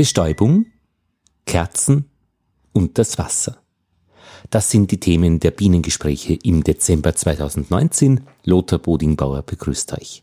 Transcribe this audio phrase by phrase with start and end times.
[0.00, 0.64] Bestäubung,
[1.44, 2.06] Kerzen
[2.72, 3.58] und das Wasser.
[4.48, 8.22] Das sind die Themen der Bienengespräche im Dezember 2019.
[8.46, 10.22] Lothar Bodingbauer begrüßt euch.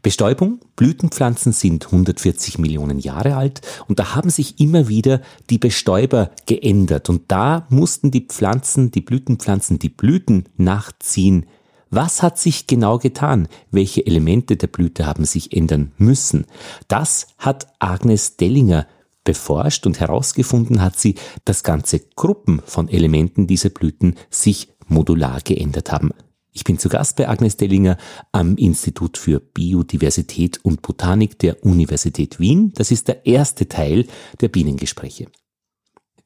[0.00, 6.30] Bestäubung, Blütenpflanzen sind 140 Millionen Jahre alt und da haben sich immer wieder die Bestäuber
[6.46, 11.44] geändert und da mussten die Pflanzen, die Blütenpflanzen, die Blüten nachziehen.
[11.90, 13.48] Was hat sich genau getan?
[13.70, 16.46] Welche Elemente der Blüte haben sich ändern müssen?
[16.88, 18.86] Das hat Agnes Dellinger
[19.30, 25.92] beforscht und herausgefunden hat sie, dass ganze Gruppen von Elementen dieser Blüten sich modular geändert
[25.92, 26.10] haben.
[26.50, 27.96] Ich bin zu Gast bei Agnes Dellinger
[28.32, 32.72] am Institut für Biodiversität und Botanik der Universität Wien.
[32.74, 34.08] Das ist der erste Teil
[34.40, 35.26] der Bienengespräche.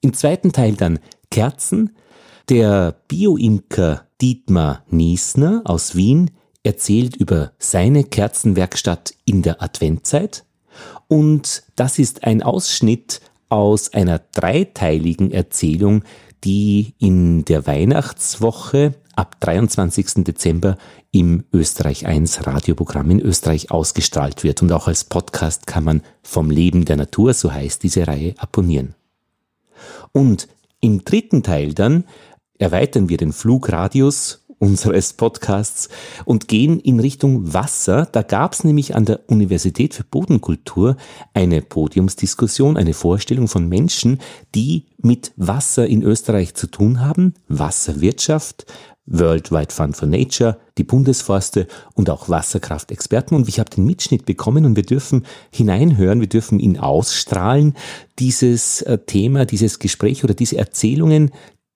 [0.00, 0.98] Im zweiten Teil dann
[1.30, 1.95] Kerzen.
[2.48, 6.30] Der Bioimker Dietmar Niesner aus Wien
[6.62, 10.46] erzählt über seine Kerzenwerkstatt in der Adventzeit.
[11.14, 16.02] Und das ist ein Ausschnitt aus einer dreiteiligen Erzählung,
[16.43, 20.24] die in der Weihnachtswoche ab 23.
[20.24, 20.76] Dezember
[21.12, 26.51] im Österreich 1 Radioprogramm in Österreich ausgestrahlt wird und auch als Podcast kann man vom
[26.51, 28.96] Leben der Natur, so heißt diese Reihe, abonnieren.
[30.10, 30.48] Und
[30.80, 32.07] im dritten Teil dann
[32.59, 35.88] erweitern wir den Flugradius unseres Podcasts
[36.24, 38.07] und gehen in Richtung Wasser.
[38.10, 40.97] Da gab es nämlich an der Universität für Bodenkultur
[41.33, 44.21] eine Podiumsdiskussion, eine Vorstellung von Menschen,
[44.55, 48.66] die mit Wasser in Österreich zu tun haben, Wasserwirtschaft,
[49.07, 53.37] Worldwide Fund for Nature, die Bundesforste und auch Wasserkraftexperten.
[53.37, 57.77] Und ich habe den Mitschnitt bekommen und wir dürfen hineinhören, wir dürfen ihn ausstrahlen,
[58.19, 61.32] dieses äh, Thema, dieses Gespräch oder diese Erzählungen,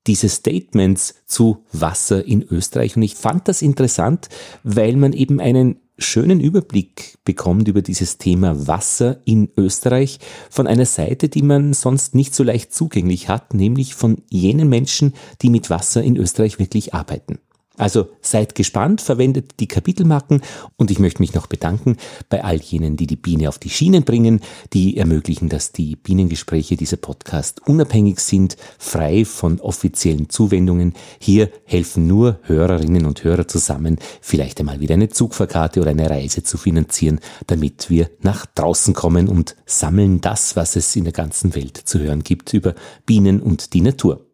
[0.09, 2.97] diese Statements zu Wasser in Österreich.
[2.97, 4.28] Und ich fand das interessant,
[4.65, 10.87] weil man eben einen schönen Überblick bekommt über dieses Thema Wasser in Österreich von einer
[10.87, 15.71] Seite, die man sonst nicht so leicht zugänglich hat, nämlich von jenen Menschen, die mit
[15.71, 17.38] Wasser in Österreich wirklich arbeiten.
[17.78, 20.43] Also seid gespannt, verwendet die Kapitelmarken
[20.77, 21.97] und ich möchte mich noch bedanken
[22.28, 24.41] bei all jenen, die die Biene auf die Schienen bringen,
[24.72, 30.94] die ermöglichen, dass die Bienengespräche dieser Podcast unabhängig sind, frei von offiziellen Zuwendungen.
[31.21, 36.43] Hier helfen nur Hörerinnen und Hörer zusammen, vielleicht einmal wieder eine Zugfahrkarte oder eine Reise
[36.43, 41.55] zu finanzieren, damit wir nach draußen kommen und sammeln das, was es in der ganzen
[41.55, 42.75] Welt zu hören gibt über
[43.06, 44.27] Bienen und die Natur.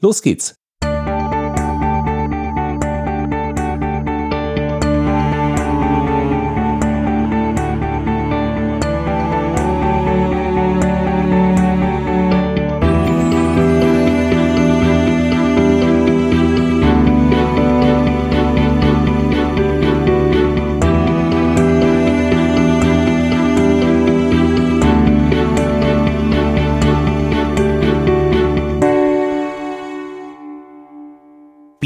[0.00, 0.65] Los geht's!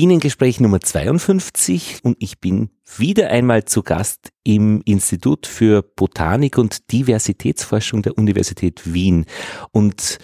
[0.00, 6.90] Bienengespräch Nummer 52 und ich bin wieder einmal zu Gast im Institut für Botanik und
[6.90, 9.26] Diversitätsforschung der Universität Wien.
[9.72, 10.16] Und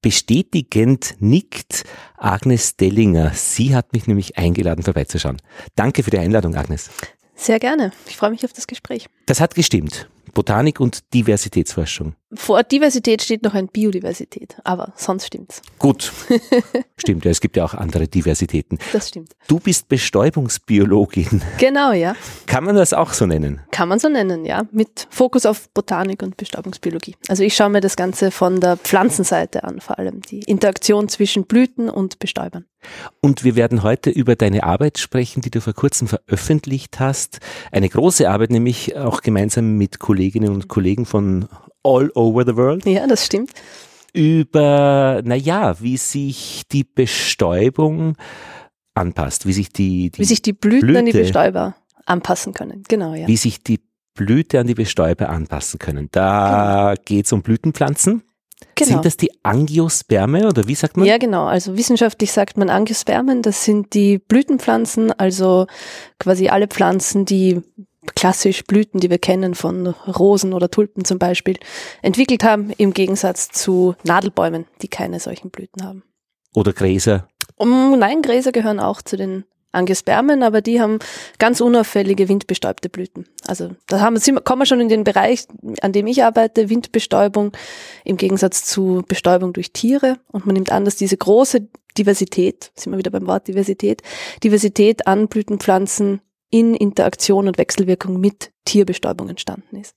[0.00, 1.84] bestätigend nickt
[2.16, 3.32] Agnes Dellinger.
[3.34, 5.36] Sie hat mich nämlich eingeladen, vorbeizuschauen.
[5.74, 6.88] Danke für die Einladung, Agnes.
[7.34, 7.92] Sehr gerne.
[8.08, 9.06] Ich freue mich auf das Gespräch.
[9.26, 10.08] Das hat gestimmt.
[10.32, 12.14] Botanik und Diversitätsforschung.
[12.32, 15.62] Vor Diversität steht noch ein Biodiversität, aber sonst stimmt's.
[15.78, 16.12] Gut.
[16.96, 18.78] stimmt, ja, es gibt ja auch andere Diversitäten.
[18.92, 19.32] Das stimmt.
[19.48, 21.42] Du bist Bestäubungsbiologin.
[21.58, 22.14] Genau, ja.
[22.46, 23.60] Kann man das auch so nennen?
[23.72, 24.62] Kann man so nennen, ja.
[24.70, 27.16] Mit Fokus auf Botanik und Bestäubungsbiologie.
[27.28, 31.46] Also ich schaue mir das Ganze von der Pflanzenseite an, vor allem die Interaktion zwischen
[31.46, 32.64] Blüten und Bestäubern.
[33.20, 37.40] Und wir werden heute über deine Arbeit sprechen, die du vor kurzem veröffentlicht hast.
[37.72, 41.48] Eine große Arbeit, nämlich auch gemeinsam mit Kolleginnen und Kollegen von
[41.82, 42.84] all over the world.
[42.86, 43.52] Ja, das stimmt.
[44.12, 48.16] Über, naja, wie sich die Bestäubung
[48.94, 51.76] anpasst, wie sich die, die wie sich die Blüten Blüte, an die Bestäuber
[52.06, 52.82] anpassen können.
[52.88, 53.26] Genau, ja.
[53.28, 53.80] Wie sich die
[54.14, 56.08] Blüte an die Bestäuber anpassen können.
[56.10, 57.02] Da genau.
[57.04, 58.22] geht es um Blütenpflanzen.
[58.74, 58.90] Genau.
[58.90, 61.06] Sind das die Angiosperme oder wie sagt man?
[61.06, 61.46] Ja, genau.
[61.46, 63.42] Also wissenschaftlich sagt man Angiospermen.
[63.42, 65.66] Das sind die Blütenpflanzen, also
[66.18, 67.62] quasi alle Pflanzen, die
[68.14, 71.58] klassisch Blüten, die wir kennen von Rosen oder Tulpen zum Beispiel,
[72.02, 76.02] entwickelt haben, im Gegensatz zu Nadelbäumen, die keine solchen Blüten haben.
[76.54, 77.28] Oder Gräser?
[77.56, 80.98] Um, nein, Gräser gehören auch zu den Angiospermen, aber die haben
[81.38, 83.26] ganz unauffällige windbestäubte Blüten.
[83.46, 85.46] Also da haben, kommen wir schon in den Bereich,
[85.80, 87.52] an dem ich arbeite, Windbestäubung
[88.04, 90.16] im Gegensatz zu Bestäubung durch Tiere.
[90.26, 94.02] Und man nimmt an, dass diese große Diversität, sind wir wieder beim Wort Diversität,
[94.42, 96.20] Diversität an Blütenpflanzen
[96.50, 99.94] in Interaktion und Wechselwirkung mit Tierbestäubung entstanden ist.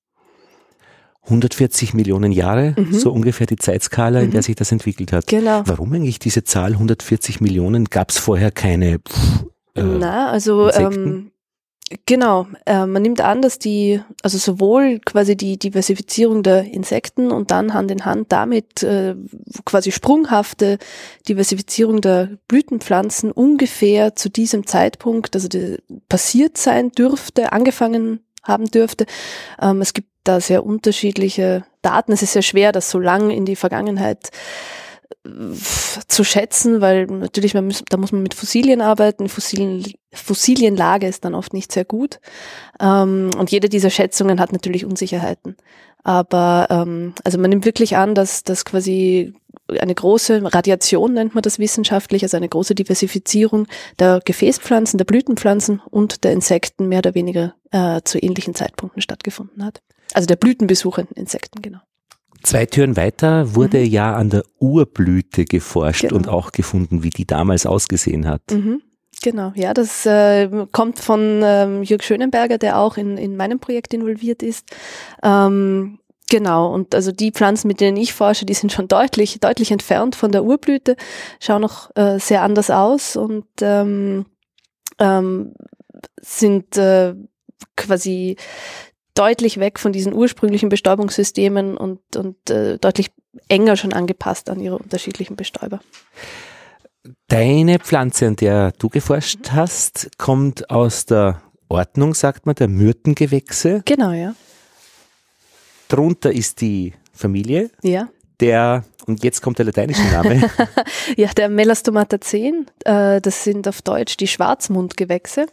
[1.25, 2.93] 140 Millionen Jahre, mhm.
[2.93, 4.31] so ungefähr die Zeitskala, in mhm.
[4.31, 5.27] der sich das entwickelt hat.
[5.27, 5.63] Genau.
[5.65, 7.85] Warum eigentlich diese Zahl 140 Millionen?
[7.85, 8.99] Gab es vorher keine?
[8.99, 9.45] Pff,
[9.75, 11.31] äh, Na, also ähm,
[12.05, 17.51] Genau, äh, man nimmt an, dass die, also sowohl quasi die Diversifizierung der Insekten und
[17.51, 19.15] dann Hand in Hand damit äh,
[19.65, 20.77] quasi sprunghafte
[21.27, 25.77] Diversifizierung der Blütenpflanzen ungefähr zu diesem Zeitpunkt, also die,
[26.09, 29.05] passiert sein dürfte, angefangen haben dürfte.
[29.61, 32.11] Ähm, es gibt da sehr unterschiedliche Daten.
[32.11, 34.29] Es ist sehr schwer, das so lang in die Vergangenheit
[36.07, 39.29] zu schätzen, weil natürlich, man muss, da muss man mit Fossilien arbeiten.
[39.29, 39.83] Fossilien,
[40.13, 42.19] Fossilienlage ist dann oft nicht sehr gut.
[42.79, 45.55] Ähm, und jede dieser Schätzungen hat natürlich Unsicherheiten.
[46.03, 49.33] Aber ähm, also man nimmt wirklich an, dass das quasi
[49.79, 53.67] eine große Radiation nennt man das wissenschaftlich, also eine große Diversifizierung
[53.99, 59.63] der Gefäßpflanzen, der Blütenpflanzen und der Insekten mehr oder weniger äh, zu ähnlichen Zeitpunkten stattgefunden
[59.63, 59.81] hat.
[60.13, 61.79] Also der blütenbesuchenden Insekten, genau.
[62.43, 63.85] Zwei Türen weiter wurde mhm.
[63.85, 66.15] ja an der Urblüte geforscht genau.
[66.15, 68.41] und auch gefunden, wie die damals ausgesehen hat.
[68.51, 68.81] Mhm.
[69.21, 73.93] Genau, ja, das äh, kommt von ähm, Jörg Schönenberger, der auch in, in meinem Projekt
[73.93, 74.67] involviert ist.
[75.23, 75.99] Ähm,
[76.29, 80.15] genau, und also die Pflanzen, mit denen ich forsche, die sind schon deutlich, deutlich entfernt
[80.15, 80.97] von der Urblüte,
[81.39, 84.25] schauen noch äh, sehr anders aus und ähm,
[84.99, 85.53] ähm,
[86.19, 87.15] sind äh,
[87.77, 88.35] quasi
[89.13, 93.11] deutlich weg von diesen ursprünglichen Bestäubungssystemen und, und äh, deutlich
[93.47, 95.79] enger schon angepasst an ihre unterschiedlichen Bestäuber.
[97.27, 103.81] Deine Pflanze, an der du geforscht hast, kommt aus der Ordnung, sagt man, der Myrtengewächse.
[103.85, 104.35] Genau, ja.
[105.87, 107.69] Drunter ist die Familie.
[107.81, 108.09] Ja.
[108.39, 110.49] Der, und jetzt kommt der lateinische Name.
[111.17, 112.67] ja, der Melastomata 10.
[112.85, 115.45] Äh, das sind auf Deutsch die Schwarzmundgewächse.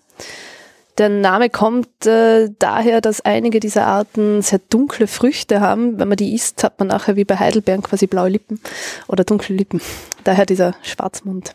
[1.00, 5.98] Der Name kommt äh, daher, dass einige dieser Arten sehr dunkle Früchte haben.
[5.98, 8.60] Wenn man die isst, hat man nachher wie bei Heidelbeeren quasi blaue Lippen
[9.08, 9.80] oder dunkle Lippen.
[10.24, 11.54] Daher dieser Schwarzmund.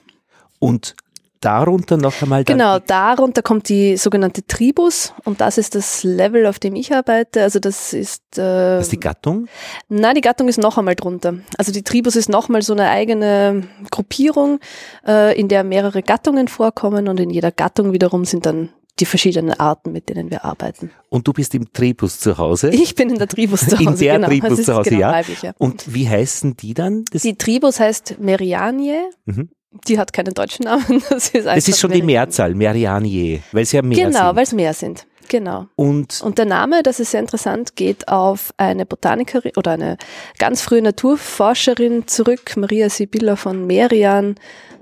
[0.57, 0.95] Und
[1.41, 2.43] darunter noch einmal.
[2.43, 7.43] Genau, darunter kommt die sogenannte Tribus und das ist das Level, auf dem ich arbeite.
[7.43, 8.23] Also das ist.
[8.39, 9.47] Äh, das ist die Gattung?
[9.89, 11.35] Nein, die Gattung ist noch einmal drunter.
[11.59, 14.59] Also die Tribus ist noch mal so eine eigene Gruppierung,
[15.05, 18.69] äh, in der mehrere Gattungen vorkommen und in jeder Gattung wiederum sind dann
[18.99, 20.91] die verschiedenen Arten, mit denen wir arbeiten.
[21.09, 22.69] Und du bist im Tribus zu Hause?
[22.69, 23.83] Ich bin in der Tribus zu Hause.
[23.83, 24.27] In der genau.
[24.27, 25.11] Tribus zu Hause, genau ja.
[25.11, 25.53] Weiblich, ja.
[25.57, 27.03] Und wie heißen die dann?
[27.11, 28.99] Das die Tribus heißt Merianie.
[29.25, 29.49] Mhm.
[29.89, 31.03] Die hat keinen deutschen Namen.
[31.09, 32.01] Das ist, das ist schon Merianie.
[32.01, 34.21] die Mehrzahl, Merianie, weil es ja mehr genau, sind.
[34.21, 35.05] Genau, weil es mehr sind.
[35.35, 35.65] Genau.
[35.75, 39.97] Und, und der Name, das ist sehr interessant, geht auf eine Botanikerin oder eine
[40.39, 44.35] ganz frühe Naturforscherin zurück, Maria Sibylla von Merian,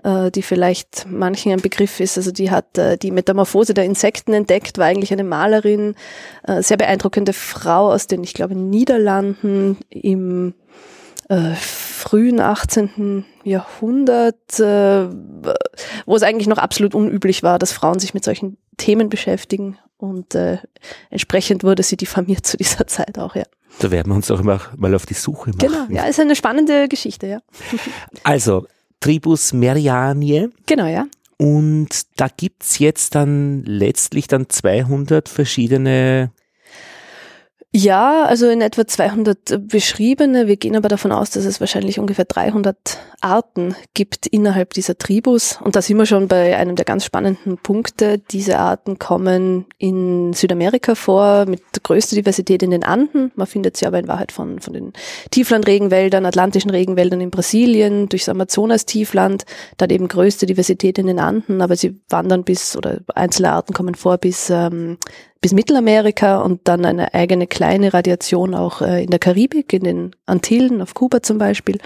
[0.04, 2.20] äh, die vielleicht manchen ein Begriff ist.
[2.20, 5.96] Also die hat äh, die Metamorphose der Insekten entdeckt, war eigentlich eine Malerin,
[6.44, 10.54] äh, sehr beeindruckende Frau aus den, ich glaube, Niederlanden im
[11.30, 13.26] äh, frühen 18.
[13.44, 15.08] Jahrhundert, äh,
[16.06, 20.36] wo es eigentlich noch absolut unüblich war, dass Frauen sich mit solchen Themen beschäftigen und
[20.36, 20.58] äh,
[21.10, 23.44] entsprechend wurde sie diffamiert zu dieser Zeit auch, ja.
[23.80, 25.60] Da werden wir uns auch immer mal auf die Suche machen.
[25.60, 27.40] Genau, ja, ist eine spannende Geschichte, ja.
[28.24, 28.68] Also,
[29.00, 30.50] Tribus Merianie.
[30.66, 31.06] Genau, ja.
[31.38, 36.32] Und da gibt's jetzt dann letztlich dann 200 verschiedene
[37.76, 40.46] ja, also in etwa 200 beschriebene.
[40.46, 45.60] Wir gehen aber davon aus, dass es wahrscheinlich ungefähr 300 Arten gibt innerhalb dieser Tribus.
[45.60, 48.20] Und da sind wir schon bei einem der ganz spannenden Punkte.
[48.20, 53.32] Diese Arten kommen in Südamerika vor, mit größter Diversität in den Anden.
[53.34, 54.94] Man findet sie aber in Wahrheit von, von den
[55.32, 59.46] Tieflandregenwäldern, atlantischen Regenwäldern in Brasilien, durchs Amazonas-Tiefland.
[59.78, 63.96] Da eben größte Diversität in den Anden, aber sie wandern bis, oder einzelne Arten kommen
[63.96, 64.98] vor bis ähm,
[65.44, 70.16] bis Mittelamerika und dann eine eigene kleine Radiation auch äh, in der Karibik, in den
[70.26, 71.80] Antillen, auf Kuba zum Beispiel.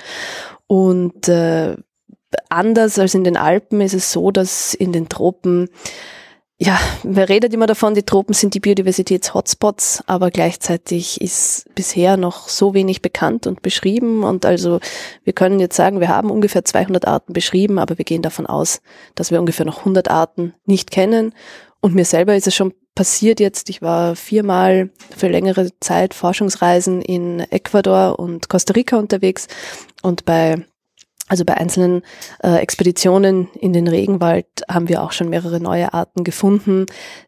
[0.68, 1.76] Und äh,
[2.50, 5.70] anders als in den Alpen ist es so, dass in den Tropen
[6.60, 12.50] ja, man redet immer davon, die Tropen sind die Biodiversitäts-Hotspots, aber gleichzeitig ist bisher noch
[12.50, 14.24] so wenig bekannt und beschrieben.
[14.24, 14.80] Und also
[15.24, 18.82] wir können jetzt sagen, wir haben ungefähr 200 Arten beschrieben, aber wir gehen davon aus,
[19.14, 21.36] dass wir ungefähr noch 100 Arten nicht kennen.
[21.80, 23.70] Und mir selber ist es schon passiert jetzt.
[23.70, 29.48] Ich war viermal für längere Zeit Forschungsreisen in Ecuador und Costa Rica unterwegs
[30.02, 30.66] und bei
[31.30, 32.04] also bei einzelnen
[32.42, 36.86] äh, Expeditionen in den Regenwald haben wir auch schon mehrere neue Arten gefunden,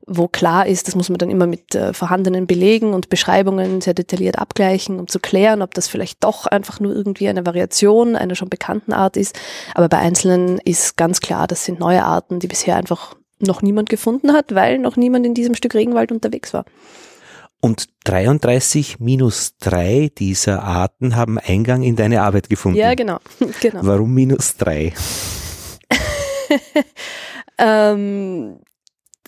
[0.07, 3.93] wo klar ist, das muss man dann immer mit äh, vorhandenen Belegen und Beschreibungen sehr
[3.93, 8.35] detailliert abgleichen, um zu klären, ob das vielleicht doch einfach nur irgendwie eine Variation einer
[8.35, 9.37] schon bekannten Art ist.
[9.75, 13.89] Aber bei einzelnen ist ganz klar, das sind neue Arten, die bisher einfach noch niemand
[13.89, 16.65] gefunden hat, weil noch niemand in diesem Stück Regenwald unterwegs war.
[17.61, 22.77] Und 33 minus 3 dieser Arten haben Eingang in deine Arbeit gefunden.
[22.77, 23.19] Ja, genau.
[23.61, 23.81] genau.
[23.83, 24.93] Warum minus 3?
[27.57, 28.59] ähm,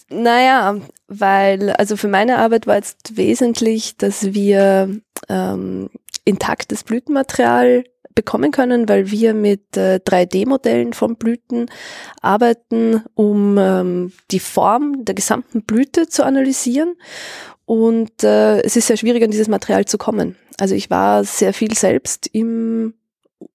[0.10, 0.78] naja,
[1.08, 5.90] weil, also für meine Arbeit war jetzt wesentlich, dass wir ähm,
[6.24, 7.84] intaktes Blütenmaterial
[8.22, 11.72] bekommen können, weil wir mit äh, 3D-Modellen von Blüten
[12.22, 16.96] arbeiten, um ähm, die Form der gesamten Blüte zu analysieren.
[17.66, 20.36] Und äh, es ist sehr schwierig, an dieses Material zu kommen.
[20.60, 22.94] Also ich war sehr viel selbst im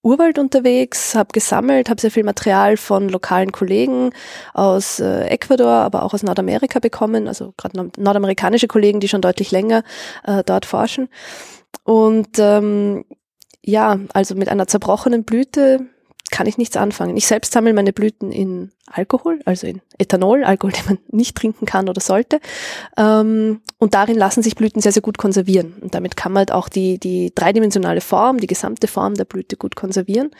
[0.01, 4.11] Urwald unterwegs, habe gesammelt, habe sehr viel Material von lokalen Kollegen
[4.53, 9.51] aus äh, Ecuador, aber auch aus Nordamerika bekommen, also gerade nordamerikanische Kollegen, die schon deutlich
[9.51, 9.83] länger
[10.25, 11.07] äh, dort forschen.
[11.85, 13.05] Und ähm,
[13.67, 15.85] ja, also mit einer zerbrochenen Blüte
[16.31, 17.17] kann ich nichts anfangen.
[17.17, 21.65] Ich selbst sammle meine Blüten in Alkohol, also in Ethanol, Alkohol, den man nicht trinken
[21.65, 22.39] kann oder sollte.
[22.97, 25.73] Ähm, und darin lassen sich Blüten sehr, sehr gut konservieren.
[25.81, 29.57] Und damit kann man halt auch die, die dreidimensionale Form, die gesamte Form der Blüte
[29.57, 30.31] gut konservieren.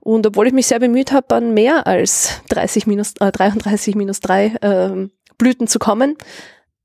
[0.00, 4.20] Und obwohl ich mich sehr bemüht habe, an mehr als 30 minus, äh, 33 minus
[4.20, 6.16] 3 ähm, Blüten zu kommen,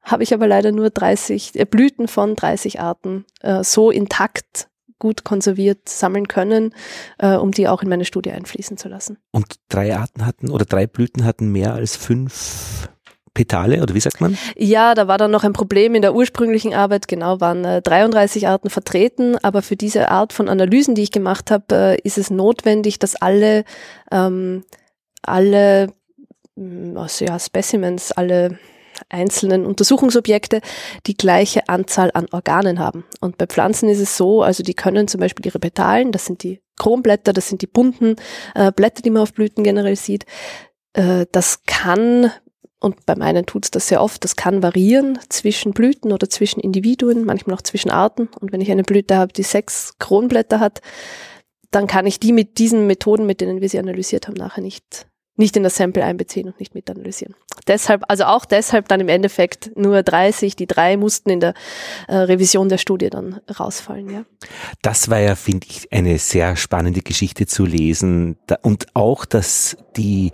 [0.02, 4.68] habe ich aber leider nur 30 äh, Blüten von 30 Arten äh, so intakt
[5.04, 6.74] gut konserviert sammeln können,
[7.18, 9.18] äh, um die auch in meine Studie einfließen zu lassen.
[9.32, 12.88] Und drei Arten hatten oder drei Blüten hatten mehr als fünf
[13.34, 14.38] Petale oder wie sagt man?
[14.56, 17.10] Ja, da war dann noch ein Problem in der ursprünglichen Arbeit.
[17.10, 21.52] Genau, waren äh, 33 Arten vertreten, aber für diese Art von Analysen, die ich gemacht
[21.52, 23.66] habe, äh, ist es notwendig, dass alle
[24.10, 24.64] ähm,
[25.22, 25.92] alle
[26.96, 28.58] also ja, Specimens, alle
[29.14, 30.62] einzelnen Untersuchungsobjekte
[31.06, 33.06] die gleiche Anzahl an Organen haben.
[33.22, 36.44] Und bei Pflanzen ist es so, also die können zum Beispiel ihre Petalen, das sind
[36.44, 38.16] die Kronblätter, das sind die bunten
[38.56, 40.26] äh, Blätter, die man auf Blüten generell sieht,
[40.94, 42.32] äh, das kann
[42.84, 46.60] und bei meinen tut es das sehr oft, das kann variieren zwischen Blüten oder zwischen
[46.60, 48.28] Individuen, manchmal auch zwischen Arten.
[48.42, 50.82] Und wenn ich eine Blüte habe, die sechs Kronblätter hat,
[51.72, 55.08] dann kann ich die mit diesen Methoden, mit denen wir sie analysiert haben, nachher nicht
[55.36, 57.36] nicht in das Sample einbeziehen und nicht mit analysieren.
[57.68, 61.54] Deshalb, also auch deshalb dann im Endeffekt nur 30, die drei mussten in der
[62.08, 64.26] äh, Revision der Studie dann rausfallen, ja.
[64.82, 70.32] Das war ja, finde ich, eine sehr spannende Geschichte zu lesen und auch, dass die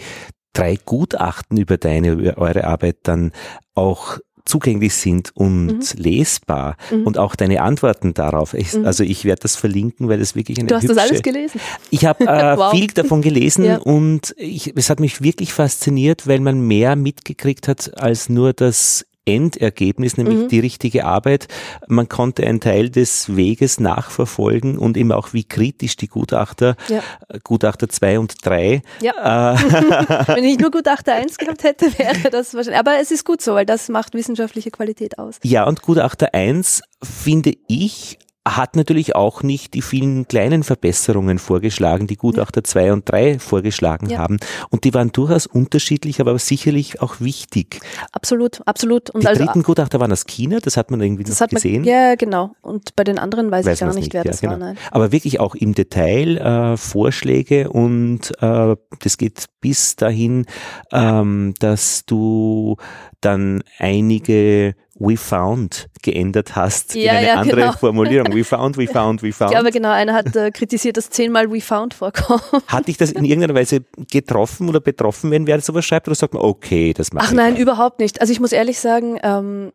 [0.53, 3.31] drei Gutachten über deine, über eure Arbeit dann
[3.75, 4.17] auch
[4.49, 5.83] zugänglich sind und mhm.
[5.95, 7.05] lesbar mhm.
[7.05, 8.53] und auch deine Antworten darauf.
[8.53, 8.85] Ich, mhm.
[8.85, 11.61] Also ich werde das verlinken, weil es wirklich eine Du hast hübsche, das alles gelesen?
[11.91, 12.71] Ich habe äh, wow.
[12.71, 13.77] viel davon gelesen ja.
[13.77, 19.05] und ich, es hat mich wirklich fasziniert, weil man mehr mitgekriegt hat als nur das
[19.29, 20.47] Endergebnis, nämlich mhm.
[20.47, 21.47] die richtige Arbeit.
[21.87, 27.01] Man konnte einen Teil des Weges nachverfolgen und eben auch, wie kritisch die Gutachter, ja.
[27.43, 28.81] Gutachter 2 und 3.
[29.01, 29.53] Ja.
[29.53, 29.57] Äh,
[30.35, 32.79] Wenn ich nur Gutachter 1 gehabt hätte, wäre das wahrscheinlich.
[32.79, 35.35] Aber es ist gut so, weil das macht wissenschaftliche Qualität aus.
[35.43, 38.17] Ja, und Gutachter 1 finde ich
[38.47, 42.93] hat natürlich auch nicht die vielen kleinen Verbesserungen vorgeschlagen, die Gutachter 2 ja.
[42.93, 44.17] und 3 vorgeschlagen ja.
[44.17, 44.37] haben.
[44.69, 47.81] Und die waren durchaus unterschiedlich, aber sicherlich auch wichtig.
[48.11, 49.09] Absolut, absolut.
[49.09, 51.81] Und die also, dritten Gutachter waren aus China, das hat man irgendwie das noch gesehen.
[51.81, 52.51] Man, ja, genau.
[52.61, 54.53] Und bei den anderen weiß, weiß ich gar nicht, wer ja, das genau.
[54.53, 54.59] war.
[54.59, 54.77] Nein.
[54.91, 60.45] Aber wirklich auch im Detail äh, Vorschläge und äh, das geht bis dahin,
[60.91, 62.77] ähm, dass du
[63.21, 67.71] dann einige we found geändert hast ja, in eine ja, andere genau.
[67.73, 68.33] Formulierung.
[68.33, 69.51] We found, we found, we found.
[69.51, 72.43] Ja, aber genau, einer hat äh, kritisiert, dass zehnmal we found vorkommt.
[72.67, 76.33] Hat dich das in irgendeiner Weise getroffen oder betroffen, wenn wer sowas schreibt oder sagt
[76.33, 77.61] man, okay, das macht Ach nein, mal.
[77.61, 78.21] überhaupt nicht.
[78.21, 79.71] Also ich muss ehrlich sagen, ähm,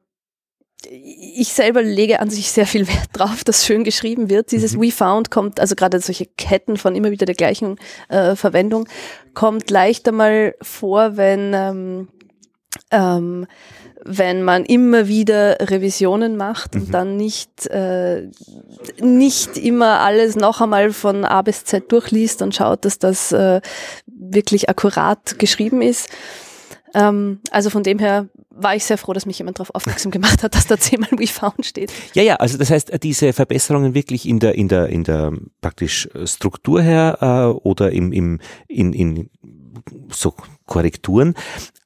[0.90, 4.52] ich selber lege an sich sehr viel Wert drauf, dass schön geschrieben wird.
[4.52, 4.82] Dieses mhm.
[4.82, 7.76] We Found kommt, also gerade solche Ketten von immer wieder der gleichen
[8.08, 8.86] äh, Verwendung,
[9.34, 12.08] kommt leichter mal vor, wenn ähm,
[12.94, 13.46] ähm,
[14.04, 16.92] wenn man immer wieder Revisionen macht und mhm.
[16.92, 18.28] dann nicht, äh,
[19.00, 23.60] nicht immer alles noch einmal von A bis Z durchliest und schaut, dass das äh,
[24.06, 26.10] wirklich akkurat geschrieben ist.
[26.92, 30.42] Ähm, also von dem her war ich sehr froh, dass mich jemand darauf aufmerksam gemacht
[30.42, 31.90] hat, dass da zehnmal We Found steht.
[32.12, 36.08] Ja, ja, also das heißt, diese Verbesserungen wirklich in der, in der, in der praktisch
[36.24, 39.30] Struktur her äh, oder im, im, in, in
[40.10, 40.34] so
[40.66, 41.34] Korrekturen,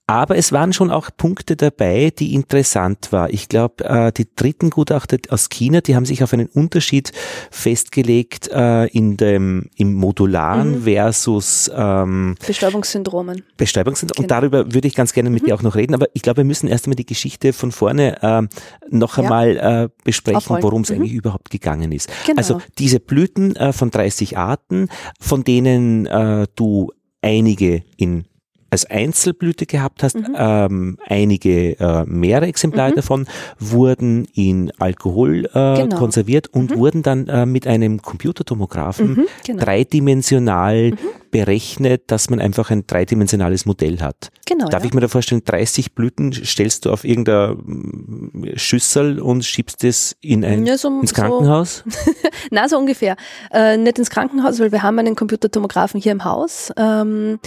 [0.08, 3.28] aber es waren schon auch Punkte dabei, die interessant war.
[3.28, 7.12] Ich glaube, äh, die dritten Gutachter aus China, die haben sich auf einen Unterschied
[7.50, 10.82] festgelegt äh, in dem im modularen mhm.
[10.84, 13.42] versus ähm, Bestäubungssyndromen.
[13.58, 14.14] Bestäubungssyndrom.
[14.16, 14.24] Genau.
[14.24, 15.48] Und darüber würde ich ganz gerne mit mhm.
[15.48, 15.92] dir auch noch reden.
[15.92, 18.48] Aber ich glaube, wir müssen erst einmal die Geschichte von vorne äh,
[18.88, 19.84] noch einmal ja.
[19.84, 20.96] äh, besprechen, worum es mhm.
[20.96, 22.08] eigentlich überhaupt gegangen ist.
[22.24, 22.38] Genau.
[22.38, 24.88] Also diese Blüten äh, von 30 Arten,
[25.20, 28.24] von denen äh, du einige in
[28.70, 30.16] als Einzelblüte gehabt hast.
[30.16, 30.36] Mhm.
[30.36, 32.96] Ähm, einige, äh, mehrere Exemplare mhm.
[32.96, 33.26] davon
[33.58, 35.96] wurden in Alkohol äh, genau.
[35.96, 36.76] konserviert und mhm.
[36.76, 39.64] wurden dann äh, mit einem Computertomographen mhm, genau.
[39.64, 40.98] dreidimensional mhm.
[41.30, 44.30] berechnet, dass man einfach ein dreidimensionales Modell hat.
[44.46, 44.88] Genau, Darf ja.
[44.88, 50.16] ich mir da vorstellen, 30 Blüten stellst du auf irgendeiner mm, Schüssel und schiebst es
[50.20, 51.84] in ein, ja, so, ins Krankenhaus?
[51.86, 52.12] So.
[52.50, 53.16] Na, so ungefähr.
[53.52, 56.72] Äh, nicht ins Krankenhaus, weil wir haben einen Computertomographen hier im Haus.
[56.78, 57.40] Ähm,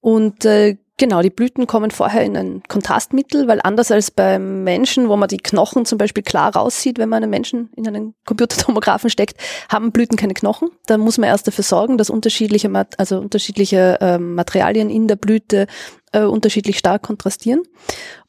[0.00, 0.67] und äh,
[1.00, 5.28] Genau, die Blüten kommen vorher in ein Kontrastmittel, weil anders als beim Menschen, wo man
[5.28, 9.92] die Knochen zum Beispiel klar raussieht, wenn man einen Menschen in einen Computertomographen steckt, haben
[9.92, 10.70] Blüten keine Knochen.
[10.86, 15.68] Da muss man erst dafür sorgen, dass unterschiedliche, also unterschiedliche äh, Materialien in der Blüte
[16.10, 17.62] äh, unterschiedlich stark kontrastieren.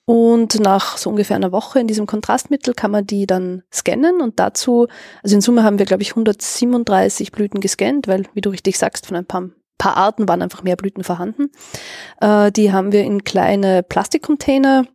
[0.06, 4.40] Und nach so ungefähr einer Woche in diesem Kontrastmittel kann man die dann scannen und
[4.40, 4.88] dazu,
[5.24, 9.08] also in Summe haben wir, glaube ich, 137 Blüten gescannt, weil, wie du richtig sagst,
[9.08, 11.50] von ein paar paar Arten waren einfach mehr Blüten vorhanden.
[12.22, 14.86] Äh, die haben wir in kleine Plastikcontainer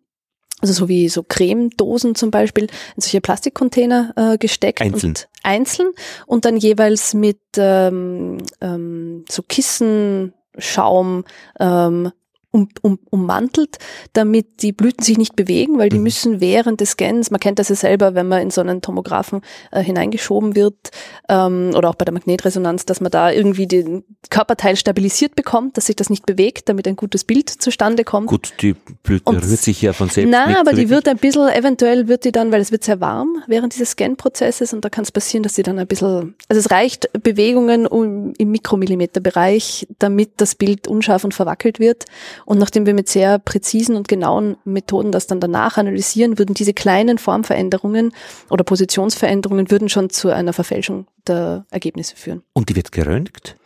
[0.64, 4.80] also so wie so Cremedosen zum Beispiel, in solche Plastikcontainer äh, gesteckt.
[4.80, 5.10] Einzeln.
[5.10, 5.90] Und einzeln
[6.26, 11.24] und dann jeweils mit ähm, ähm, so Kissenschaum
[11.60, 12.12] ähm,
[12.54, 13.78] um, um, ummantelt,
[14.12, 16.04] damit die Blüten sich nicht bewegen, weil die mhm.
[16.04, 19.40] müssen während des Scans, man kennt das ja selber, wenn man in so einen Tomographen
[19.72, 20.90] äh, hineingeschoben wird
[21.28, 25.86] ähm, oder auch bei der Magnetresonanz, dass man da irgendwie den Körperteil stabilisiert bekommt, dass
[25.86, 28.28] sich das nicht bewegt, damit ein gutes Bild zustande kommt.
[28.28, 31.16] Gut, die Blüte Und, rührt sich ja von selbst Nein, nicht aber die wird ein
[31.16, 34.90] bisschen, eventuell wird die dann, weil es wird sehr warm während dieses Scan-Prozesses und da
[34.90, 39.88] kann es passieren, dass sie dann ein bisschen, also es reicht Bewegungen um, im Mikromillimeterbereich,
[39.98, 42.04] damit das Bild unscharf und verwackelt wird
[42.44, 46.74] und nachdem wir mit sehr präzisen und genauen Methoden das dann danach analysieren, würden diese
[46.74, 48.12] kleinen Formveränderungen
[48.50, 52.42] oder Positionsveränderungen würden schon zu einer Verfälschung der Ergebnisse führen.
[52.52, 53.56] Und die wird geröntgt?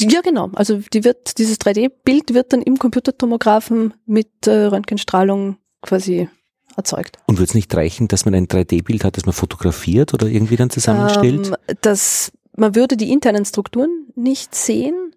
[0.00, 0.50] Ja, genau.
[0.54, 6.28] Also die wird, dieses 3D-Bild wird dann im Computertomographen mit äh, Röntgenstrahlung quasi
[6.76, 7.18] erzeugt.
[7.26, 10.56] Und wird es nicht reichen, dass man ein 3D-Bild hat, das man fotografiert oder irgendwie
[10.56, 11.48] dann zusammenstellt?
[11.48, 15.14] Ähm, das, man würde die internen Strukturen nicht sehen.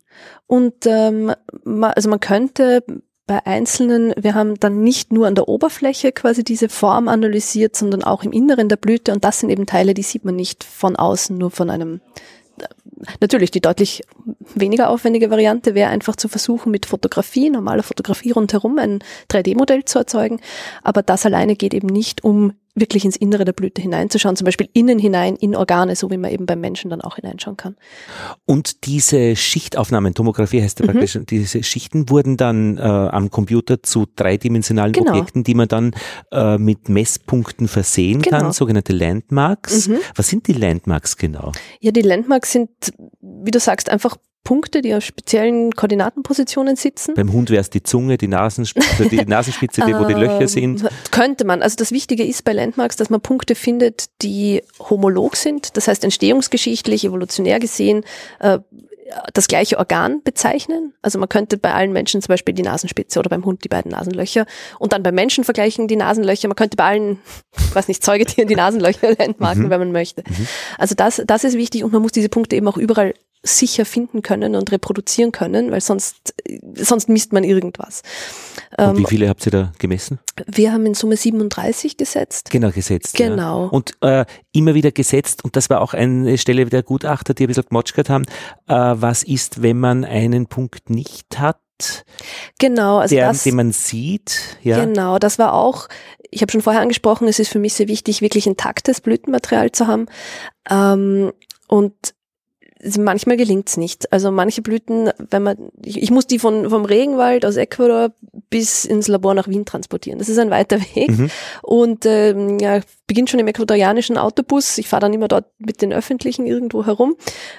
[0.48, 1.34] Und ähm,
[1.64, 2.84] man, also man könnte
[3.28, 8.04] bei einzelnen, wir haben dann nicht nur an der Oberfläche quasi diese Form analysiert, sondern
[8.04, 9.12] auch im Inneren der Blüte.
[9.12, 12.00] Und das sind eben Teile, die sieht man nicht von außen, nur von einem
[13.22, 14.04] Natürlich, die deutlich
[14.56, 20.00] weniger aufwendige Variante wäre einfach zu versuchen, mit Fotografie, normaler Fotografie rundherum ein 3D-Modell zu
[20.00, 20.40] erzeugen.
[20.84, 24.70] Aber das alleine geht eben nicht, um wirklich ins Innere der Blüte hineinzuschauen, zum Beispiel
[24.74, 27.76] innen hinein in Organe, so wie man eben beim Menschen dann auch hineinschauen kann.
[28.46, 30.92] Und diese Schichtaufnahmen, Tomographie heißt ja mhm.
[30.92, 35.12] praktisch, diese Schichten wurden dann äh, am Computer zu dreidimensionalen genau.
[35.12, 35.92] Objekten, die man dann
[36.32, 38.40] äh, mit Messpunkten versehen genau.
[38.40, 39.88] kann, sogenannte Landmarks.
[39.88, 39.98] Mhm.
[40.16, 41.52] Was sind die Landmarks genau?
[41.80, 42.70] Ja, die Landmarks sind,
[43.22, 47.16] wie du sagst, einfach Punkte, die auf speziellen Koordinatenpositionen sitzen.
[47.16, 50.48] Beim Hund wäre es die Zunge, die Nasenspitze, die Nasenspitze, die, wo die Löcher ähm,
[50.48, 50.90] sind.
[51.12, 51.62] Könnte man.
[51.62, 55.76] Also das Wichtige ist bei Landmarks, dass man Punkte findet, die homolog sind.
[55.76, 58.06] Das heißt entstehungsgeschichtlich, evolutionär gesehen,
[58.40, 58.60] äh,
[59.34, 60.94] das gleiche Organ bezeichnen.
[61.02, 63.92] Also man könnte bei allen Menschen zum Beispiel die Nasenspitze oder beim Hund die beiden
[63.92, 64.46] Nasenlöcher
[64.80, 66.48] und dann beim Menschen vergleichen die Nasenlöcher.
[66.48, 67.20] Man könnte bei allen,
[67.74, 69.70] weiß nicht, Säugetieren die Nasenlöcher landmarken, mhm.
[69.70, 70.24] wenn man möchte.
[70.28, 70.48] Mhm.
[70.78, 74.22] Also das, das ist wichtig und man muss diese Punkte eben auch überall sicher finden
[74.22, 76.34] können und reproduzieren können, weil sonst,
[76.76, 78.02] sonst misst man irgendwas.
[78.78, 80.20] Und wie ähm, viele habt ihr da gemessen?
[80.46, 82.50] Wir haben in Summe 37 gesetzt.
[82.50, 83.16] Genau, gesetzt.
[83.16, 83.66] Genau.
[83.66, 83.70] Ja.
[83.70, 87.48] Und äh, immer wieder gesetzt, und das war auch eine Stelle der Gutachter, die ein
[87.48, 88.26] bisschen gemotschert haben,
[88.68, 91.58] äh, was ist, wenn man einen Punkt nicht hat?
[92.60, 94.58] Genau, also der, das, den man sieht.
[94.64, 94.84] Ja.
[94.84, 95.88] Genau, das war auch,
[96.32, 99.88] ich habe schon vorher angesprochen, es ist für mich sehr wichtig, wirklich intaktes Blütenmaterial zu
[99.88, 100.08] haben.
[100.70, 101.32] Ähm,
[101.68, 101.94] und
[102.98, 104.12] manchmal gelingt's nicht.
[104.12, 108.12] Also manche Blüten, wenn man, ich, ich, muss die von, vom Regenwald aus Ecuador
[108.50, 110.20] bis ins Labor nach Wien transportieren.
[110.20, 111.10] Das ist ein weiter Weg.
[111.10, 111.30] Mhm.
[111.62, 114.78] Und ähm, ja, beginnt schon im ecuadorianischen Autobus.
[114.78, 117.16] Ich fahre dann immer dort mit den Öffentlichen irgendwo herum.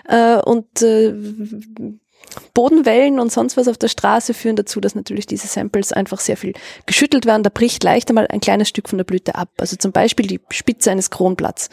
[0.08, 1.14] Äh, und äh,
[2.54, 6.36] Bodenwellen und sonst was auf der Straße führen dazu, dass natürlich diese Samples einfach sehr
[6.36, 6.52] viel
[6.86, 7.42] geschüttelt werden.
[7.42, 9.50] Da bricht leicht einmal ein kleines Stück von der Blüte ab.
[9.58, 11.70] Also zum Beispiel die Spitze eines Kronblatts.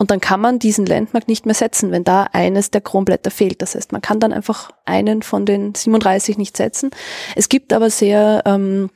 [0.00, 3.60] Und dann kann man diesen Landmark nicht mehr setzen, wenn da eines der Kronblätter fehlt.
[3.60, 6.88] Das heißt, man kann dann einfach einen von den 37 nicht setzen.
[7.36, 8.88] Es gibt aber sehr ähm,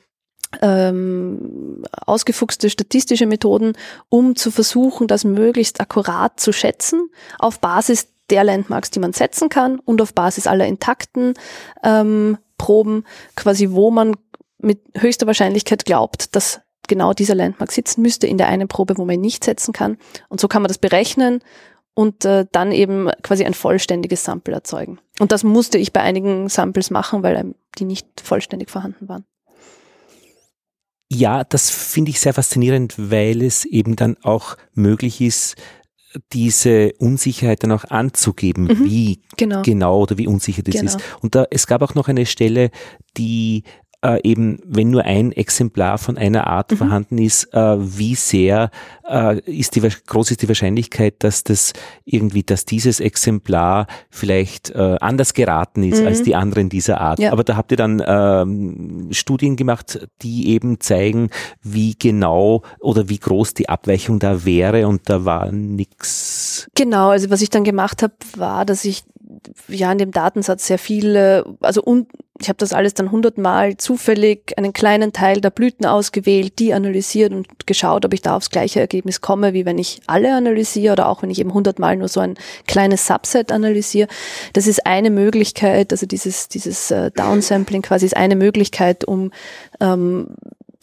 [0.63, 3.75] ähm, ausgefuchste statistische Methoden,
[4.09, 9.51] um zu versuchen, das möglichst akkurat zu schätzen, auf Basis der Landmarks, die man setzen
[9.51, 11.35] kann und auf Basis aller intakten
[11.83, 13.05] ähm, Proben,
[13.37, 14.17] quasi wo man
[14.57, 19.05] mit höchster Wahrscheinlichkeit glaubt, dass genau dieser Landmark sitzen müsste in der einen Probe, wo
[19.05, 19.99] man ihn nicht setzen kann.
[20.29, 21.41] Und so kann man das berechnen
[21.95, 24.99] und äh, dann eben quasi ein vollständiges Sample erzeugen.
[25.21, 29.25] Und das musste ich bei einigen Samples machen, weil die nicht vollständig vorhanden waren.
[31.13, 35.55] Ja, das finde ich sehr faszinierend, weil es eben dann auch möglich ist,
[36.33, 39.63] diese Unsicherheit dann auch anzugeben, mhm, wie genau.
[39.63, 40.01] genau.
[40.01, 40.87] oder wie unsicher das genau.
[40.87, 41.01] ist.
[41.21, 42.71] Und da, es gab auch noch eine Stelle,
[43.17, 43.65] die
[44.05, 46.77] äh, eben, wenn nur ein Exemplar von einer Art mhm.
[46.77, 48.71] vorhanden ist, äh, wie sehr
[49.09, 51.73] äh, ist die, groß ist die Wahrscheinlichkeit, dass das
[52.05, 56.07] irgendwie, dass dieses Exemplar vielleicht äh, anders geraten ist mhm.
[56.07, 57.19] als die anderen dieser Art.
[57.19, 57.33] Ja.
[57.33, 61.31] Aber da habt ihr dann ähm, Studien gemacht, die eben zeigen,
[61.63, 66.69] wie genau oder wie groß die Abweichung da wäre und da war nichts.
[66.75, 69.05] Genau, also was ich dann gemacht habe, war, dass ich
[69.69, 72.07] ja in dem Datensatz sehr viele, also un,
[72.41, 77.33] ich habe das alles dann hundertmal zufällig einen kleinen Teil der Blüten ausgewählt, die analysiert
[77.33, 81.09] und geschaut, ob ich da aufs gleiche Ergebnis komme, wie wenn ich alle analysiere oder
[81.09, 82.35] auch wenn ich eben hundertmal nur so ein
[82.67, 84.09] kleines Subset analysiere.
[84.53, 89.31] Das ist eine Möglichkeit, also dieses, dieses äh, Downsampling quasi ist eine Möglichkeit, um
[89.81, 90.29] ähm,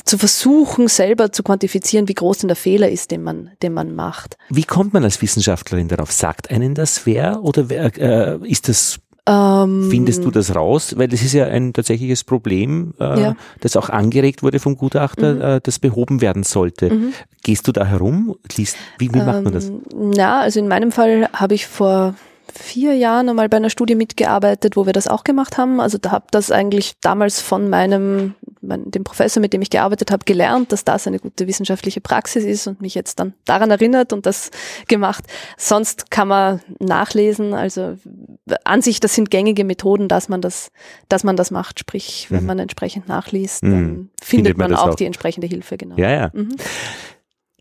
[0.06, 3.96] zu versuchen, selber zu quantifizieren, wie groß denn der Fehler ist, den man, den man
[3.96, 4.38] macht.
[4.50, 6.12] Wie kommt man als Wissenschaftlerin darauf?
[6.12, 10.96] Sagt einen das wer oder wer, äh, ist das ähm, Findest du das raus?
[10.98, 13.36] Weil das ist ja ein tatsächliches Problem, äh, ja.
[13.60, 15.42] das auch angeregt wurde vom Gutachter, mhm.
[15.42, 16.92] äh, das behoben werden sollte.
[16.92, 17.14] Mhm.
[17.44, 18.36] Gehst du da herum?
[18.56, 19.70] Liest, wie, wie ähm, macht man das?
[19.70, 22.16] Ähm, ja, also in meinem Fall habe ich vor
[22.54, 25.80] vier Jahren einmal bei einer Studie mitgearbeitet, wo wir das auch gemacht haben.
[25.80, 30.12] Also da habe das eigentlich damals von meinem, mein, dem Professor, mit dem ich gearbeitet
[30.12, 34.14] habe, gelernt, dass das eine gute wissenschaftliche Praxis ist und mich jetzt dann daran erinnert
[34.14, 34.52] und das
[34.88, 35.26] gemacht.
[35.58, 37.54] Sonst kann man nachlesen.
[37.54, 37.98] Also
[38.64, 40.72] an sich, das sind gängige Methoden, dass man das,
[41.10, 41.80] dass man das macht.
[41.80, 42.48] Sprich, wenn mhm.
[42.48, 44.10] man entsprechend nachliest, dann mhm.
[44.22, 45.78] findet, findet, man, man auch, auch, die entsprechende Hilfe.
[45.78, 45.96] Genau.
[45.98, 46.32] Ja, ja.
[46.34, 46.56] Mhm.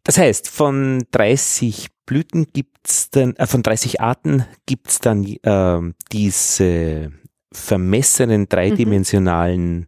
[0.05, 7.13] Das heißt, von 30 Blüten gibt's dann, äh, von 30 Arten gibt's dann äh, diese
[7.53, 9.87] vermessenen dreidimensionalen mhm.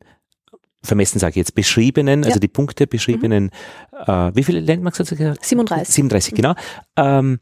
[0.82, 2.28] Vermessen sage ich jetzt, beschriebenen, ja.
[2.28, 4.12] also die Punkte beschriebenen, mhm.
[4.12, 5.44] äh, wie viele Landmarks hat gesagt?
[5.44, 5.94] 37.
[5.94, 6.36] 37, mhm.
[6.36, 6.54] genau.
[6.96, 7.38] Ähm,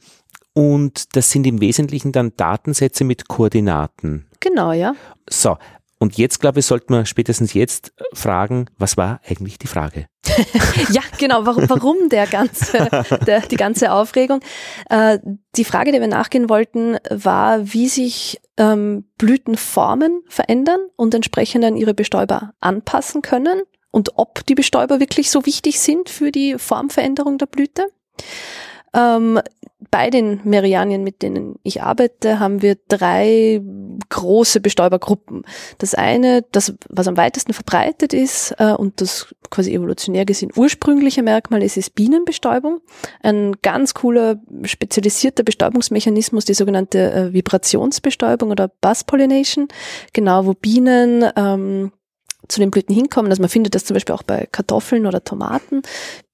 [0.53, 4.27] und das sind im Wesentlichen dann Datensätze mit Koordinaten.
[4.41, 4.95] Genau, ja.
[5.29, 5.57] So,
[6.03, 10.07] und jetzt, glaube ich, sollten wir spätestens jetzt fragen, was war eigentlich die Frage?
[10.93, 11.45] ja, genau.
[11.45, 12.89] Warum, warum der ganze,
[13.27, 14.41] der, die ganze Aufregung?
[14.89, 15.19] Äh,
[15.57, 21.77] die Frage, der wir nachgehen wollten, war, wie sich ähm, Blütenformen verändern und entsprechend an
[21.77, 23.61] ihre Bestäuber anpassen können
[23.91, 27.89] und ob die Bestäuber wirklich so wichtig sind für die Formveränderung der Blüte.
[28.95, 29.39] Ähm,
[29.91, 33.61] bei den Merianien, mit denen ich arbeite, haben wir drei
[34.09, 35.45] große Bestäubergruppen.
[35.79, 41.23] Das eine, das, was am weitesten verbreitet ist äh, und das quasi evolutionär gesehen ursprüngliche
[41.23, 42.81] Merkmal ist, ist Bienenbestäubung.
[43.23, 49.69] Ein ganz cooler, spezialisierter Bestäubungsmechanismus, die sogenannte äh, Vibrationsbestäubung oder Buzz Pollination,
[50.13, 51.93] genau wo Bienen ähm,
[52.49, 53.31] zu den Blüten hinkommen.
[53.31, 55.83] Also man findet das zum Beispiel auch bei Kartoffeln oder Tomaten.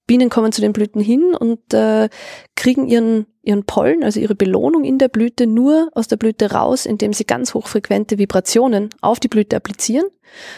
[0.06, 2.08] Bienen kommen zu den Blüten hin und äh,
[2.54, 6.86] kriegen ihren, ihren Pollen, also ihre Belohnung in der Blüte, nur aus der Blüte raus,
[6.86, 10.06] indem sie ganz hochfrequente Vibrationen auf die Blüte applizieren.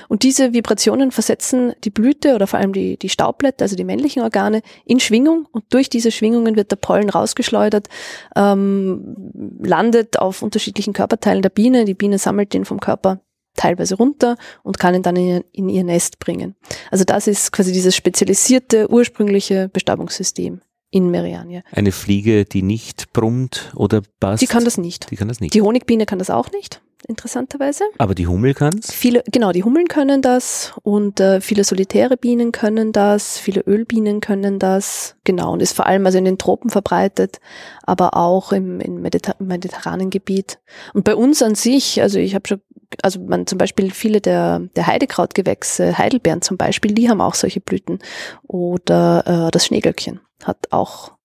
[0.09, 4.23] Und diese Vibrationen versetzen die Blüte oder vor allem die, die Staubblätter, also die männlichen
[4.23, 7.89] Organe, in Schwingung und durch diese Schwingungen wird der Pollen rausgeschleudert,
[8.37, 11.85] ähm, landet auf unterschiedlichen Körperteilen der Biene.
[11.85, 13.21] Die Biene sammelt den vom Körper
[13.59, 16.55] teilweise runter und kann ihn dann in, in ihr Nest bringen.
[16.91, 21.63] Also das ist quasi dieses spezialisierte ursprüngliche Bestäubungssystem in Meriania.
[21.73, 24.43] Eine Fliege, die nicht brummt oder passt?
[24.43, 25.11] Die kann das nicht.
[25.11, 25.55] Die kann das nicht.
[25.55, 27.85] Die Honigbiene kann das auch nicht, interessanterweise.
[27.99, 28.93] Aber die Hummel kann's?
[28.93, 34.21] Viele, genau, die Hummeln können das und äh, viele solitäre Bienen können das, viele Ölbienen
[34.21, 37.41] können das, genau, und ist vor allem also in den Tropen verbreitet,
[37.83, 40.59] aber auch im, im Mediter mediterranen Gebiet.
[40.95, 42.61] Und bei uns an sich, also ich habe schon
[43.03, 47.61] also man zum Beispiel viele der, der Heidekrautgewächse, Heidelbeeren zum Beispiel, die haben auch solche
[47.61, 47.99] Blüten.
[48.47, 51.18] Oder äh, das Schneeglöckchen hat auch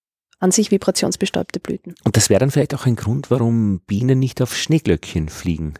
[0.44, 1.94] an sich vibrationsbestäubte Blüten.
[2.04, 5.74] Und das wäre dann vielleicht auch ein Grund, warum Bienen nicht auf Schneeglöckchen fliegen.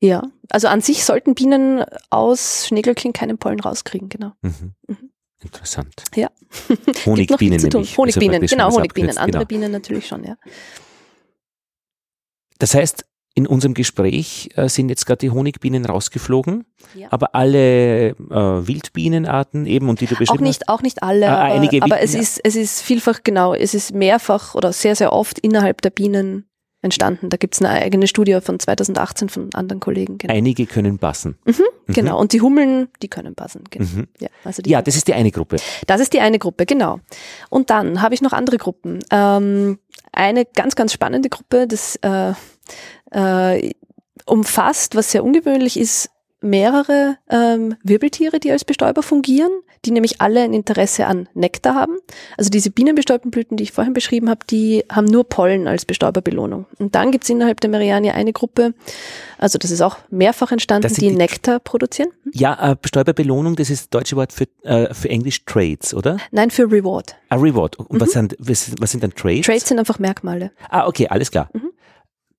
[0.00, 4.32] Ja, also an sich sollten Bienen aus Schneeglöckchen keinen Pollen rauskriegen, genau.
[4.42, 4.74] Mhm.
[4.86, 5.10] Mhm.
[5.42, 6.04] Interessant.
[6.14, 6.30] Ja.
[7.06, 7.98] Honigbienen nämlich.
[7.98, 9.18] Honigbienen, also genau, Honigbienen.
[9.18, 9.44] Andere genau.
[9.44, 10.36] Bienen natürlich schon, ja.
[12.58, 13.04] Das heißt,
[13.36, 17.08] in unserem Gespräch äh, sind jetzt gerade die Honigbienen rausgeflogen, ja.
[17.10, 21.26] aber alle äh, Wildbienenarten eben und die du beschrieben auch nicht, hast, auch nicht alle,
[21.26, 25.12] äh, einige aber es ist es ist vielfach genau, es ist mehrfach oder sehr sehr
[25.12, 26.46] oft innerhalb der Bienen
[26.80, 27.28] entstanden.
[27.28, 30.18] Da gibt es eine eigene Studie von 2018 von anderen Kollegen.
[30.18, 30.32] Genau.
[30.32, 31.36] Einige können passen.
[31.44, 31.54] Mhm,
[31.86, 31.92] mhm.
[31.92, 33.64] Genau, und die Hummeln, die können passen.
[33.70, 33.84] Genau.
[33.84, 34.06] Mhm.
[34.18, 35.56] Ja, also ja, das ist die eine Gruppe.
[35.86, 37.00] Das ist die eine Gruppe, genau.
[37.50, 39.00] Und dann habe ich noch andere Gruppen.
[39.10, 39.78] Ähm,
[40.12, 41.98] eine ganz, ganz spannende Gruppe, das
[43.10, 43.70] äh,
[44.26, 49.50] umfasst, was sehr ungewöhnlich ist, mehrere ähm, Wirbeltiere, die als Bestäuber fungieren,
[49.84, 51.98] die nämlich alle ein Interesse an Nektar haben.
[52.36, 56.66] Also diese bienenbestäubten Blüten, die ich vorhin beschrieben habe, die haben nur Pollen als Bestäuberbelohnung.
[56.78, 58.74] Und dann gibt es innerhalb der Meriania eine Gruppe,
[59.38, 62.10] also das ist auch mehrfach entstanden, die, die, Nektar produzieren.
[62.24, 62.32] Hm?
[62.34, 66.18] Ja, äh, Bestäuberbelohnung, das ist das deutsche Wort für, äh, für Englisch Trades, oder?
[66.30, 67.16] Nein, für Reward.
[67.28, 67.76] Ah, Reward.
[67.76, 68.00] Und mhm.
[68.00, 69.46] was, sind, was, was sind dann Trades?
[69.46, 70.52] Trades sind einfach Merkmale.
[70.68, 71.48] Ah, okay, alles klar.
[71.52, 71.70] Mhm.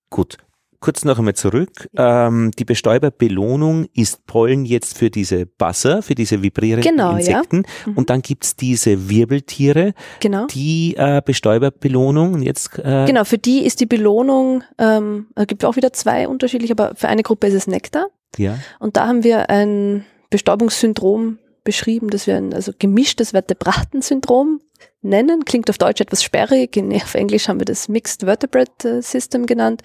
[0.09, 0.37] Gut
[0.79, 1.89] kurz noch einmal zurück.
[1.97, 7.63] Ähm, die Bestäuberbelohnung ist Pollen jetzt für diese Buzzer, für diese vibrierenden genau, Insekten.
[7.63, 7.91] Ja.
[7.91, 7.97] Mhm.
[7.97, 9.93] Und dann gibt's diese Wirbeltiere.
[10.19, 10.45] Genau.
[10.47, 12.41] Die äh, Bestäuberbelohnung.
[12.41, 16.73] Jetzt, äh genau, für die ist die Belohnung, ähm, es gibt auch wieder zwei unterschiedliche,
[16.73, 18.07] aber für eine Gruppe ist es Nektar.
[18.37, 18.59] Ja.
[18.79, 24.61] Und da haben wir ein Bestäubungssyndrom beschrieben, das wir ein also gemischtes Vertebraten-Syndrom
[25.07, 25.45] nennen.
[25.45, 26.77] Klingt auf Deutsch etwas sperrig.
[26.77, 29.81] Auf Englisch haben wir das Mixed Vertebrate System genannt,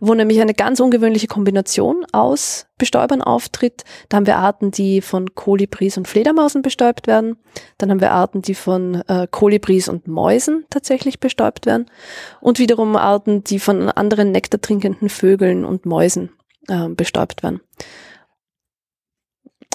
[0.00, 3.84] wo nämlich eine ganz ungewöhnliche Kombination aus Bestäubern auftritt.
[4.08, 7.36] Da haben wir Arten, die von Kolibris und Fledermausen bestäubt werden.
[7.78, 11.86] Dann haben wir Arten, die von äh, Kolibris und Mäusen tatsächlich bestäubt werden.
[12.40, 16.30] Und wiederum Arten, die von anderen nektartrinkenden Vögeln und Mäusen
[16.68, 17.60] äh, bestäubt werden.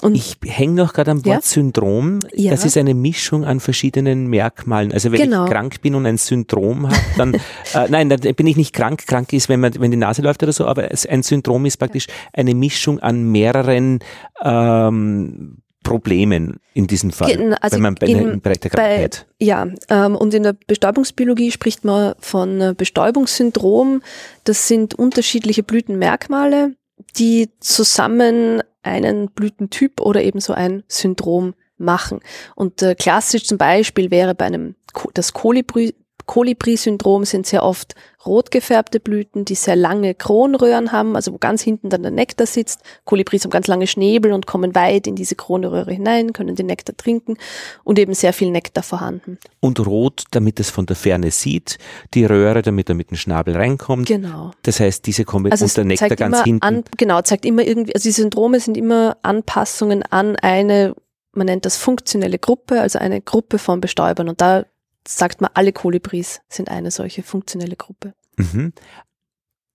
[0.02, 1.40] Und ich hänge noch gerade am Wort ja?
[1.40, 2.20] Syndrom.
[2.34, 2.50] Ja.
[2.50, 4.92] Das ist eine Mischung an verschiedenen Merkmalen.
[4.92, 5.44] Also wenn genau.
[5.44, 7.34] ich krank bin und ein Syndrom habe, dann
[7.74, 9.06] äh, nein, dann bin ich nicht krank.
[9.06, 12.08] Krank ist, wenn man wenn die Nase läuft oder so, aber ein Syndrom ist praktisch
[12.34, 14.00] eine Mischung an mehreren
[14.44, 19.26] ähm, Problemen in diesem Fall, also wenn man bei, in, im Bereich der Krankheit.
[19.38, 24.02] Bei, ja, ähm, und in der Bestäubungsbiologie spricht man von Bestäubungssyndrom.
[24.42, 26.74] Das sind unterschiedliche Blütenmerkmale,
[27.16, 32.20] die zusammen einen Blütentyp oder eben so ein Syndrom machen.
[32.54, 34.76] Und äh, klassisch zum Beispiel wäre bei einem
[35.14, 35.94] das Kolibri
[36.26, 37.94] Kolibri-Syndrom sind sehr oft
[38.26, 42.46] rot gefärbte Blüten, die sehr lange Kronröhren haben, also wo ganz hinten dann der Nektar
[42.46, 42.80] sitzt.
[43.04, 46.96] Kolibris haben ganz lange Schnäbel und kommen weit in diese Kronröhre hinein, können den Nektar
[46.96, 47.36] trinken
[47.84, 49.38] und eben sehr viel Nektar vorhanden.
[49.60, 51.78] Und rot, damit es von der Ferne sieht,
[52.14, 54.08] die Röhre, damit er mit dem Schnabel reinkommt.
[54.08, 54.50] Genau.
[54.62, 56.62] Das heißt, diese kommen also unter Nektar ganz hinten.
[56.62, 60.94] An, genau, zeigt immer irgendwie, also die Syndrome sind immer Anpassungen an eine
[61.36, 64.30] man nennt das funktionelle Gruppe, also eine Gruppe von Bestäubern.
[64.30, 64.64] Und da
[65.08, 68.14] sagt man, alle Kolibris sind eine solche funktionelle Gruppe.
[68.36, 68.72] Mhm.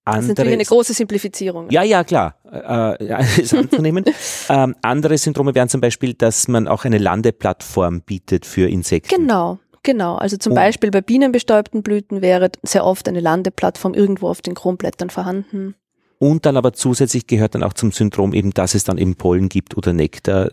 [0.06, 1.70] das ist natürlich eine große Simplifizierung.
[1.72, 4.06] Ja, ja, klar, äh, ja, ist anzunehmen.
[4.50, 9.16] ähm, andere Syndrome wären zum Beispiel, dass man auch eine Landeplattform bietet für Insekten.
[9.16, 10.16] Genau, genau.
[10.16, 10.56] Also zum oh.
[10.56, 15.76] Beispiel bei bienenbestäubten Blüten wäre sehr oft eine Landeplattform irgendwo auf den Kronblättern vorhanden.
[16.22, 19.50] Und dann aber zusätzlich gehört dann auch zum Syndrom eben, dass es dann eben Pollen
[19.50, 20.52] gibt oder Nektar,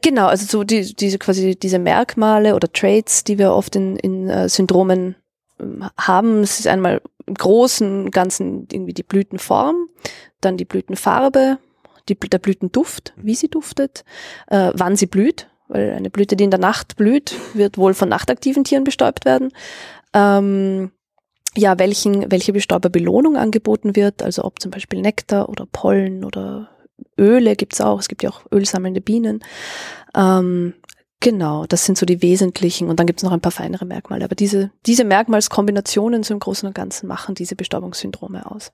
[0.00, 4.28] genau, also so die, diese quasi diese Merkmale oder Traits, die wir oft in, in
[4.28, 5.16] äh, Syndromen
[5.58, 5.64] äh,
[5.98, 6.40] haben.
[6.40, 9.88] Es ist einmal im großen Ganzen irgendwie die Blütenform,
[10.40, 11.58] dann die Blütenfarbe,
[12.08, 14.04] die, der Blütenduft, wie sie duftet,
[14.48, 18.08] äh, wann sie blüht, weil eine Blüte, die in der Nacht blüht, wird wohl von
[18.08, 19.50] nachtaktiven Tieren bestäubt werden.
[20.12, 20.92] Ähm,
[21.56, 26.70] ja, welchen, welche Bestäuberbelohnung angeboten wird, also ob zum Beispiel Nektar oder Pollen oder
[27.18, 29.40] Öle gibt's auch, es gibt ja auch ölsammelnde Bienen.
[30.16, 30.74] Ähm,
[31.24, 34.24] genau, das sind so die wesentlichen und dann gibt's noch ein paar feinere Merkmale.
[34.24, 38.72] Aber diese, diese Merkmalskombinationen so im Großen und Ganzen machen diese Bestäubungssyndrome aus.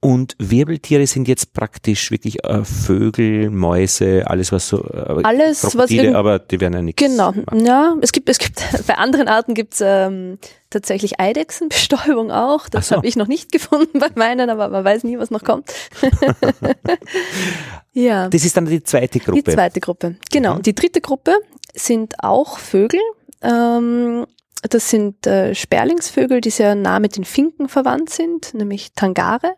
[0.00, 6.10] Und Wirbeltiere sind jetzt praktisch wirklich äh, Vögel, Mäuse, alles was so äh, alles, Krokodile,
[6.10, 7.02] was aber die werden ja nichts.
[7.02, 7.64] Genau, machen.
[7.64, 10.38] ja, es gibt, es gibt bei anderen Arten gibt's ähm,
[10.70, 12.68] tatsächlich Eidechsenbestäubung auch.
[12.68, 12.96] Das so.
[12.96, 15.72] habe ich noch nicht gefunden bei meinen, aber man weiß nie, was noch kommt.
[17.92, 18.28] ja.
[18.28, 19.42] Das ist dann die zweite Gruppe.
[19.42, 20.56] Die zweite Gruppe, genau.
[20.56, 20.62] Mhm.
[20.62, 21.36] Die dritte Gruppe
[21.76, 23.00] sind auch Vögel.
[23.42, 24.26] Ähm,
[24.62, 29.54] das sind äh, Sperlingsvögel, die sehr nah mit den Finken verwandt sind, nämlich Tangare.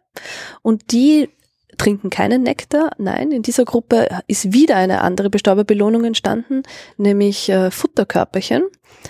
[0.62, 1.30] Und die
[1.78, 2.90] trinken keinen Nektar.
[2.98, 6.64] Nein, in dieser Gruppe ist wieder eine andere Bestäuberbelohnung entstanden,
[6.96, 8.64] nämlich äh, Futterkörperchen.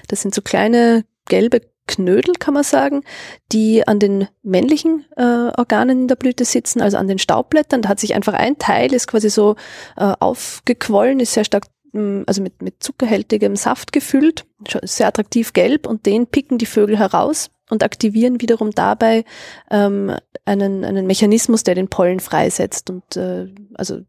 [0.09, 3.03] Das sind so kleine gelbe Knödel, kann man sagen,
[3.51, 7.83] die an den männlichen äh, Organen in der Blüte sitzen, also an den Staubblättern.
[7.83, 9.57] Da hat sich einfach ein Teil, ist quasi so
[9.97, 14.46] äh, aufgequollen, ist sehr stark also mit, mit zuckerhältigem Saft gefüllt,
[14.83, 19.24] sehr attraktiv gelb und den picken die Vögel heraus und aktivieren wiederum dabei
[19.70, 22.90] ähm, einen, einen Mechanismus, der den Pollen freisetzt.
[22.90, 24.01] Und äh, also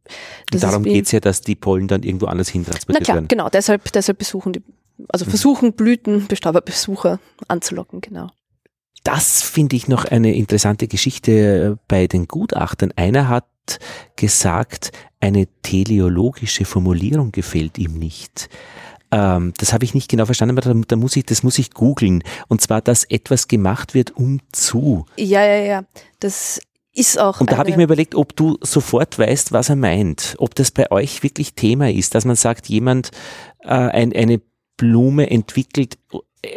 [0.51, 3.15] das darum geht es ja, dass die Pollen dann irgendwo anders hin transportiert Na klar,
[3.17, 3.27] werden.
[3.27, 4.63] Genau, deshalb, deshalb besuchen die
[5.07, 8.29] also versuchen Blütenbestäuberbesucher anzulocken, genau.
[9.03, 12.91] Das finde ich noch eine interessante Geschichte bei den Gutachtern.
[12.97, 13.45] Einer hat
[14.15, 18.49] gesagt, eine teleologische Formulierung gefällt ihm nicht.
[19.11, 21.71] Ähm, das habe ich nicht genau verstanden, aber da, da muss ich, das muss ich
[21.71, 22.23] googeln.
[22.47, 25.05] Und zwar, dass etwas gemacht wird um zu.
[25.17, 25.83] Ja, ja, ja.
[26.19, 26.61] Das
[26.93, 27.39] ist auch.
[27.39, 30.35] Und da habe ich mir überlegt, ob du sofort weißt, was er meint.
[30.37, 33.11] Ob das bei euch wirklich Thema ist, dass man sagt, jemand,
[33.61, 34.41] äh, ein, eine
[34.77, 35.97] Blume entwickelt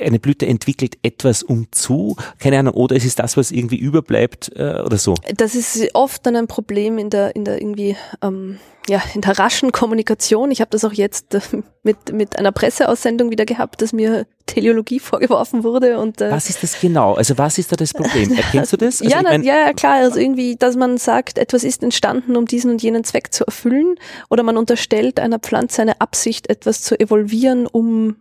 [0.03, 4.81] eine Blüte entwickelt etwas umzu, keine Ahnung, oder es ist das, was irgendwie überbleibt äh,
[4.85, 5.15] oder so.
[5.37, 9.39] Das ist oft dann ein Problem in der, in der irgendwie, ähm, ja, in der
[9.39, 10.53] raschen Kommunikation.
[10.53, 11.41] Ich habe das auch jetzt äh,
[11.83, 15.99] mit, mit einer Presseaussendung wieder gehabt, dass mir Teleologie vorgeworfen wurde.
[15.99, 17.15] Und, äh, was ist das genau?
[17.15, 18.33] Also was ist da das Problem?
[18.37, 19.03] Erkennst du das?
[19.03, 19.95] Also ja, na, ja, ja, klar.
[19.95, 23.97] Also irgendwie, dass man sagt, etwas ist entstanden, um diesen und jenen Zweck zu erfüllen,
[24.31, 28.17] oder man unterstellt einer Pflanze eine Absicht, etwas zu evolvieren, um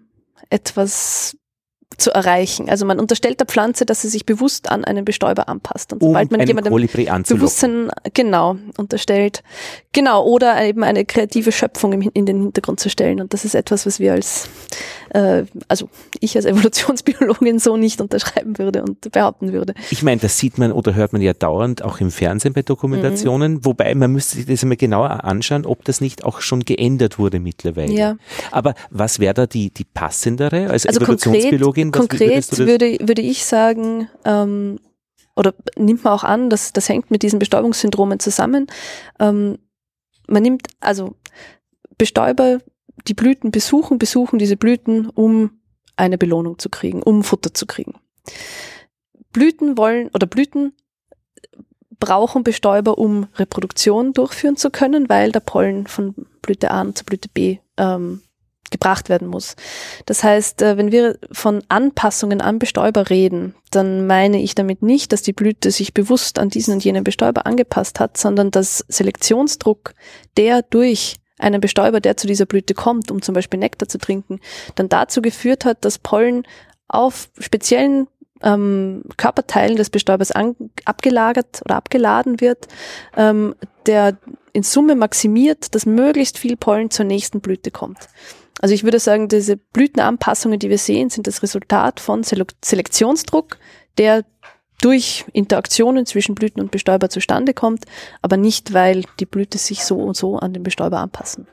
[0.50, 1.38] etwas
[1.98, 2.70] zu erreichen.
[2.70, 5.94] Also man unterstellt der Pflanze, dass sie sich bewusst an einen Bestäuber anpasst.
[5.94, 6.74] Und sobald um man jemandem
[7.28, 9.44] Bewusstsein genau unterstellt,
[9.92, 13.22] genau oder eben eine kreative Schöpfung im, in den Hintergrund zu stellen.
[13.22, 14.50] Und das ist etwas, was wir als
[15.14, 19.74] äh, also ich als Evolutionsbiologin so nicht unterschreiben würde und behaupten würde.
[19.90, 23.54] Ich meine, das sieht man oder hört man ja dauernd auch im Fernsehen bei Dokumentationen,
[23.54, 23.66] mhm.
[23.66, 27.40] wobei man müsste sich das einmal genauer anschauen, ob das nicht auch schon geändert wurde
[27.40, 27.94] mittlerweile.
[27.94, 28.16] Ja.
[28.52, 31.81] Aber was wäre da die, die passendere als also Evolutionsbiologin?
[31.90, 34.80] Konkret, konkret würde, würde ich sagen, ähm,
[35.36, 38.68] oder nimmt man auch an, dass das hängt mit diesen Bestäubungssyndromen zusammen.
[39.20, 39.58] Ähm,
[40.28, 41.16] man nimmt also
[41.98, 42.60] Bestäuber
[43.08, 45.62] die Blüten besuchen, besuchen diese Blüten, um
[45.96, 47.96] eine Belohnung zu kriegen, um Futter zu kriegen.
[49.32, 50.74] Blüten wollen oder Blüten
[52.00, 57.30] brauchen Bestäuber, um Reproduktion durchführen zu können, weil der Pollen von Blüte A zu Blüte
[57.30, 58.22] B ähm,
[58.72, 59.56] gebracht werden muss.
[60.06, 65.14] Das heißt, äh, wenn wir von Anpassungen an Bestäuber reden, dann meine ich damit nicht,
[65.14, 69.94] dass die Blüte sich bewusst an diesen und jenen Bestäuber angepasst hat, sondern dass Selektionsdruck,
[70.38, 74.40] der durch einen Bestäuber, der zu dieser Blüte kommt, um zum Beispiel Nektar zu trinken,
[74.76, 76.44] dann dazu geführt hat, dass Pollen
[76.88, 78.08] auf speziellen
[78.44, 80.56] ähm, Körperteilen des Bestäubers an,
[80.86, 82.68] abgelagert oder abgeladen wird,
[83.16, 83.56] ähm,
[83.86, 84.18] der
[84.54, 88.10] in Summe maximiert, dass möglichst viel Pollen zur nächsten Blüte kommt.
[88.62, 93.58] Also ich würde sagen, diese Blütenanpassungen, die wir sehen, sind das Resultat von Selektionsdruck,
[93.98, 94.24] der
[94.82, 97.86] durch Interaktionen zwischen Blüten und Bestäuber zustande kommt,
[98.22, 101.48] aber nicht, weil die Blüte sich so und so an den Bestäuber anpassen.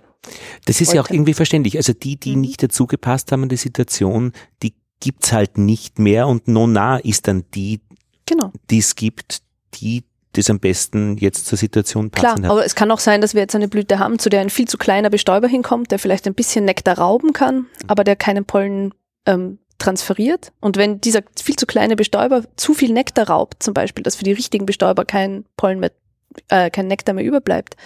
[0.65, 0.97] Das ist wollte.
[0.97, 1.77] ja auch irgendwie verständlich.
[1.77, 2.43] Also die, die mhm.
[2.43, 7.45] nicht dazugepasst haben an die Situation, die gibt's halt nicht mehr und Nona ist dann
[7.55, 7.81] die,
[8.27, 8.53] genau.
[8.71, 9.43] die es gibt,
[9.75, 10.05] die
[10.39, 12.51] das am besten jetzt zur Situation passen Klar, hat.
[12.51, 14.69] aber es kann auch sein, dass wir jetzt eine Blüte haben, zu der ein viel
[14.69, 18.95] zu kleiner Bestäuber hinkommt, der vielleicht ein bisschen Nektar rauben kann, aber der keinen Pollen
[19.27, 20.53] ähm, transferiert.
[20.61, 24.25] Und wenn dieser viel zu kleine Bestäuber zu viel Nektar raubt, zum Beispiel, dass für
[24.25, 25.93] die richtigen Bestäuber kein Pollen mehr,
[26.49, 27.77] äh, kein Nektar mehr überbleibt,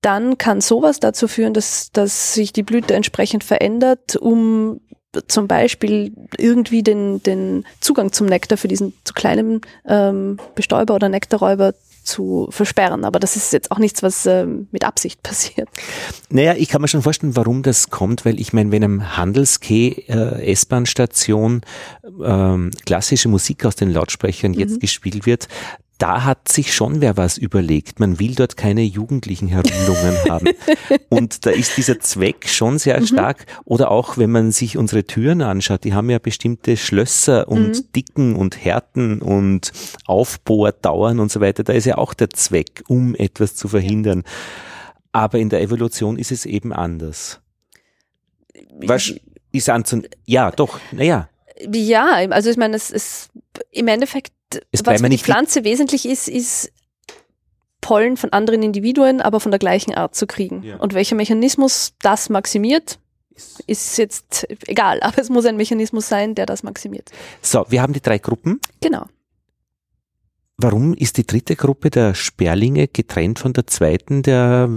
[0.00, 4.80] dann kann sowas dazu führen, dass, dass sich die Blüte entsprechend verändert, um
[5.28, 11.08] zum Beispiel irgendwie den, den Zugang zum Nektar für diesen zu kleinen ähm, Bestäuber oder
[11.08, 11.74] Nektarräuber
[12.04, 13.04] zu versperren.
[13.04, 15.68] Aber das ist jetzt auch nichts, was ähm, mit Absicht passiert.
[16.30, 20.04] Naja, ich kann mir schon vorstellen, warum das kommt, weil ich meine, wenn am Handelskeh
[20.08, 21.62] äh, S-Bahn-Station
[22.22, 24.58] ähm, klassische Musik aus den Lautsprechern mhm.
[24.58, 25.48] jetzt gespielt wird,
[25.98, 28.00] da hat sich schon wer was überlegt.
[28.00, 30.48] Man will dort keine jugendlichen Herumlungen haben.
[31.08, 33.06] Und da ist dieser Zweck schon sehr mhm.
[33.06, 33.46] stark.
[33.64, 37.92] Oder auch, wenn man sich unsere Türen anschaut, die haben ja bestimmte Schlösser und mhm.
[37.94, 39.72] Dicken und Härten und
[40.06, 41.62] Aufbohrdauern und so weiter.
[41.62, 44.24] Da ist ja auch der Zweck, um etwas zu verhindern.
[45.12, 47.40] Aber in der Evolution ist es eben anders.
[48.80, 49.14] Was
[49.52, 51.28] ist anzun ja, doch, naja.
[51.72, 53.30] Ja, also ich meine, es ist
[53.70, 54.32] im Endeffekt
[54.72, 56.72] es was für die Pflanze wesentlich ist, ist
[57.80, 60.62] Pollen von anderen Individuen, aber von der gleichen Art zu kriegen.
[60.62, 60.76] Ja.
[60.76, 62.98] Und welcher Mechanismus das maximiert,
[63.66, 67.10] ist jetzt egal, aber es muss ein Mechanismus sein, der das maximiert.
[67.42, 68.60] So, wir haben die drei Gruppen.
[68.80, 69.06] Genau.
[70.56, 74.70] Warum ist die dritte Gruppe der Sperlinge getrennt von der zweiten der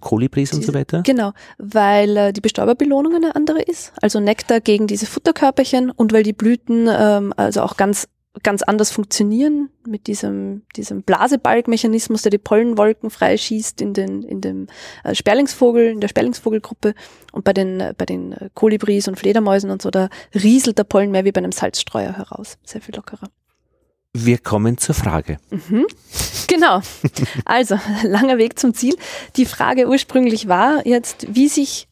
[0.00, 1.02] Kolibris und so weiter?
[1.02, 6.24] Genau, weil äh, die Bestäuberbelohnung eine andere ist, also Nektar gegen diese Futterkörperchen und weil
[6.24, 8.08] die Blüten ähm, also auch ganz
[8.42, 14.68] ganz anders funktionieren mit diesem, diesem Blasebalgmechanismus, der die Pollenwolken freischießt in den, in dem
[15.02, 16.94] äh, Sperlingsvogel, in der Sperlingsvogelgruppe
[17.32, 20.84] und bei den, äh, bei den äh, Kolibris und Fledermäusen und so, da rieselt der
[20.84, 22.56] Pollen mehr wie bei einem Salzstreuer heraus.
[22.64, 23.28] Sehr viel lockerer.
[24.12, 25.38] Wir kommen zur Frage.
[25.50, 25.86] Mhm.
[26.46, 26.80] Genau.
[27.44, 28.96] Also, langer Weg zum Ziel.
[29.36, 31.88] Die Frage ursprünglich war jetzt, wie sich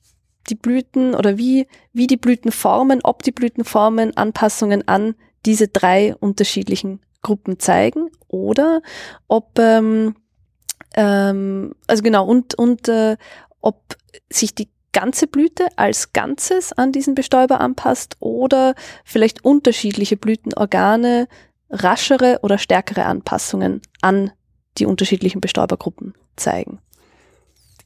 [0.50, 5.14] die Blüten oder wie, wie die Blüten formen, ob die Blüten formen, Anpassungen an
[5.48, 8.82] diese drei unterschiedlichen Gruppen zeigen oder
[9.28, 10.14] ob ähm,
[10.94, 13.16] ähm, also genau und und äh,
[13.62, 13.96] ob
[14.30, 18.74] sich die ganze Blüte als Ganzes an diesen Bestäuber anpasst oder
[19.04, 21.28] vielleicht unterschiedliche Blütenorgane
[21.70, 24.30] raschere oder stärkere Anpassungen an
[24.76, 26.78] die unterschiedlichen Bestäubergruppen zeigen.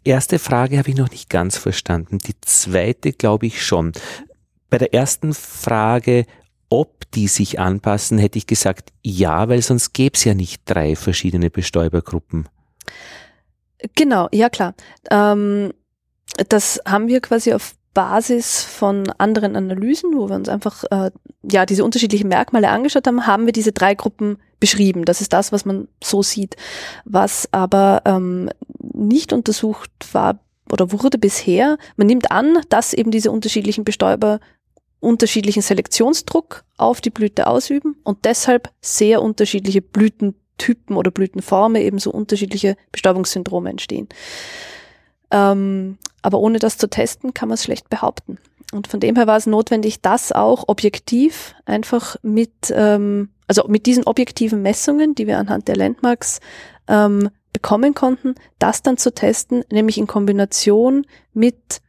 [0.02, 2.18] Erste Frage habe ich noch nicht ganz verstanden.
[2.18, 3.92] Die zweite glaube ich schon.
[4.68, 6.26] Bei der ersten Frage,
[6.72, 10.96] ob die sich anpassen, hätte ich gesagt, ja, weil sonst gäbe es ja nicht drei
[10.96, 12.48] verschiedene Bestäubergruppen.
[13.94, 14.74] Genau, ja klar.
[15.10, 15.74] Ähm,
[16.48, 21.10] das haben wir quasi auf Basis von anderen Analysen, wo wir uns einfach äh,
[21.42, 25.04] ja diese unterschiedlichen Merkmale angeschaut haben, haben wir diese drei Gruppen beschrieben.
[25.04, 26.56] Das ist das, was man so sieht.
[27.04, 28.48] Was aber ähm,
[28.78, 30.38] nicht untersucht war
[30.70, 34.40] oder wurde bisher, man nimmt an, dass eben diese unterschiedlichen Bestäuber
[35.02, 42.76] unterschiedlichen Selektionsdruck auf die Blüte ausüben und deshalb sehr unterschiedliche Blütentypen oder Blütenformen, ebenso unterschiedliche
[42.92, 44.08] Bestäubungssyndrome entstehen.
[45.30, 48.38] Ähm, aber ohne das zu testen, kann man es schlecht behaupten.
[48.72, 53.86] Und von dem her war es notwendig, das auch objektiv einfach mit, ähm, also mit
[53.86, 56.40] diesen objektiven Messungen, die wir anhand der Landmarks
[56.86, 61.82] ähm, bekommen konnten, das dann zu testen, nämlich in Kombination mit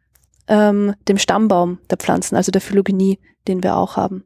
[0.48, 4.24] ähm, dem Stammbaum der Pflanzen, also der Phylogenie, den wir auch haben.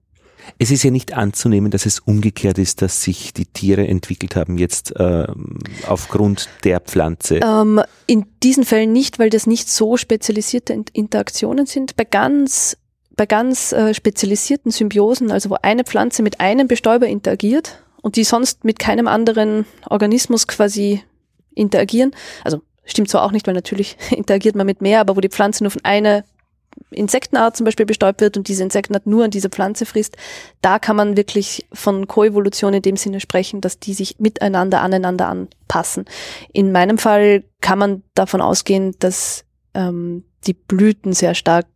[0.60, 4.58] Es ist ja nicht anzunehmen, dass es umgekehrt ist, dass sich die Tiere entwickelt haben
[4.58, 5.28] jetzt äh,
[5.88, 7.40] aufgrund der Pflanze.
[7.44, 11.96] Ähm, in diesen Fällen nicht, weil das nicht so spezialisierte Interaktionen sind.
[11.96, 12.78] Bei ganz
[13.18, 18.24] bei ganz äh, spezialisierten Symbiosen, also wo eine Pflanze mit einem Bestäuber interagiert und die
[18.24, 21.02] sonst mit keinem anderen Organismus quasi
[21.56, 22.12] interagieren,
[22.44, 25.64] also Stimmt zwar auch nicht, weil natürlich interagiert man mit mehr, aber wo die Pflanze
[25.64, 26.24] nur von einer
[26.92, 30.16] Insektenart zum Beispiel bestäubt wird und diese Insektenart nur an dieser Pflanze frisst,
[30.62, 35.28] da kann man wirklich von Koevolution in dem Sinne sprechen, dass die sich miteinander aneinander
[35.28, 36.06] anpassen.
[36.54, 41.68] In meinem Fall kann man davon ausgehen, dass ähm, die Blüten sehr stark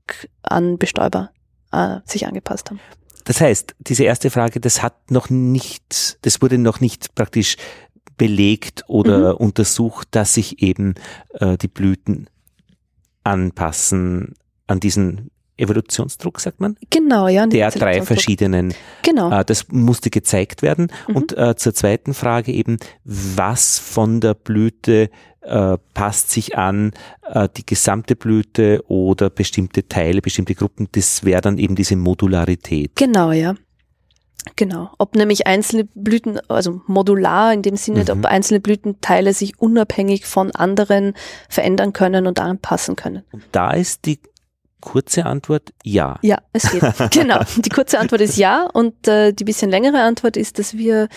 [0.43, 1.31] an Bestäuber
[1.71, 2.79] äh, sich angepasst haben.
[3.25, 7.57] Das heißt, diese erste Frage, das hat noch nicht, das wurde noch nicht praktisch
[8.17, 9.45] belegt oder mhm.
[9.47, 10.95] untersucht, dass sich eben
[11.33, 12.29] äh, die Blüten
[13.23, 14.33] anpassen
[14.67, 16.75] an diesen Evolutionsdruck, sagt man?
[16.89, 17.45] Genau, ja.
[17.45, 18.73] Der drei verschiedenen.
[19.03, 19.31] Genau.
[19.31, 20.91] Äh, das musste gezeigt werden.
[21.07, 21.15] Mhm.
[21.15, 25.09] Und äh, zur zweiten Frage eben, was von der Blüte
[25.41, 26.91] äh, passt sich an,
[27.23, 32.95] äh, die gesamte Blüte oder bestimmte Teile, bestimmte Gruppen, das wäre dann eben diese Modularität.
[32.95, 33.55] Genau, ja.
[34.55, 34.91] Genau.
[34.97, 38.09] Ob nämlich einzelne Blüten, also modular in dem Sinne, mhm.
[38.09, 41.13] ob einzelne Blütenteile sich unabhängig von anderen
[41.49, 43.23] verändern können und anpassen können.
[43.31, 44.19] Und da ist die
[44.81, 46.17] kurze Antwort ja.
[46.23, 46.83] Ja, es geht.
[47.11, 47.39] genau.
[47.57, 51.07] Die kurze Antwort ist ja und äh, die bisschen längere Antwort ist, dass wir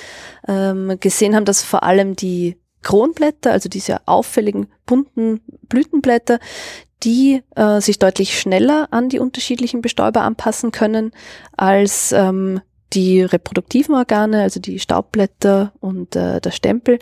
[0.46, 6.38] ähm, gesehen haben, dass vor allem die Kronblätter, also diese auffälligen bunten Blütenblätter,
[7.02, 11.12] die äh, sich deutlich schneller an die unterschiedlichen Bestäuber anpassen können
[11.56, 12.60] als ähm,
[12.94, 16.98] die reproduktiven Organe, also die Staubblätter und äh, der Stempel,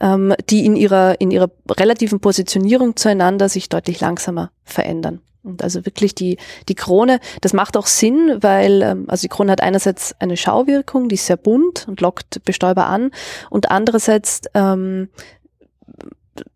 [0.00, 5.20] ähm, die in ihrer, in ihrer relativen Positionierung zueinander sich deutlich langsamer verändern.
[5.42, 6.38] Und also wirklich die,
[6.68, 11.08] die Krone, das macht auch Sinn, weil ähm, also die Krone hat einerseits eine Schauwirkung,
[11.08, 13.12] die ist sehr bunt und lockt Bestäuber an
[13.48, 15.08] und andererseits ähm,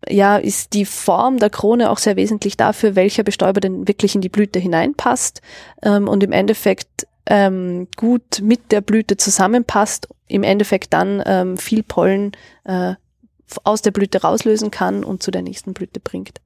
[0.07, 4.21] ja, ist die Form der Krone auch sehr wesentlich dafür, welcher Bestäuber denn wirklich in
[4.21, 5.41] die Blüte hineinpasst
[5.81, 11.83] ähm, und im Endeffekt ähm, gut mit der Blüte zusammenpasst, im Endeffekt dann ähm, viel
[11.83, 12.31] Pollen
[12.63, 12.95] äh,
[13.63, 16.41] aus der Blüte rauslösen kann und zu der nächsten Blüte bringt.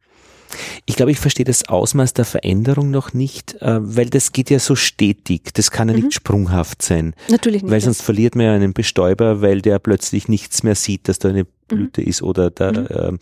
[0.85, 4.59] Ich glaube, ich verstehe das Ausmaß der Veränderung noch nicht, äh, weil das geht ja
[4.59, 5.53] so stetig.
[5.53, 6.03] Das kann ja mhm.
[6.03, 7.15] nicht sprunghaft sein.
[7.29, 7.71] Natürlich nicht.
[7.71, 11.29] Weil sonst verliert man ja einen Bestäuber, weil der plötzlich nichts mehr sieht, dass da
[11.29, 12.07] eine Blüte mhm.
[12.07, 12.71] ist oder da.
[12.71, 12.87] Mhm.
[12.89, 13.19] Ähm,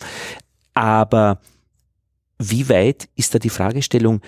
[0.73, 1.39] aber
[2.39, 4.21] wie weit ist da die Fragestellung?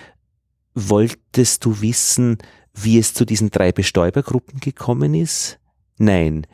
[0.74, 2.38] Wolltest du wissen,
[2.76, 5.58] wie es zu diesen drei Bestäubergruppen gekommen ist?
[5.98, 6.46] Nein.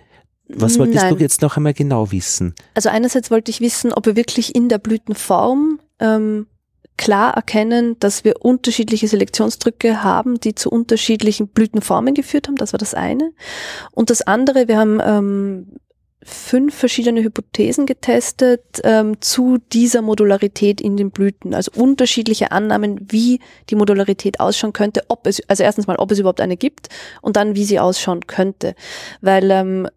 [0.49, 1.15] Was wolltest Nein.
[1.15, 2.55] du jetzt noch einmal genau wissen?
[2.75, 6.47] Also einerseits wollte ich wissen, ob wir wirklich in der Blütenform ähm,
[6.97, 12.57] klar erkennen, dass wir unterschiedliche Selektionsdrücke haben, die zu unterschiedlichen Blütenformen geführt haben.
[12.57, 13.33] Das war das eine.
[13.93, 15.67] Und das andere, wir haben ähm,
[16.25, 21.55] fünf verschiedene Hypothesen getestet ähm, zu dieser Modularität in den Blüten.
[21.55, 26.19] Also unterschiedliche Annahmen, wie die Modularität ausschauen könnte, ob es, also erstens mal, ob es
[26.19, 26.89] überhaupt eine gibt
[27.21, 28.75] und dann, wie sie ausschauen könnte.
[29.21, 29.89] Weil ähm,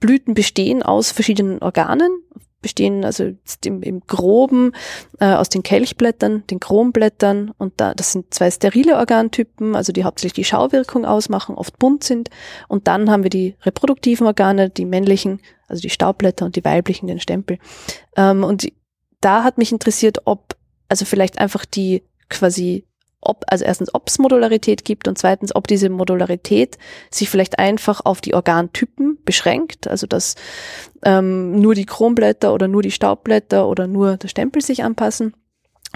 [0.00, 2.10] Blüten bestehen aus verschiedenen Organen,
[2.60, 3.32] bestehen also
[3.64, 4.72] im, im Groben
[5.20, 10.04] äh, aus den Kelchblättern, den Kronblättern und da, das sind zwei sterile Organtypen, also die
[10.04, 12.30] hauptsächlich die Schauwirkung ausmachen, oft bunt sind.
[12.66, 17.06] Und dann haben wir die reproduktiven Organe, die männlichen, also die Staubblätter und die weiblichen,
[17.06, 17.58] den Stempel.
[18.16, 18.66] Ähm, und
[19.20, 20.56] da hat mich interessiert, ob
[20.88, 22.84] also vielleicht einfach die quasi
[23.20, 26.78] ob, also erstens, ob es Modularität gibt und zweitens, ob diese Modularität
[27.10, 30.36] sich vielleicht einfach auf die Organtypen beschränkt, also dass
[31.02, 35.34] ähm, nur die Kronblätter oder nur die Staubblätter oder nur der Stempel sich anpassen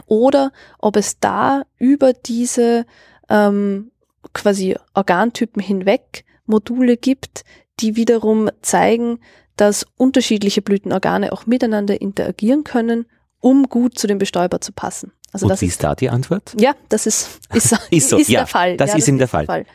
[0.07, 2.87] oder ob es da über diese
[3.29, 3.91] ähm,
[4.33, 7.45] quasi Organtypen hinweg Module gibt,
[7.81, 9.21] die wiederum zeigen,
[9.57, 13.07] dass unterschiedliche Blütenorgane auch miteinander interagieren können,
[13.41, 15.13] um gut zu dem Bestäuber zu passen.
[15.33, 16.55] Also Und wie ist da die Antwort?
[16.59, 18.77] Ja, das ist, ist, ist, so, ist ja, der Fall.
[18.77, 19.47] Das ja, ist ihm der Fall.
[19.47, 19.67] Fall.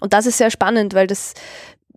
[0.00, 1.34] Und das ist sehr spannend, weil das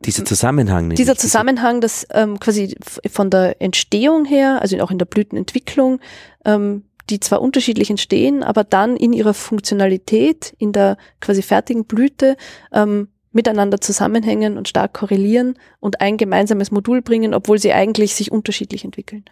[0.05, 0.89] dieser Zusammenhang.
[0.89, 2.75] Dieser Zusammenhang, das ähm, quasi
[3.11, 5.99] von der Entstehung her, also auch in der Blütenentwicklung,
[6.43, 12.35] ähm, die zwar unterschiedlich entstehen, aber dann in ihrer Funktionalität, in der quasi fertigen Blüte
[12.71, 18.31] ähm, miteinander zusammenhängen und stark korrelieren und ein gemeinsames Modul bringen, obwohl sie eigentlich sich
[18.31, 19.23] unterschiedlich entwickeln.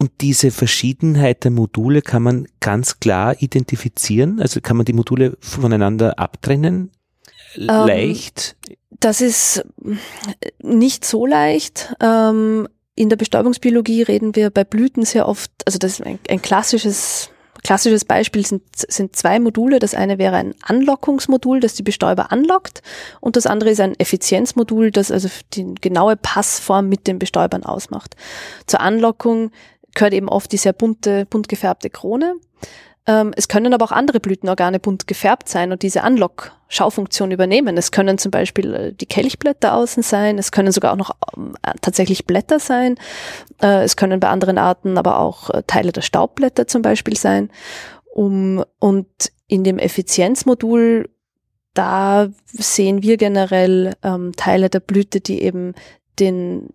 [0.00, 4.40] Und diese Verschiedenheit der Module kann man ganz klar identifizieren?
[4.40, 6.90] Also kann man die Module voneinander abtrennen?
[7.56, 8.56] Ähm, leicht?
[8.98, 9.62] Das ist
[10.62, 11.94] nicht so leicht.
[12.00, 16.40] Ähm, in der Bestäubungsbiologie reden wir bei Blüten sehr oft, also das ist ein, ein
[16.40, 17.30] klassisches
[17.62, 19.80] klassisches Beispiel sind, sind zwei Module.
[19.80, 22.80] Das eine wäre ein Anlockungsmodul, das die Bestäuber anlockt
[23.20, 28.16] und das andere ist ein Effizienzmodul, das also die genaue Passform mit den Bestäubern ausmacht.
[28.66, 29.50] Zur Anlockung
[29.94, 32.34] gehört eben oft die sehr bunte, bunt gefärbte Krone.
[33.06, 37.76] Ähm, es können aber auch andere Blütenorgane bunt gefärbt sein und diese Unlock-Schaufunktion übernehmen.
[37.76, 41.54] Es können zum Beispiel äh, die Kelchblätter außen sein, es können sogar auch noch ähm,
[41.80, 42.96] tatsächlich Blätter sein.
[43.62, 47.50] Äh, es können bei anderen Arten aber auch äh, Teile der Staubblätter zum Beispiel sein.
[48.12, 49.06] Um, und
[49.46, 51.08] in dem Effizienzmodul
[51.74, 55.74] da sehen wir generell ähm, Teile der Blüte, die eben
[56.18, 56.70] den,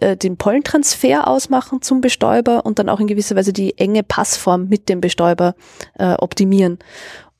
[0.00, 4.68] äh, den Pollentransfer ausmachen zum Bestäuber und dann auch in gewisser Weise die enge Passform
[4.68, 5.54] mit dem Bestäuber
[5.98, 6.78] äh, optimieren.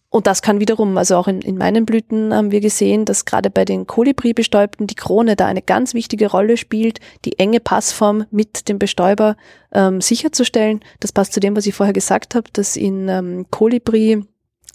[0.08, 3.50] Und das kann wiederum, also auch in, in meinen Blüten haben wir gesehen, dass gerade
[3.50, 8.68] bei den Kolibri-Bestäubten die Krone da eine ganz wichtige Rolle spielt, die enge Passform mit
[8.68, 9.36] dem Bestäuber
[9.72, 10.80] ähm, sicherzustellen.
[11.00, 14.24] Das passt zu dem, was ich vorher gesagt habe, dass in ähm, Kolibri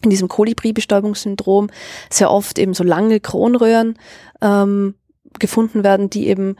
[0.03, 1.69] in diesem Kolibri-Bestäubungssyndrom
[2.09, 3.97] sehr oft eben so lange Kronröhren
[4.41, 4.95] ähm,
[5.39, 6.55] gefunden werden, die eben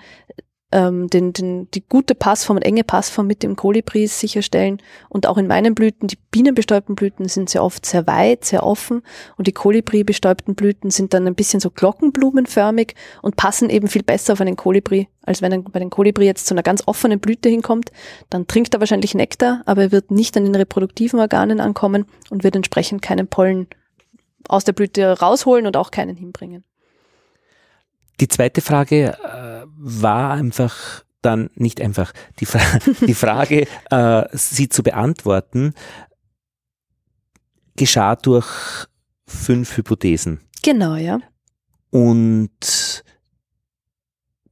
[0.72, 4.82] ähm, den, den, die gute Passform und enge Passform mit dem Kolibris sicherstellen.
[5.10, 9.02] Und auch in meinen Blüten, die bienenbestäubten Blüten sind sehr oft sehr weit, sehr offen
[9.38, 14.34] und die Kolibri-bestäubten Blüten sind dann ein bisschen so glockenblumenförmig und passen eben viel besser
[14.34, 17.50] auf einen Kolibri, als wenn er bei den Kolibri jetzt zu einer ganz offenen Blüte
[17.50, 17.92] hinkommt.
[18.30, 22.44] Dann trinkt er wahrscheinlich Nektar, aber er wird nicht an den reproduktiven Organen ankommen und
[22.44, 23.68] wird entsprechend keinen Pollen
[24.48, 26.64] aus der Blüte rausholen und auch keinen hinbringen.
[28.22, 32.60] Die zweite Frage äh, war einfach dann nicht einfach die, Fra
[33.08, 35.74] die Frage, äh, sie zu beantworten,
[37.76, 38.48] geschah durch
[39.26, 40.40] fünf Hypothesen.
[40.62, 41.20] Genau, ja.
[41.90, 43.04] Und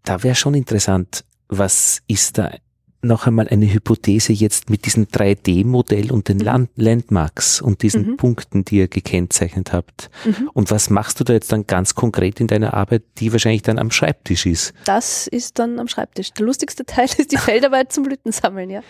[0.03, 2.51] da wäre schon interessant, was ist da
[3.02, 6.43] noch einmal eine Hypothese jetzt mit diesem 3D-Modell und den mhm.
[6.43, 8.18] Land Landmarks und diesen mhm.
[8.18, 10.10] Punkten, die ihr gekennzeichnet habt.
[10.26, 10.50] Mhm.
[10.54, 13.80] Und was machst du da jetzt dann ganz konkret in deiner Arbeit, die wahrscheinlich dann
[13.80, 14.74] am Schreibtisch ist?
[14.86, 16.34] Das ist dann am Schreibtisch.
[16.34, 18.82] Der lustigste Teil ist die Feldarbeit zum Blütensammeln, ja.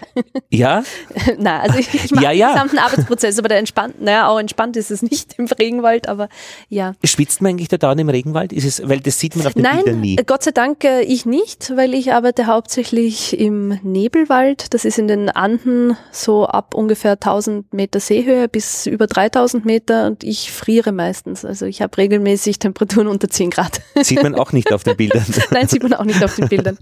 [0.50, 0.84] Ja?
[1.38, 2.48] Na, also ich, ich mache ja, ja.
[2.48, 6.30] den gesamten Arbeitsprozess, aber der entspannt, naja, auch entspannt ist es nicht im Regenwald, aber
[6.68, 6.94] ja.
[7.04, 8.54] Schwitzt man eigentlich da dauernd im Regenwald?
[8.54, 10.16] Ist es, weil das sieht man auf den Nein, Bildern nie.
[10.26, 14.74] Gott sei Dank äh, ich nicht, weil ich arbeite hauptsächlich im Nebelwald.
[14.74, 20.08] Das ist in den Anden so ab ungefähr 1000 Meter Seehöhe bis über 3000 Meter
[20.08, 21.44] und ich friere meistens.
[21.44, 23.82] Also ich habe regelmäßig Temperaturen unter 10 Grad.
[24.02, 25.26] Sieht man auch nicht auf den Bildern.
[25.52, 26.78] Nein, sieht man auch nicht auf den Bildern.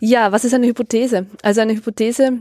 [0.00, 1.26] Ja, was ist eine Hypothese?
[1.42, 2.40] Also eine Hypothese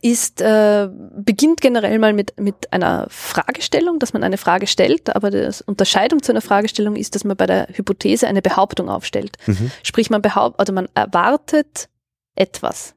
[0.00, 5.30] ist, äh, beginnt generell mal mit, mit einer Fragestellung, dass man eine Frage stellt, aber
[5.30, 9.36] die Unterscheidung zu einer Fragestellung ist, dass man bei der Hypothese eine Behauptung aufstellt.
[9.46, 9.70] Mhm.
[9.82, 11.88] Sprich, man behauptet, oder man erwartet
[12.34, 12.94] etwas.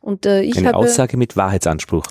[0.00, 2.04] Und äh, ich Eine habe, Aussage mit Wahrheitsanspruch.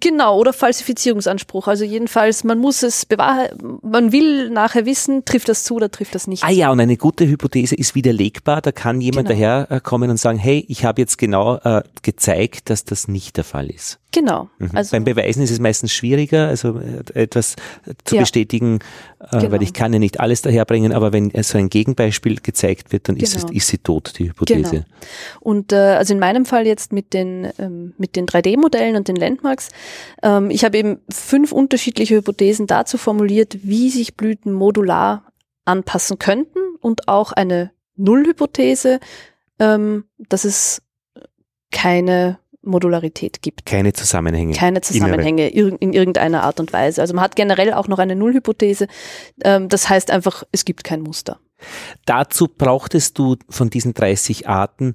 [0.00, 1.66] Genau, oder Falsifizierungsanspruch.
[1.66, 6.14] Also jedenfalls, man muss es bewahren, man will nachher wissen, trifft das zu oder trifft
[6.14, 6.44] das nicht.
[6.44, 8.60] Ah ja, und eine gute Hypothese ist widerlegbar.
[8.60, 9.40] Da kann jemand genau.
[9.40, 13.70] daherkommen und sagen, hey, ich habe jetzt genau äh, gezeigt, dass das nicht der Fall
[13.70, 13.98] ist.
[14.10, 14.48] Genau.
[14.58, 14.70] Mhm.
[14.72, 17.56] Also Beim Beweisen ist es meistens schwieriger, also äh, etwas
[18.04, 18.22] zu ja.
[18.22, 18.78] bestätigen,
[19.20, 19.52] äh, genau.
[19.52, 23.16] weil ich kann ja nicht alles daherbringen, aber wenn so ein Gegenbeispiel gezeigt wird, dann
[23.16, 23.24] genau.
[23.24, 23.56] ist, es, genau.
[23.56, 24.70] ist sie tot, die Hypothese.
[24.70, 24.84] Genau.
[25.40, 29.16] Und äh, also in meinem Fall jetzt mit den, ähm, mit den 3D-Modellen und den
[29.16, 29.68] Landmarks,
[30.22, 35.32] ähm, ich habe eben fünf unterschiedliche Hypothesen dazu formuliert, wie sich Blüten modular
[35.66, 39.00] anpassen könnten und auch eine Nullhypothese,
[39.58, 40.82] ähm, dass es
[41.70, 43.66] keine Modularität gibt.
[43.66, 44.54] Keine Zusammenhänge.
[44.54, 47.00] Keine Zusammenhänge in irgendeiner Art und Weise.
[47.00, 48.88] Also man hat generell auch noch eine Nullhypothese.
[49.44, 51.38] Ähm, das heißt einfach, es gibt kein Muster.
[52.04, 54.94] Dazu brauchtest du von diesen 30 Arten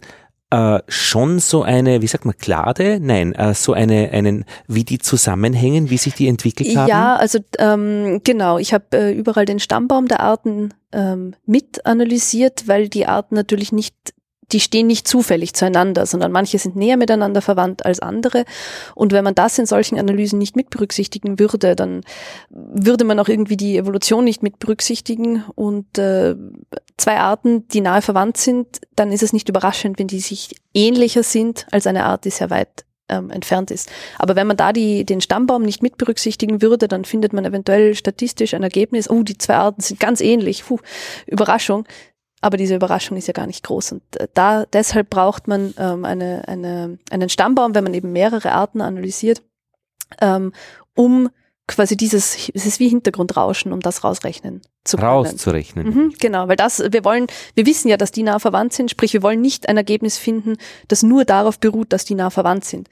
[0.53, 2.99] äh, schon so eine, wie sagt man, Klade?
[3.01, 6.87] Nein, äh, so eine, einen, wie die zusammenhängen, wie sich die entwickelt haben?
[6.87, 12.67] Ja, also ähm, genau, ich habe äh, überall den Stammbaum der Arten ähm, mit analysiert,
[12.67, 14.13] weil die Arten natürlich nicht
[14.53, 18.45] die stehen nicht zufällig zueinander, sondern manche sind näher miteinander verwandt als andere.
[18.95, 22.01] Und wenn man das in solchen Analysen nicht mit berücksichtigen würde, dann
[22.49, 25.43] würde man auch irgendwie die Evolution nicht mit berücksichtigen.
[25.55, 26.35] Und äh,
[26.97, 31.23] zwei Arten, die nahe verwandt sind, dann ist es nicht überraschend, wenn die sich ähnlicher
[31.23, 33.89] sind als eine Art, die sehr weit ähm, entfernt ist.
[34.17, 37.95] Aber wenn man da die, den Stammbaum nicht mit berücksichtigen würde, dann findet man eventuell
[37.95, 40.79] statistisch ein Ergebnis, oh, die zwei Arten sind ganz ähnlich, Puh,
[41.25, 41.85] Überraschung.
[42.43, 43.93] Aber diese Überraschung ist ja gar nicht groß.
[43.93, 48.51] Und äh, da deshalb braucht man ähm, eine, eine, einen Stammbaum, wenn man eben mehrere
[48.51, 49.41] Arten analysiert,
[50.19, 50.51] ähm,
[50.93, 51.29] um
[51.67, 55.09] quasi dieses, es ist wie Hintergrundrauschen, um das rausrechnen zu können.
[55.09, 55.87] Rauszurechnen.
[55.87, 59.13] Mhm, genau, weil das, wir wollen, wir wissen ja, dass die nah verwandt sind, sprich,
[59.13, 60.57] wir wollen nicht ein Ergebnis finden,
[60.89, 62.89] das nur darauf beruht, dass die nah verwandt sind.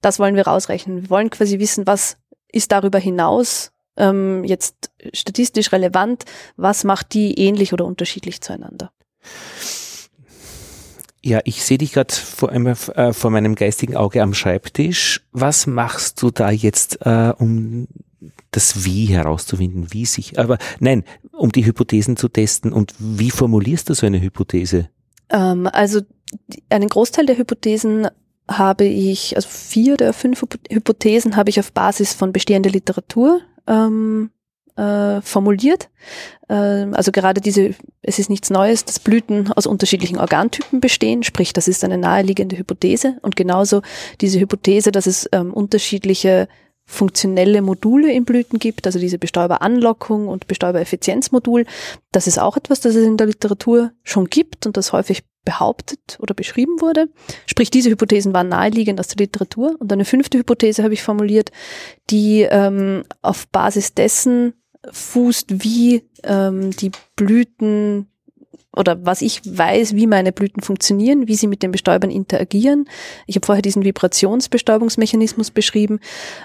[0.00, 1.02] Das wollen wir rausrechnen.
[1.02, 2.16] Wir wollen quasi wissen, was
[2.50, 6.24] ist darüber hinaus ähm, jetzt statistisch relevant,
[6.56, 8.90] was macht die ähnlich oder unterschiedlich zueinander?
[11.22, 15.22] Ja, ich sehe dich gerade vor, äh, vor meinem geistigen Auge am Schreibtisch.
[15.32, 17.88] Was machst du da jetzt, äh, um
[18.50, 21.02] das Wie herauszufinden, wie sich, aber nein,
[21.32, 24.90] um die Hypothesen zu testen und wie formulierst du so eine Hypothese?
[25.30, 26.02] Ähm, also
[26.68, 28.08] einen Großteil der Hypothesen
[28.48, 34.30] habe ich, also vier der fünf Hypothesen habe ich auf Basis von bestehender Literatur ähm,
[34.76, 35.88] äh, formuliert.
[36.48, 41.52] Ähm, also gerade diese, es ist nichts Neues, dass Blüten aus unterschiedlichen Organtypen bestehen, sprich,
[41.52, 43.82] das ist eine naheliegende Hypothese und genauso
[44.20, 46.48] diese Hypothese, dass es ähm, unterschiedliche
[46.86, 51.64] funktionelle Module in Blüten gibt, also diese Bestäuberanlockung und Bestäubereffizienzmodul.
[52.12, 56.18] Das ist auch etwas, das es in der Literatur schon gibt und das häufig behauptet
[56.20, 57.08] oder beschrieben wurde.
[57.46, 59.76] Sprich, diese Hypothesen waren naheliegend aus der Literatur.
[59.78, 61.52] Und eine fünfte Hypothese habe ich formuliert,
[62.10, 64.54] die ähm, auf Basis dessen
[64.92, 68.08] fußt, wie ähm, die Blüten
[68.76, 72.88] oder was ich weiß, wie meine Blüten funktionieren, wie sie mit den Bestäubern interagieren.
[73.26, 76.00] Ich habe vorher diesen Vibrationsbestäubungsmechanismus beschrieben.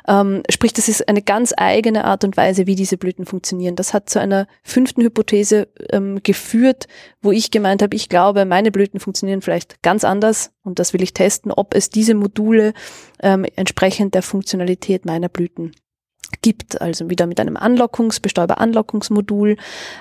[0.08, 3.76] Ähm, sprich, das ist eine ganz eigene Art und Weise, wie diese Blüten funktionieren.
[3.76, 6.88] Das hat zu einer fünften Hypothese ähm, geführt,
[7.22, 11.02] wo ich gemeint habe, ich glaube, meine Blüten funktionieren vielleicht ganz anders und das will
[11.02, 12.74] ich testen, ob es diese Module
[13.22, 15.72] ähm, entsprechend der Funktionalität meiner Blüten
[16.42, 19.58] gibt, also wieder mit einem Anlockungs-, Bestäuber-Anlockungsmodul,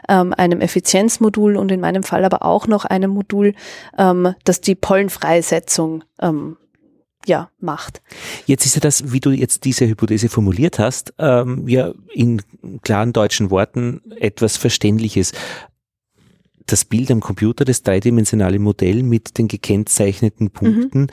[0.09, 3.55] ähm, einem Effizienzmodul und in meinem Fall aber auch noch einem Modul,
[3.97, 6.57] ähm, das die Pollenfreisetzung ähm,
[7.27, 8.01] ja, macht.
[8.47, 12.43] Jetzt ist ja das, wie du jetzt diese Hypothese formuliert hast, ähm, ja in
[12.83, 15.33] klaren deutschen Worten etwas Verständliches.
[16.67, 21.07] Das Bild am Computer, das dreidimensionale Modell mit den gekennzeichneten Punkten, mhm.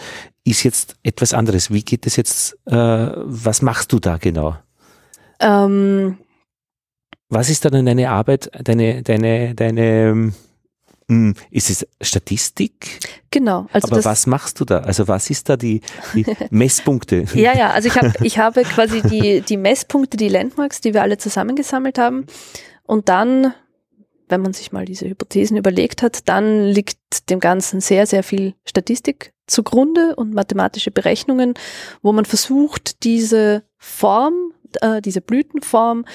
[0.43, 1.71] ist jetzt etwas anderes.
[1.71, 4.57] Wie geht es jetzt, äh, was machst du da genau?
[5.39, 6.17] Ähm,
[7.29, 10.33] Was ist dann deine Arbeit, deine, deine, deine,
[11.07, 12.99] hm, ist es Statistik?
[13.31, 13.67] Genau.
[13.71, 14.79] Also Aber was machst du da?
[14.79, 15.81] Also was ist da die,
[16.13, 17.25] die Messpunkte?
[17.33, 21.01] ja, ja, also ich, hab, ich habe quasi die, die Messpunkte, die Landmarks, die wir
[21.01, 22.25] alle zusammengesammelt haben.
[22.83, 23.53] Und dann,
[24.29, 28.53] wenn man sich mal diese Hypothesen überlegt hat, dann liegt dem Ganzen sehr, sehr viel
[28.65, 31.53] Statistik zugrunde und mathematische Berechnungen,
[32.01, 36.05] wo man versucht, diese Form äh, diese Blütenform,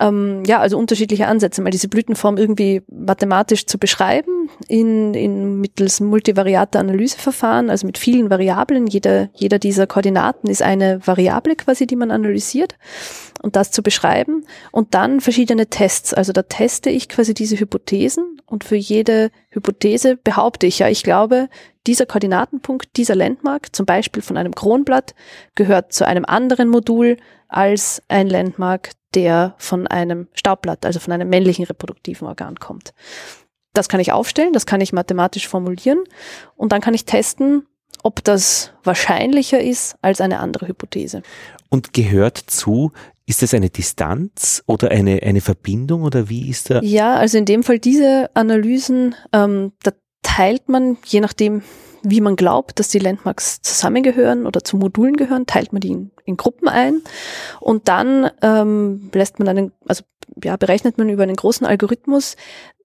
[0.00, 6.00] ähm, ja, also unterschiedliche Ansätze, mal diese Blütenform irgendwie mathematisch zu beschreiben, in, in mittels
[6.00, 8.86] multivariater Analyseverfahren, also mit vielen Variablen.
[8.86, 12.76] Jeder, jeder dieser Koordinaten ist eine Variable quasi, die man analysiert
[13.42, 14.44] und das zu beschreiben.
[14.72, 16.14] Und dann verschiedene Tests.
[16.14, 21.02] Also da teste ich quasi diese Hypothesen und für jede Hypothese behaupte ich, ja, ich
[21.02, 21.48] glaube,
[21.86, 25.14] dieser Koordinatenpunkt, dieser Landmark, zum Beispiel von einem Kronblatt,
[25.54, 27.16] gehört zu einem anderen Modul
[27.48, 32.92] als ein Landmark, der von einem Staubblatt, also von einem männlichen reproduktiven Organ kommt.
[33.72, 36.04] Das kann ich aufstellen, das kann ich mathematisch formulieren
[36.56, 37.66] und dann kann ich testen,
[38.02, 41.22] ob das wahrscheinlicher ist als eine andere Hypothese.
[41.68, 42.92] Und gehört zu,
[43.28, 46.80] ist das eine Distanz oder eine, eine Verbindung oder wie ist da?
[46.80, 51.62] Ja, also in dem Fall diese Analysen, ähm, da teilt man, je nachdem,
[52.02, 56.10] wie man glaubt, dass die Landmarks zusammengehören oder zu Modulen gehören, teilt man die in,
[56.24, 57.02] in Gruppen ein
[57.60, 60.04] und dann ähm, lässt man einen, also
[60.42, 62.34] ja, berechnet man über einen großen Algorithmus,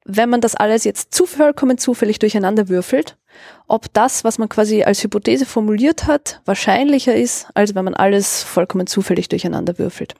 [0.03, 3.17] wenn man das alles jetzt vollkommen zufällig durcheinander würfelt,
[3.69, 8.43] ob das, was man quasi als Hypothese formuliert hat, wahrscheinlicher ist, als wenn man alles
[8.43, 10.15] vollkommen zufällig durcheinander würfelt.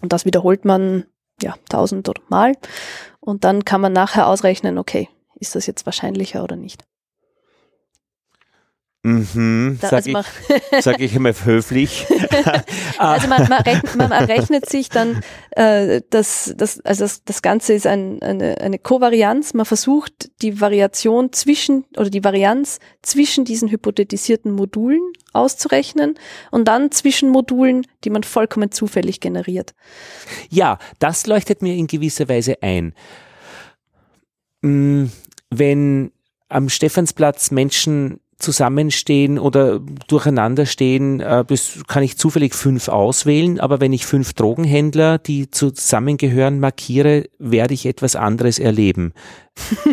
[0.00, 1.04] Und das wiederholt man
[1.42, 2.54] ja tausend oder mal
[3.20, 6.84] und dann kann man nachher ausrechnen, okay, ist das jetzt wahrscheinlicher oder nicht.
[9.02, 12.06] Mhm, da, sag, also ich, sag ich immer höflich.
[12.98, 15.22] also man, man, rechnet, man errechnet sich dann,
[15.52, 19.54] äh, dass das, also das, das Ganze ist ein, eine, eine Kovarianz.
[19.54, 25.00] Man versucht die Variation zwischen oder die Varianz zwischen diesen hypothetisierten Modulen
[25.32, 26.18] auszurechnen
[26.50, 29.74] und dann zwischen Modulen, die man vollkommen zufällig generiert.
[30.50, 32.92] Ja, das leuchtet mir in gewisser Weise ein.
[34.60, 35.06] Mm,
[35.48, 36.12] wenn
[36.50, 41.44] am Stephansplatz Menschen zusammenstehen oder durcheinander stehen, äh,
[41.86, 47.86] kann ich zufällig fünf auswählen, aber wenn ich fünf Drogenhändler, die zusammengehören, markiere, werde ich
[47.86, 49.12] etwas anderes erleben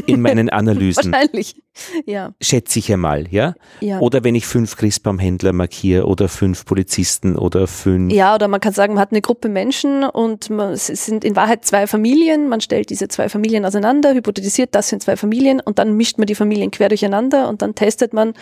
[0.05, 1.11] in meinen Analysen.
[1.11, 1.61] Wahrscheinlich,
[2.05, 2.33] ja.
[2.41, 3.55] Schätze ich einmal, ja?
[3.79, 3.99] ja.
[3.99, 8.11] Oder wenn ich fünf Christbaumhändler markiere oder fünf Polizisten oder fünf.
[8.11, 11.35] Ja, oder man kann sagen, man hat eine Gruppe Menschen und man, es sind in
[11.35, 12.49] Wahrheit zwei Familien.
[12.49, 16.27] Man stellt diese zwei Familien auseinander, hypothetisiert, das sind zwei Familien und dann mischt man
[16.27, 18.33] die Familien quer durcheinander und dann testet man,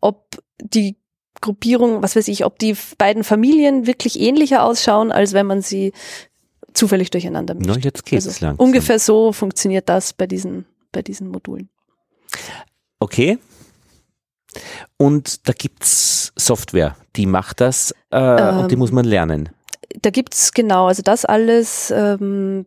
[0.00, 0.96] ob die
[1.40, 5.92] Gruppierung, was weiß ich, ob die beiden Familien wirklich ähnlicher ausschauen, als wenn man sie
[6.78, 7.68] zufällig durcheinander mischt.
[7.68, 8.64] No, jetzt geht's also langsam.
[8.64, 11.68] Ungefähr so funktioniert das bei diesen, bei diesen Modulen.
[13.00, 13.38] Okay.
[14.96, 19.50] Und da gibt's Software, die macht das äh, ähm, und die ähm, muss man lernen.
[20.02, 22.66] Da gibt's genau, also das alles ähm,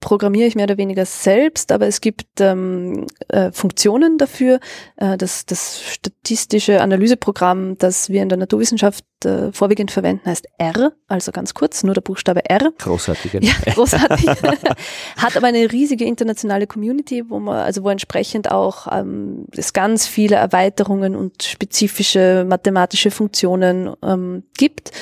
[0.00, 4.60] programmiere ich mehr oder weniger selbst, aber es gibt ähm, äh, Funktionen dafür.
[4.96, 10.92] Äh, das, das statistische Analyseprogramm, das wir in der Naturwissenschaft äh, vorwiegend verwenden, heißt R,
[11.08, 12.72] also ganz kurz, nur der Buchstabe R.
[12.78, 13.34] Großartig.
[13.40, 14.26] Ja, großartig.
[15.16, 20.06] Hat aber eine riesige internationale Community, wo man, also wo entsprechend auch ähm, es ganz
[20.06, 24.92] viele Erweiterungen und spezifische mathematische Funktionen ähm, gibt.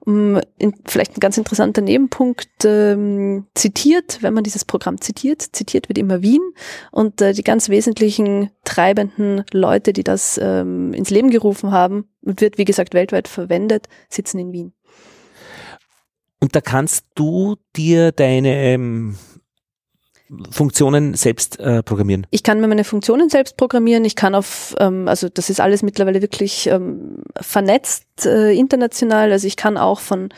[0.00, 5.90] Um, in, vielleicht ein ganz interessanter Nebenpunkt ähm, zitiert, wenn man dieses Programm zitiert, zitiert
[5.90, 6.40] wird immer Wien
[6.92, 12.58] und äh, die ganz wesentlichen treibenden Leute, die das ähm, ins Leben gerufen haben, wird
[12.58, 14.72] wie gesagt weltweit verwendet, sitzen in Wien.
[16.40, 19.16] Und da kannst du dir deine ähm,
[20.50, 22.26] Funktionen selbst äh, programmieren?
[22.30, 24.04] Ich kann mir meine Funktionen selbst programmieren.
[24.04, 29.32] Ich kann auf, ähm, also das ist alles mittlerweile wirklich ähm, vernetzt äh, international.
[29.32, 30.28] Also ich kann auch von,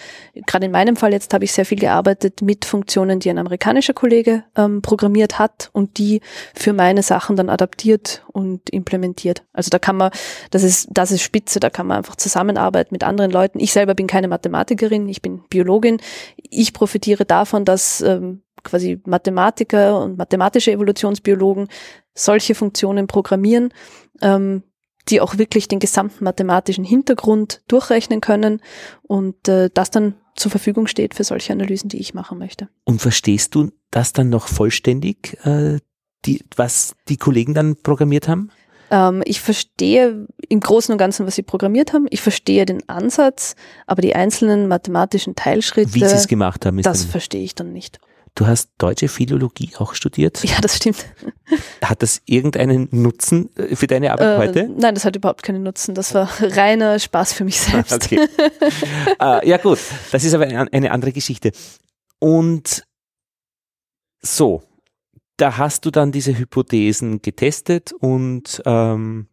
[0.46, 3.94] gerade in meinem Fall jetzt habe ich sehr viel gearbeitet mit Funktionen, die ein amerikanischer
[3.94, 6.20] Kollege ähm, programmiert hat und die
[6.54, 9.42] für meine Sachen dann adaptiert und implementiert.
[9.52, 10.10] Also da kann man,
[10.50, 13.58] das ist, das ist spitze, da kann man einfach zusammenarbeiten mit anderen Leuten.
[13.58, 16.00] Ich selber bin keine Mathematikerin, ich bin Biologin.
[16.36, 21.68] Ich profitiere davon, dass ähm, quasi Mathematiker und mathematische Evolutionsbiologen
[22.14, 23.72] solche Funktionen programmieren,
[24.20, 24.62] ähm,
[25.08, 28.60] die auch wirklich den gesamten mathematischen Hintergrund durchrechnen können
[29.02, 32.68] und äh, das dann zur Verfügung steht für solche Analysen, die ich machen möchte.
[32.84, 35.78] Und verstehst du das dann noch vollständig, äh,
[36.24, 38.50] die, was die Kollegen dann programmiert haben?
[38.90, 42.06] Ähm, ich verstehe im Großen und Ganzen, was sie programmiert haben.
[42.10, 43.54] Ich verstehe den Ansatz,
[43.86, 48.00] aber die einzelnen mathematischen Teilschritte, wie sie es gemacht haben, das verstehe ich dann nicht.
[48.34, 50.42] Du hast deutsche Philologie auch studiert?
[50.44, 51.06] Ja, das stimmt.
[51.82, 54.68] Hat das irgendeinen Nutzen äh, für deine Arbeit äh, heute?
[54.68, 55.94] Nein, das hat überhaupt keinen Nutzen.
[55.94, 57.92] Das war reiner Spaß für mich selbst.
[57.92, 58.26] Okay.
[59.20, 59.78] äh, ja gut,
[60.12, 61.52] das ist aber eine andere Geschichte.
[62.18, 62.84] Und
[64.22, 64.62] so,
[65.36, 69.28] da hast du dann diese Hypothesen getestet und ähm,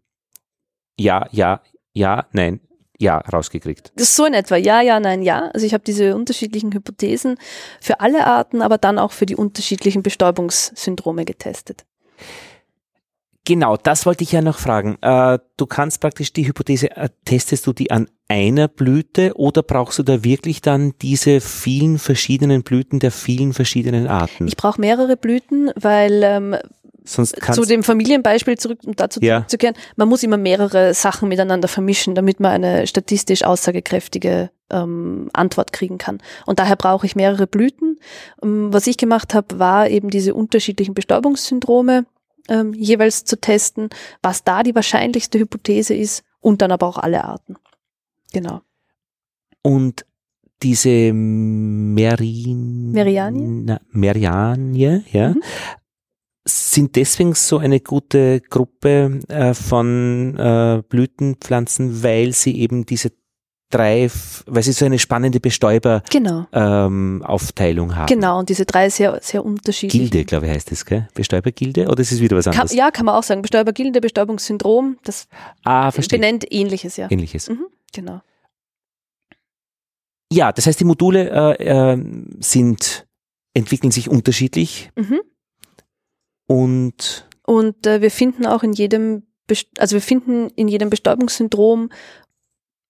[0.99, 1.61] ja, ja,
[1.93, 2.61] ja, nein,
[2.97, 3.91] ja rausgekriegt.
[3.95, 4.55] Das ist so in etwa.
[4.55, 5.49] Ja, ja, nein, ja.
[5.53, 7.37] Also ich habe diese unterschiedlichen Hypothesen
[7.81, 11.85] für alle Arten, aber dann auch für die unterschiedlichen Bestäubungssyndrome getestet.
[13.47, 14.97] Genau, das wollte ich ja noch fragen.
[15.01, 19.99] Äh, du kannst praktisch die Hypothese, äh, testest du die an einer Blüte oder brauchst
[19.99, 24.47] du da wirklich dann diese vielen verschiedenen Blüten der vielen verschiedenen Arten?
[24.47, 26.57] Ich brauche mehrere Blüten, weil ähm,
[27.07, 29.37] Sonst zu dem Familienbeispiel zurück, um dazu ja.
[29.37, 35.71] zurückzukehren, man muss immer mehrere Sachen miteinander vermischen, damit man eine statistisch aussagekräftige ähm, Antwort
[35.71, 36.19] kriegen kann.
[36.45, 37.97] Und daher brauche ich mehrere Blüten.
[38.43, 42.05] Ähm, was ich gemacht habe, war eben diese unterschiedlichen Bestäubungssyndrome
[42.49, 43.89] ähm, jeweils zu testen,
[44.21, 47.55] was da die wahrscheinlichste Hypothese ist und dann aber auch alle Arten.
[48.33, 48.61] Genau.
[49.61, 50.05] Und
[50.61, 55.41] diese Merin Merianie, Merianie ja, mhm
[56.47, 63.11] sind deswegen so eine gute Gruppe äh, von äh, Blütenpflanzen, weil sie eben diese
[63.69, 64.09] drei,
[64.45, 66.43] weil sie so eine spannende Bestäuber-Aufteilung genau.
[66.53, 68.07] ähm, haben.
[68.07, 70.09] Genau, und diese drei sehr, sehr unterschiedlichen.
[70.09, 71.07] Gilde, glaube ich, heißt das, gell?
[71.13, 71.87] Bestäubergilde?
[71.87, 72.71] Oder ist es wieder was anderes?
[72.71, 73.41] Kann, ja, kann man auch sagen.
[73.41, 75.27] Bestäubergilde, Bestäubungssyndrom, das
[75.63, 76.19] ah, verstehe.
[76.19, 77.11] benennt ähnliches, ja.
[77.11, 77.49] Ähnliches.
[77.49, 78.21] Mhm, genau.
[80.31, 81.97] Ja, das heißt, die Module äh, äh,
[82.39, 83.05] sind,
[83.53, 85.19] entwickeln sich unterschiedlich Mhm.
[86.47, 91.89] Und Und äh, wir finden auch in jedem, Best- also wir finden in jedem Bestäubungssyndrom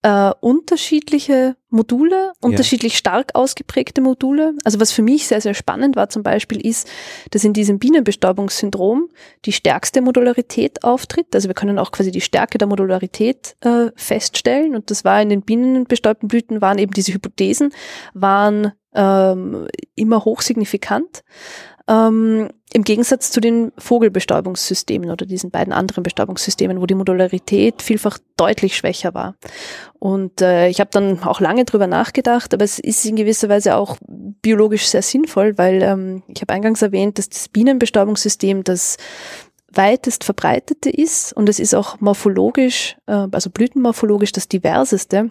[0.03, 4.53] äh, unterschiedliche Module, unterschiedlich stark ausgeprägte Module.
[4.63, 6.87] Also was für mich sehr, sehr spannend war zum Beispiel ist,
[7.31, 9.09] dass in diesem Bienenbestäubungssyndrom
[9.45, 11.35] die stärkste Modularität auftritt.
[11.35, 14.75] Also wir können auch quasi die Stärke der Modularität äh, feststellen.
[14.75, 17.73] Und das war in den bienenbestäubten Blüten, waren eben diese Hypothesen,
[18.13, 21.23] waren ähm, immer hochsignifikant.
[21.89, 28.17] Ähm, Im Gegensatz zu den Vogelbestäubungssystemen oder diesen beiden anderen Bestäubungssystemen, wo die Modularität vielfach
[28.35, 29.35] deutlich schwächer war.
[29.97, 33.77] Und äh, ich habe dann auch lange drüber nachgedacht, aber es ist in gewisser Weise
[33.77, 38.97] auch biologisch sehr sinnvoll, weil ähm, ich habe eingangs erwähnt, dass das Bienenbestäubungssystem das
[39.71, 45.29] weitest verbreitete ist und es ist auch morphologisch, äh, also blütenmorphologisch das diverseste.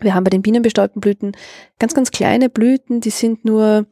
[0.00, 1.32] Wir haben bei den bienenbestäubten Blüten
[1.80, 3.86] ganz, ganz kleine Blüten, die sind nur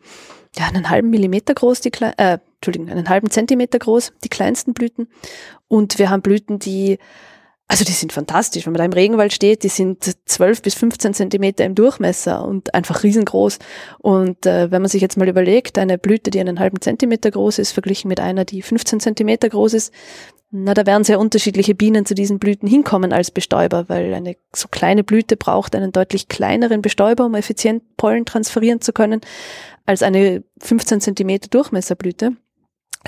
[0.58, 4.72] ja, einen halben Millimeter groß, die Kle äh, Entschuldigung, einen halben Zentimeter groß, die kleinsten
[4.72, 5.08] Blüten.
[5.68, 6.98] Und wir haben Blüten, die,
[7.68, 8.64] also die sind fantastisch.
[8.64, 12.74] Wenn man da im Regenwald steht, die sind 12 bis 15 Zentimeter im Durchmesser und
[12.74, 13.58] einfach riesengroß.
[13.98, 17.58] Und äh, wenn man sich jetzt mal überlegt, eine Blüte, die einen halben Zentimeter groß
[17.58, 19.92] ist, verglichen mit einer, die 15 Zentimeter groß ist,
[20.58, 24.68] na, da werden sehr unterschiedliche Bienen zu diesen Blüten hinkommen als Bestäuber, weil eine so
[24.68, 29.20] kleine Blüte braucht einen deutlich kleineren Bestäuber, um effizient Pollen transferieren zu können,
[29.84, 32.32] als eine 15 Zentimeter Durchmesserblüte.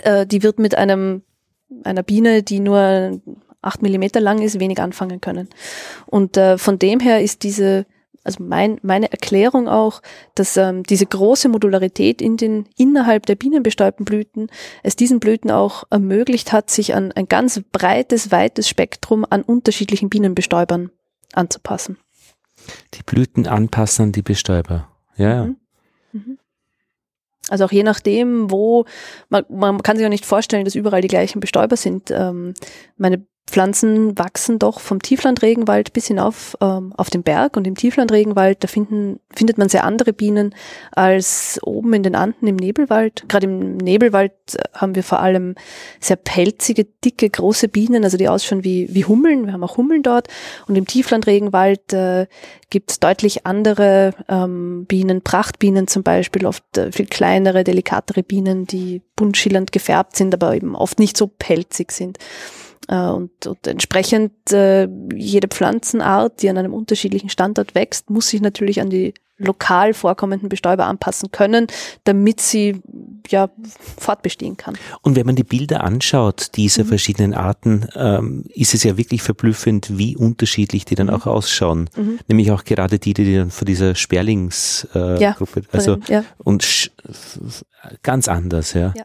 [0.03, 1.23] Äh, die wird mit einem,
[1.85, 3.21] einer Biene, die nur
[3.63, 5.49] acht Millimeter lang ist, wenig anfangen können.
[6.07, 7.87] Und äh, von dem her ist diese,
[8.29, 10.03] also mein, meine Erklärung auch,
[10.35, 14.51] dass ähm, diese große Modularität in den innerhalb der bienenbestäubten Blüten
[14.83, 20.11] es diesen Blüten auch ermöglicht hat, sich an ein ganz breites, weites Spektrum an unterschiedlichen
[20.11, 20.91] Bienenbestäubern
[21.33, 21.97] anzupassen.
[22.93, 24.89] die Blüten anpassen an die Bestäuber.
[25.17, 25.45] Ja, ja.
[25.45, 25.57] Mhm.
[26.13, 26.39] Mhm.
[27.49, 28.85] Also auch je nachdem, wo,
[29.31, 32.11] man, man kann sich auch nicht vorstellen, dass überall die gleichen Bestäuber sind.
[32.11, 32.53] Ähm,
[32.99, 38.63] meine Pflanzen wachsen doch vom Tieflandregenwald bis hinauf ähm, auf den Berg und im Tieflandregenwald,
[38.63, 40.55] da finden, findet man sehr andere Bienen
[40.93, 43.25] als oben in den Anden im Nebelwald.
[43.29, 45.55] Gerade im Nebelwald äh, haben wir vor allem
[45.99, 49.47] sehr pelzige, dicke, große Bienen, also die ausschauen wie, wie Hummeln.
[49.47, 50.29] Wir haben auch Hummeln dort.
[50.67, 52.27] Und im Tieflandregenwald äh,
[52.69, 58.67] gibt es deutlich andere ähm, Bienen, Prachtbienen zum Beispiel, oft äh, viel kleinere, delikatere Bienen,
[58.67, 62.19] die bunt schillernd gefärbt sind, aber eben oft nicht so pelzig sind.
[62.89, 68.41] Äh, Und, und entsprechend äh, jede Pflanzenart, die an einem unterschiedlichen Standort wächst, muss sich
[68.41, 71.69] natürlich an die lokal vorkommenden Bestäuber anpassen können,
[72.03, 72.81] damit sie
[73.29, 73.49] ja
[73.97, 74.77] fortbestehen kann.
[75.03, 76.89] Und wenn man die Bilder anschaut, dieser Mhm.
[76.89, 81.13] verschiedenen Arten, ähm, ist es ja wirklich verblüffend, wie unterschiedlich die dann Mhm.
[81.15, 81.89] auch ausschauen.
[81.97, 82.19] Mhm.
[82.27, 85.33] Nämlich auch gerade die, die dann von dieser Sperlingsgruppe, äh, Ja,
[85.73, 86.25] also ja.
[86.39, 86.91] und
[88.03, 88.93] ganz anders, ja.
[88.97, 89.05] Ja.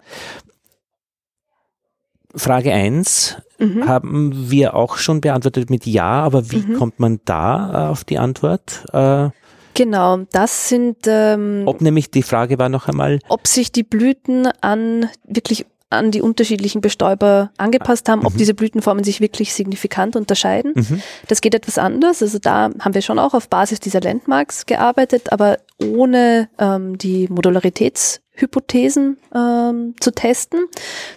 [2.36, 3.88] Frage eins Mhm.
[3.88, 6.74] haben wir auch schon beantwortet mit Ja, aber wie Mhm.
[6.74, 8.86] kommt man da äh, auf die Antwort?
[8.94, 9.30] Äh,
[9.76, 14.48] Genau, das sind, ähm, ob nämlich die Frage war noch einmal, ob sich die Blüten
[14.62, 18.38] an wirklich an die unterschiedlichen Bestäuber angepasst haben, ob Mhm.
[18.38, 20.74] diese Blütenformen sich wirklich signifikant unterscheiden.
[20.76, 22.22] mhm, Das geht etwas anders.
[22.22, 27.28] Also da haben wir schon auch auf Basis dieser Landmarks gearbeitet, aber ohne ähm, die
[27.30, 30.66] Modularitätshypothesen ähm, zu testen,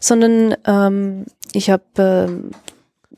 [0.00, 2.50] sondern ähm, ich habe ähm,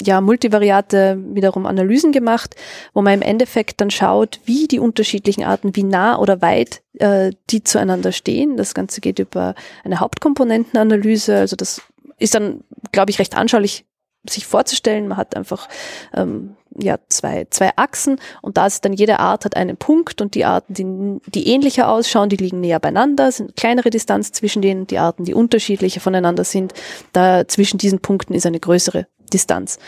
[0.03, 2.55] ja multivariate wiederum Analysen gemacht,
[2.95, 7.33] wo man im Endeffekt dann schaut, wie die unterschiedlichen Arten, wie nah oder weit äh,
[7.51, 8.57] die zueinander stehen.
[8.57, 11.37] Das Ganze geht über eine Hauptkomponentenanalyse.
[11.37, 11.83] Also das
[12.19, 13.85] ist dann, glaube ich, recht anschaulich
[14.29, 15.09] sich vorzustellen.
[15.09, 15.69] Man hat einfach
[16.15, 20.35] ähm, ja zwei, zwei Achsen und da ist dann jede Art hat einen Punkt und
[20.35, 24.87] die Arten, die, die ähnlicher ausschauen, die liegen näher beieinander, sind kleinere Distanz zwischen denen,
[24.87, 26.75] die Arten, die unterschiedlicher voneinander sind,
[27.13, 29.79] da zwischen diesen Punkten ist eine größere Distanz.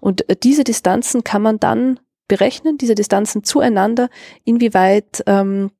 [0.00, 4.08] Und äh, diese Distanzen kann man dann berechnen, diese Distanzen zueinander,
[4.44, 5.70] inwieweit ähm,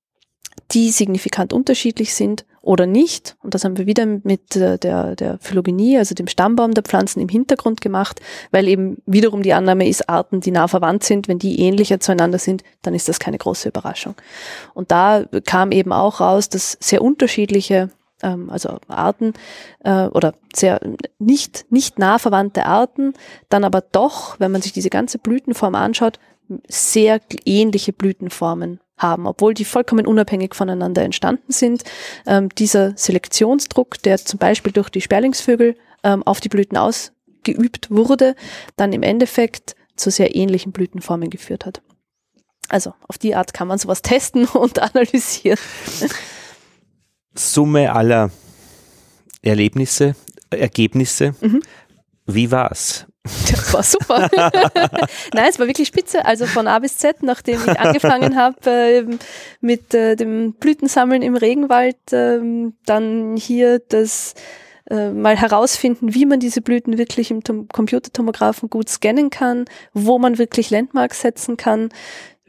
[0.72, 3.36] die signifikant unterschiedlich sind oder nicht.
[3.42, 7.20] Und das haben wir wieder mit äh, der, der Phylogenie, also dem Stammbaum der Pflanzen
[7.20, 11.38] im Hintergrund gemacht, weil eben wiederum die Annahme ist, Arten, die nah verwandt sind, wenn
[11.38, 14.14] die ähnlicher zueinander sind, dann ist das keine große Überraschung.
[14.74, 17.90] Und da kam eben auch raus, dass sehr unterschiedliche
[18.22, 19.34] ähm, also Arten
[19.84, 20.80] äh, oder sehr
[21.18, 23.14] nicht, nicht nah verwandte Arten,
[23.48, 26.18] dann aber doch, wenn man sich diese ganze Blütenform anschaut,
[26.68, 31.84] sehr ähnliche Blütenformen haben, obwohl die vollkommen unabhängig voneinander entstanden sind.
[32.26, 38.34] Ähm, dieser Selektionsdruck, der zum Beispiel durch die Sperlingsvögel ähm, auf die Blüten ausgeübt wurde,
[38.76, 41.82] dann im Endeffekt zu sehr ähnlichen Blütenformen geführt hat.
[42.68, 45.58] Also auf die Art kann man sowas testen und analysieren.
[47.41, 48.30] Summe aller
[49.43, 50.14] Erlebnisse,
[50.51, 51.34] Ergebnisse.
[51.41, 51.62] Mhm.
[52.26, 53.07] Wie war's?
[53.22, 54.30] Das war super.
[55.34, 56.24] Nein, es war wirklich spitze.
[56.24, 59.05] Also von A bis Z, nachdem ich angefangen habe äh,
[59.61, 62.41] mit äh, dem Blütensammeln im Regenwald, äh,
[62.86, 64.34] dann hier das
[64.91, 70.18] äh, mal herausfinden, wie man diese Blüten wirklich im Tom Computertomographen gut scannen kann, wo
[70.18, 71.91] man wirklich Landmarks setzen kann,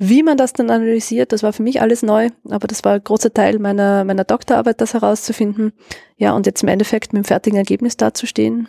[0.03, 3.03] wie man das dann analysiert, das war für mich alles neu, aber das war ein
[3.03, 5.73] großer Teil meiner, meiner Doktorarbeit, das herauszufinden.
[6.17, 8.67] Ja, und jetzt im Endeffekt mit dem fertigen Ergebnis dazustehen,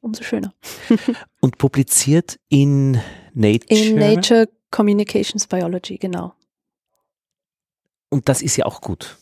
[0.00, 0.54] umso schöner.
[1.40, 3.00] Und publiziert in
[3.34, 3.80] Nature?
[3.80, 6.34] In Nature Communications Biology, genau.
[8.08, 9.16] Und das ist ja auch gut.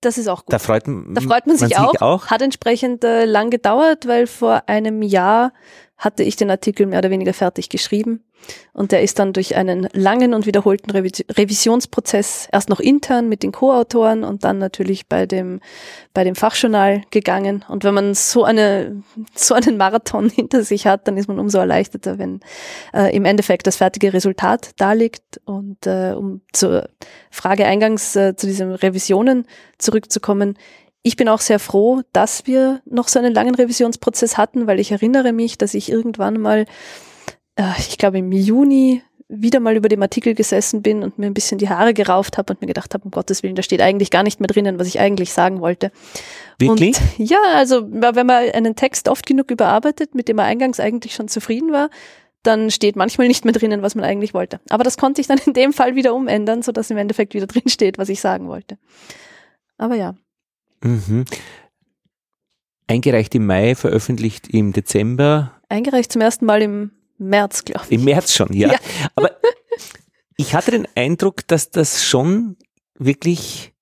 [0.00, 0.52] Das ist auch gut.
[0.52, 1.90] Da freut, da freut man, sich, man auch.
[1.90, 2.26] sich auch.
[2.28, 5.52] Hat entsprechend äh, lang gedauert, weil vor einem Jahr
[5.96, 8.22] hatte ich den Artikel mehr oder weniger fertig geschrieben.
[8.72, 13.52] Und der ist dann durch einen langen und wiederholten Revisionsprozess erst noch intern mit den
[13.52, 15.60] Co-Autoren und dann natürlich bei dem,
[16.14, 17.64] bei dem Fachjournal gegangen.
[17.68, 19.02] Und wenn man so eine,
[19.34, 22.40] so einen Marathon hinter sich hat, dann ist man umso erleichterter, wenn
[22.94, 25.40] äh, im Endeffekt das fertige Resultat da liegt.
[25.44, 26.88] Und äh, um zur
[27.30, 29.46] Frage eingangs äh, zu diesen Revisionen
[29.78, 30.56] zurückzukommen,
[31.02, 34.92] ich bin auch sehr froh, dass wir noch so einen langen Revisionsprozess hatten, weil ich
[34.92, 36.66] erinnere mich, dass ich irgendwann mal,
[37.78, 41.56] ich glaube im Juni, wieder mal über dem Artikel gesessen bin und mir ein bisschen
[41.56, 44.22] die Haare gerauft habe und mir gedacht habe, um Gottes Willen, da steht eigentlich gar
[44.22, 45.90] nicht mehr drinnen, was ich eigentlich sagen wollte.
[46.58, 46.96] Wirklich?
[47.18, 51.14] Und, ja, also wenn man einen Text oft genug überarbeitet, mit dem man eingangs eigentlich
[51.14, 51.88] schon zufrieden war,
[52.42, 54.60] dann steht manchmal nicht mehr drinnen, was man eigentlich wollte.
[54.68, 57.68] Aber das konnte ich dann in dem Fall wieder umändern, sodass im Endeffekt wieder drin
[57.68, 58.76] steht, was ich sagen wollte.
[59.78, 60.14] Aber ja.
[60.82, 61.24] Mhm.
[62.86, 65.52] Eingereicht im Mai, veröffentlicht im Dezember.
[65.70, 66.90] Eingereicht zum ersten Mal im
[67.28, 67.92] März, glaube ich.
[67.92, 68.72] Im März schon, ja.
[68.72, 68.78] ja.
[69.14, 69.30] Aber
[70.36, 72.56] ich hatte den Eindruck, dass das schon
[72.98, 73.72] wirklich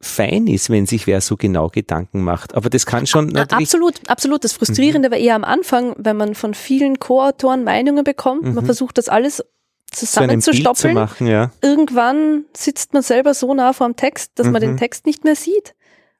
[0.00, 2.54] fein ist, wenn sich wer so genau Gedanken macht.
[2.54, 3.68] Aber das kann schon natürlich.
[3.68, 4.44] Absolut, absolut.
[4.44, 5.12] Das Frustrierende mhm.
[5.12, 8.44] war eher am Anfang, wenn man von vielen Co-Autoren Meinungen bekommt.
[8.44, 8.54] Mhm.
[8.54, 9.42] Man versucht das alles
[9.90, 10.94] zusammenzustoppeln.
[10.94, 11.50] Zu machen, ja.
[11.62, 14.52] Irgendwann sitzt man selber so nah vor dem Text, dass mhm.
[14.52, 14.78] man den mhm.
[14.78, 15.74] Text nicht mehr sieht.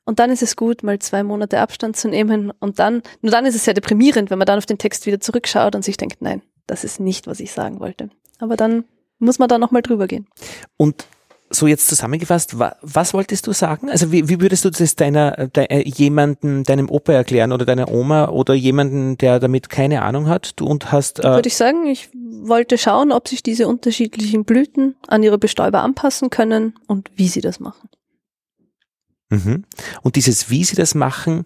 [0.06, 2.52] Und dann ist es gut, mal zwei Monate Abstand zu nehmen.
[2.60, 5.20] Und dann, nur dann ist es sehr deprimierend, wenn man dann auf den Text wieder
[5.20, 8.10] zurückschaut und sich denkt, nein, das ist nicht, was ich sagen wollte.
[8.38, 8.84] Aber dann
[9.18, 10.26] muss man da nochmal drüber gehen.
[10.76, 11.06] Und
[11.50, 13.90] so jetzt zusammengefasst, wa, was wolltest du sagen?
[13.90, 17.90] Also wie, wie würdest du das deiner, de, äh, jemanden, deinem Opa erklären oder deiner
[17.92, 20.52] Oma oder jemanden, der damit keine Ahnung hat?
[20.56, 21.20] Du und hast.
[21.20, 25.82] Äh Würde ich sagen, ich wollte schauen, ob sich diese unterschiedlichen Blüten an ihre Bestäuber
[25.82, 27.88] anpassen können und wie sie das machen.
[29.30, 29.64] Mhm.
[30.02, 31.44] Und dieses, wie sie das machen,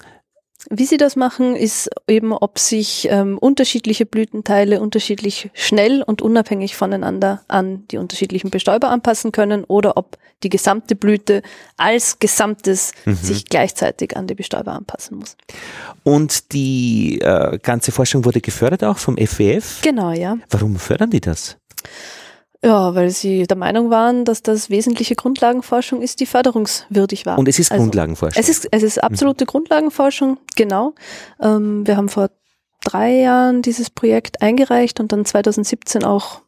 [0.70, 6.74] wie sie das machen, ist eben, ob sich ähm, unterschiedliche Blütenteile unterschiedlich schnell und unabhängig
[6.74, 11.42] voneinander an die unterschiedlichen Bestäuber anpassen können oder ob die gesamte Blüte
[11.76, 13.14] als Gesamtes mhm.
[13.14, 15.36] sich gleichzeitig an die Bestäuber anpassen muss.
[16.02, 19.80] Und die äh, ganze Forschung wurde gefördert auch vom FWF?
[19.82, 20.38] Genau, ja.
[20.50, 21.56] Warum fördern die das?
[22.64, 27.38] Ja, weil sie der Meinung waren, dass das wesentliche Grundlagenforschung ist, die förderungswürdig war.
[27.38, 28.40] Und es ist also, Grundlagenforschung.
[28.40, 29.48] Es ist, es ist absolute mhm.
[29.48, 30.94] Grundlagenforschung, genau.
[31.40, 32.30] Ähm, wir haben vor
[32.82, 36.40] drei Jahren dieses Projekt eingereicht und dann 2017 auch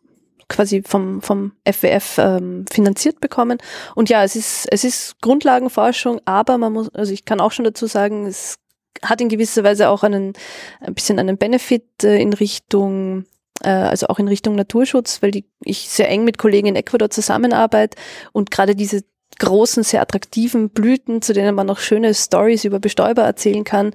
[0.49, 3.59] quasi vom, vom FWF ähm, finanziert bekommen.
[3.95, 7.65] Und ja, es ist, es ist Grundlagenforschung, aber man muss, also ich kann auch schon
[7.65, 8.57] dazu sagen, es
[9.03, 10.33] hat in gewisser Weise auch einen,
[10.81, 13.27] ein bisschen einen Benefit äh, in Richtung
[13.69, 17.97] also auch in Richtung Naturschutz, weil die, ich sehr eng mit Kollegen in Ecuador zusammenarbeite
[18.33, 19.03] und gerade diese
[19.39, 23.93] großen, sehr attraktiven Blüten, zu denen man noch schöne Stories über Bestäuber erzählen kann,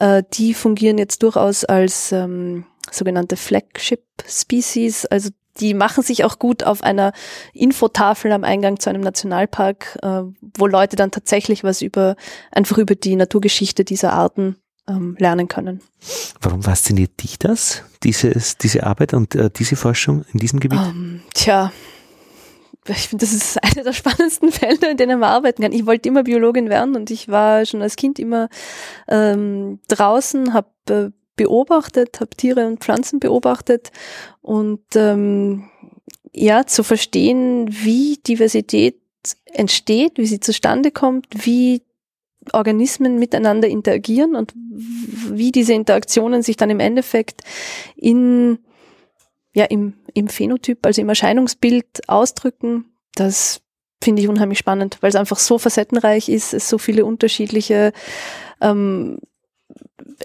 [0.00, 6.38] äh, die fungieren jetzt durchaus als ähm, sogenannte Flagship Species, also die machen sich auch
[6.38, 7.12] gut auf einer
[7.52, 10.22] Infotafel am Eingang zu einem Nationalpark, äh,
[10.56, 12.16] wo Leute dann tatsächlich was über
[12.52, 14.56] einfach über die Naturgeschichte dieser Arten
[14.88, 15.80] ähm, lernen können.
[16.40, 20.78] Warum fasziniert dich das, dieses, diese Arbeit und äh, diese Forschung in diesem Gebiet?
[20.78, 21.72] Um, ähm, tja,
[22.88, 25.72] ich finde, das ist eine der spannendsten Felder, in denen man arbeiten kann.
[25.72, 28.48] Ich wollte immer Biologin werden und ich war schon als Kind immer
[29.08, 33.90] ähm, draußen, habe äh, beobachtet, habe Tiere und Pflanzen beobachtet
[34.40, 35.68] und ähm,
[36.32, 39.00] ja, zu verstehen, wie Diversität
[39.46, 41.82] entsteht, wie sie zustande kommt, wie
[42.52, 47.42] Organismen miteinander interagieren und wie diese Interaktionen sich dann im Endeffekt
[47.96, 48.58] in
[49.54, 52.84] ja, im, im Phänotyp, also im Erscheinungsbild ausdrücken,
[53.14, 53.62] das
[54.04, 57.92] finde ich unheimlich spannend, weil es einfach so facettenreich ist, es so viele unterschiedliche
[58.60, 59.18] ähm,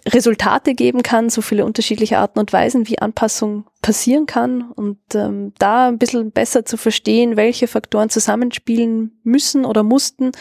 [0.08, 4.72] Resultate geben kann, so viele unterschiedliche Arten und Weisen, wie Anpassung passieren kann.
[4.72, 10.32] Und ähm, da ein bisschen besser zu verstehen, welche Faktoren zusammenspielen müssen oder mussten,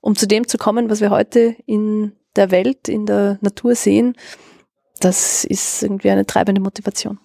[0.00, 4.14] um zu dem zu kommen, was wir heute in der Welt, in der Natur sehen,
[5.00, 7.18] das ist irgendwie eine treibende Motivation.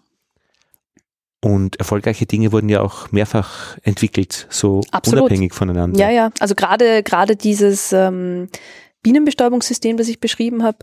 [1.42, 5.26] Und erfolgreiche Dinge wurden ja auch mehrfach entwickelt, so Absolut.
[5.26, 6.00] unabhängig voneinander.
[6.00, 6.32] Ja, ja.
[6.40, 8.50] Also gerade gerade dieses ähm,
[9.04, 10.80] Bienenbestäubungssystem, das ich beschrieben habe,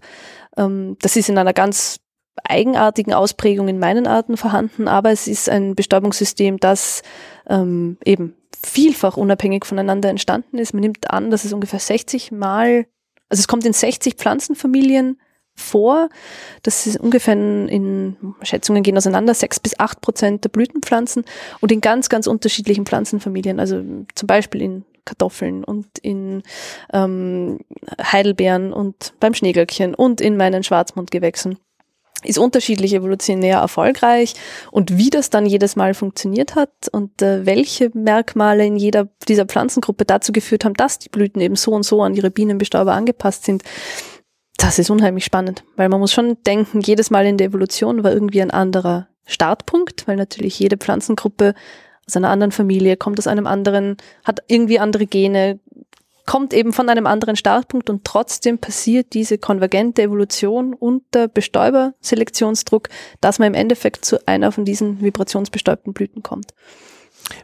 [0.56, 1.98] ähm, das ist in einer ganz
[2.44, 7.02] eigenartigen Ausprägung in meinen Arten vorhanden, aber es ist ein Bestäubungssystem, das
[7.48, 8.34] ähm, eben
[8.64, 10.72] vielfach unabhängig voneinander entstanden ist.
[10.72, 12.86] Man nimmt an, dass es ungefähr 60 Mal,
[13.28, 15.20] also es kommt in 60 Pflanzenfamilien
[15.54, 16.08] vor.
[16.62, 21.24] Das ist ungefähr in, Schätzungen gehen auseinander, sechs bis acht Prozent der Blütenpflanzen
[21.60, 23.60] und in ganz, ganz unterschiedlichen Pflanzenfamilien.
[23.60, 23.82] Also
[24.14, 26.42] zum Beispiel in Kartoffeln und in
[26.92, 27.58] ähm,
[28.00, 31.58] Heidelbeeren und beim Schneeglöckchen und in meinen Schwarzmundgewächsen
[32.24, 34.34] ist unterschiedlich evolutionär erfolgreich
[34.70, 39.46] und wie das dann jedes Mal funktioniert hat und äh, welche Merkmale in jeder dieser
[39.46, 43.44] Pflanzengruppe dazu geführt haben, dass die Blüten eben so und so an ihre Bienenbestäuber angepasst
[43.44, 43.62] sind,
[44.56, 48.12] das ist unheimlich spannend, weil man muss schon denken, jedes Mal in der Evolution war
[48.12, 51.54] irgendwie ein anderer Startpunkt, weil natürlich jede Pflanzengruppe
[52.06, 55.60] aus einer anderen Familie, kommt aus einem anderen, hat irgendwie andere Gene,
[56.32, 62.88] kommt eben von einem anderen Startpunkt und trotzdem passiert diese konvergente Evolution unter Bestäuberselektionsdruck,
[63.20, 66.54] dass man im Endeffekt zu einer von diesen vibrationsbestäubten Blüten kommt.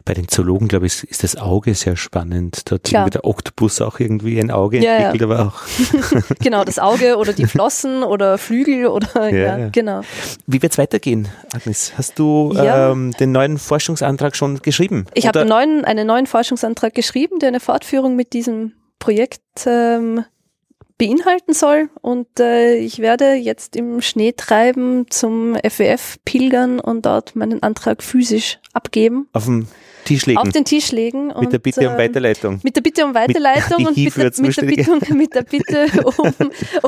[0.05, 2.71] Bei den Zoologen, glaube ich, ist das Auge sehr spannend.
[2.71, 5.37] Dort hat der Oktopus auch irgendwie ein Auge ja, entwickelt, ja.
[5.37, 5.61] aber auch.
[6.39, 10.01] genau, das Auge oder die Flossen oder Flügel oder ja, ja genau.
[10.47, 11.93] Wie wird es weitergehen, Agnes?
[11.95, 15.05] Hast du ähm, den neuen Forschungsantrag schon geschrieben?
[15.13, 20.23] Ich habe einen neuen, einen neuen Forschungsantrag geschrieben, der eine Fortführung mit diesem Projekt ähm,
[20.97, 21.89] beinhalten soll.
[22.01, 28.59] Und äh, ich werde jetzt im Schneetreiben zum FWF pilgern und dort meinen Antrag physisch
[28.73, 29.27] abgeben.
[29.33, 29.67] Auf dem
[30.05, 30.39] Tisch legen.
[30.39, 31.27] Auf den Tisch legen.
[31.27, 32.59] Mit und, der Bitte um ähm, Weiterleitung.
[32.63, 35.87] Mit der Bitte um Weiterleitung mit, und mit der, mit der, Bitte, mit der Bitte
[36.17, 36.33] um,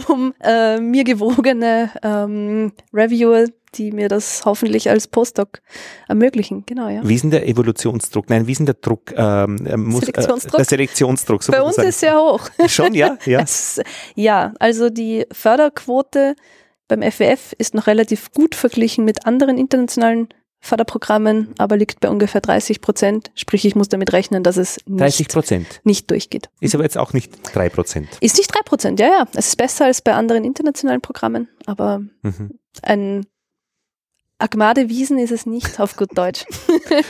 [0.08, 5.62] um äh, mir gewogene ähm, Reviewer die mir das hoffentlich als Postdoc
[6.08, 6.66] ermöglichen.
[6.66, 7.08] Genau, ja.
[7.08, 8.30] Wie ist denn der Evolutionsdruck?
[8.30, 9.14] Nein, wie ist denn der Druck?
[9.16, 10.54] Ähm, muss, Selektionsdruck?
[10.56, 11.44] Äh, der Selektionsdruck.
[11.44, 12.50] So Bei uns ist sehr hoch.
[12.68, 13.18] Schon, ja?
[13.26, 13.40] Ja.
[13.40, 13.82] es,
[14.16, 16.36] ja, also die Förderquote
[16.88, 20.28] beim FWF ist noch relativ gut verglichen mit anderen internationalen
[20.64, 23.32] Förderprogrammen, aber liegt bei ungefähr 30 Prozent.
[23.34, 25.36] Sprich, ich muss damit rechnen, dass es nicht,
[25.84, 26.50] nicht durchgeht.
[26.60, 28.08] Ist aber jetzt auch nicht drei Prozent.
[28.22, 29.28] Ist nicht drei Prozent, ja, ja.
[29.34, 32.60] Es ist besser als bei anderen internationalen Programmen, aber mhm.
[32.84, 33.26] ein
[34.38, 36.46] Agmade Wiesen ist es nicht, auf gut Deutsch.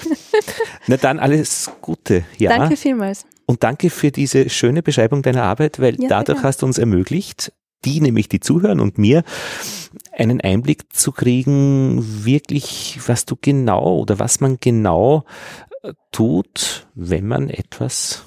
[0.88, 2.26] Na dann alles Gute.
[2.38, 2.58] Ja.
[2.58, 3.26] Danke vielmals.
[3.46, 7.52] Und danke für diese schöne Beschreibung deiner Arbeit, weil ja, dadurch hast du uns ermöglicht,
[7.86, 9.24] die, nämlich die zuhören und mir,
[10.12, 15.26] einen Einblick zu kriegen, wirklich, was du genau oder was man genau
[15.84, 18.26] äh, tut, wenn man etwas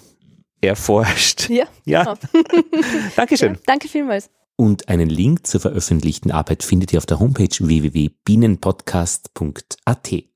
[0.61, 1.51] erforscht.
[1.51, 1.67] Ja.
[1.85, 2.17] Ja.
[3.17, 3.55] Dankeschön.
[3.55, 4.31] Ja, danke vielmals.
[4.57, 10.34] Und einen Link zur veröffentlichten Arbeit findet ihr auf der Homepage www.bienenpodcast.at.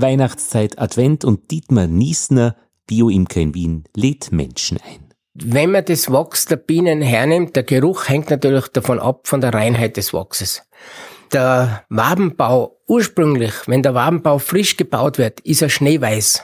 [0.00, 5.12] Weihnachtszeit, Advent und Dietmar Niesner, Bioimker in Wien, lädt Menschen ein.
[5.34, 9.54] Wenn man das Wachs der Bienen hernimmt, der Geruch hängt natürlich davon ab, von der
[9.54, 10.62] Reinheit des Wachses.
[11.32, 16.42] Der Wabenbau ursprünglich, wenn der Wabenbau frisch gebaut wird, ist er schneeweiß.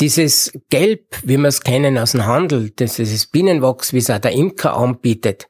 [0.00, 4.32] Dieses Gelb, wie wir es kennen aus dem Handel, das Bienenwachs, wie es auch der
[4.32, 5.48] Imker anbietet,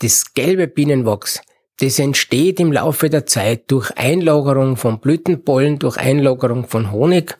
[0.00, 1.40] das gelbe Bienenwachs,
[1.78, 7.36] das entsteht im Laufe der Zeit durch Einlagerung von Blütenpollen, durch Einlagerung von Honig,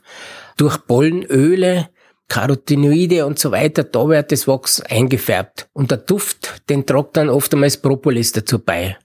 [0.57, 1.89] durch Pollenöle,
[2.29, 5.69] Carotinoide und so weiter, da wird das Wachs eingefärbt.
[5.73, 8.97] Und der Duft, den tragt dann oftmals Propolis dazu bei,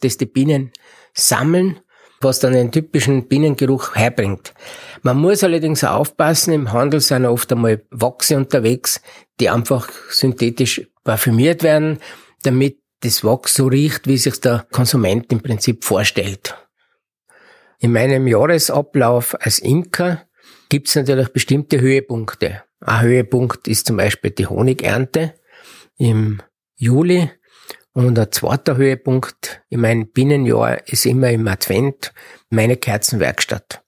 [0.00, 0.72] das die Bienen
[1.12, 1.80] sammeln,
[2.20, 4.54] was dann den typischen Bienengeruch herbringt.
[5.02, 9.02] Man muss allerdings auch aufpassen, im Handel sind oft einmal Wachse unterwegs,
[9.40, 11.98] die einfach synthetisch parfümiert werden,
[12.44, 16.56] damit das Wachs so riecht, wie sich der Konsument im Prinzip vorstellt.
[17.78, 20.22] In meinem Jahresablauf als Imker
[20.68, 22.62] gibt es natürlich bestimmte Höhepunkte.
[22.80, 25.34] Ein Höhepunkt ist zum Beispiel die Honigernte
[25.96, 26.40] im
[26.76, 27.30] Juli
[27.92, 32.12] und ein zweiter Höhepunkt in meinem Binnenjahr ist immer im Advent
[32.50, 33.82] meine Kerzenwerkstatt.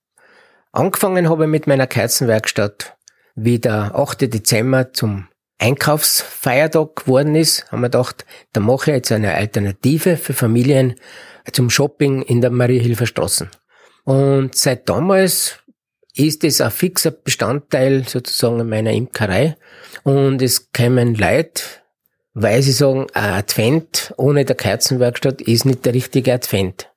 [0.73, 2.97] Angefangen habe ich mit meiner Kerzenwerkstatt,
[3.37, 4.23] wie der 8.
[4.23, 5.29] Dezember zum
[5.59, 10.97] Einkaufsfeiertag geworden ist, haben wir gedacht, da mache ich jetzt eine Alternative für Familien
[11.53, 13.51] zum Shopping in der Mariehilfer Straßen.
[14.05, 15.59] Und seit damals
[16.17, 19.57] ist es ein fixer Bestandteil sozusagen meiner Imkerei.
[20.03, 21.63] Und es kämen Leute,
[22.35, 26.91] weil sie sagen, ein Advent ohne der Kerzenwerkstatt ist nicht der richtige Advent.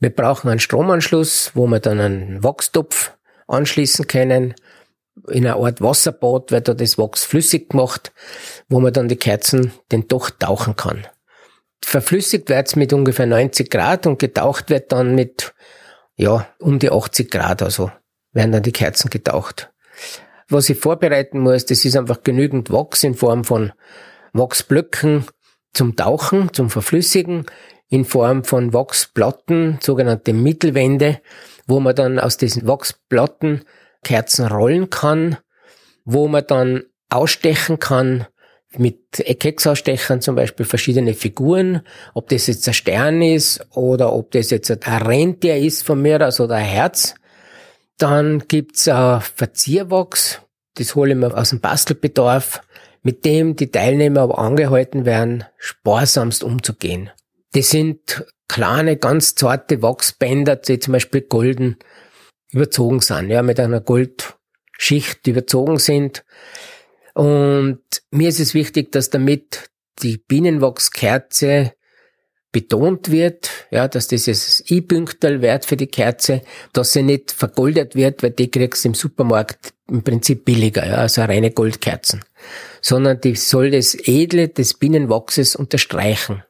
[0.00, 3.12] Wir brauchen einen Stromanschluss, wo wir dann einen Wachstopf
[3.46, 4.54] anschließen können.
[5.28, 8.12] In einer Art Wasserbad wird da das Wachs flüssig gemacht,
[8.68, 11.06] wo man dann die Kerzen den Doch tauchen kann.
[11.82, 15.54] Verflüssigt wird's mit ungefähr 90 Grad und getaucht wird dann mit,
[16.16, 17.90] ja, um die 80 Grad, also
[18.32, 19.72] werden dann die Kerzen getaucht.
[20.48, 23.72] Was ich vorbereiten muss, das ist einfach genügend Wachs in Form von
[24.32, 25.24] Wachsblöcken
[25.72, 27.46] zum Tauchen, zum Verflüssigen,
[27.88, 31.20] in Form von Wachsplatten, sogenannte Mittelwände,
[31.66, 33.64] wo man dann aus diesen Wachsplatten
[34.04, 35.38] Kerzen rollen kann,
[36.04, 38.26] wo man dann ausstechen kann,
[38.78, 41.82] mit Eckhecksausstechern zum Beispiel verschiedene Figuren,
[42.14, 46.20] ob das jetzt ein Stern ist oder ob das jetzt ein Rentier ist von mir
[46.20, 47.14] also oder ein Herz.
[47.98, 50.42] Dann gibt's ein Verzierwachs,
[50.74, 52.60] das hole ich mir aus dem Bastelbedarf,
[53.02, 57.10] mit dem die Teilnehmer aber angehalten werden, sparsamst umzugehen.
[57.52, 61.76] Das sind kleine, ganz zarte Wachsbänder, die zum Beispiel golden
[62.52, 66.24] überzogen sind, ja, mit einer Goldschicht überzogen sind.
[67.14, 69.70] Und mir ist es wichtig, dass damit
[70.02, 71.72] die Bienenwachskerze
[72.52, 76.42] betont wird, ja, dass dieses I-Pünktel wert für die Kerze,
[76.72, 80.94] dass sie nicht vergoldet wird, weil die kriegst du im Supermarkt im Prinzip billiger, ja,
[80.94, 82.24] also reine Goldkerzen,
[82.80, 86.42] sondern die soll das Edle des Bienenwachses unterstreichen.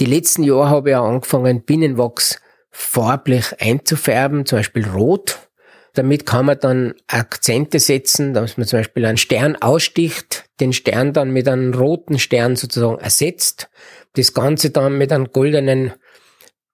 [0.00, 2.38] Die letzten Jahre habe ich auch angefangen, Bienenwachs
[2.78, 5.48] farblich einzufärben, zum Beispiel rot.
[5.94, 11.14] Damit kann man dann Akzente setzen, dass man zum Beispiel einen Stern aussticht, den Stern
[11.14, 13.70] dann mit einem roten Stern sozusagen ersetzt,
[14.12, 15.94] das Ganze dann mit einem goldenen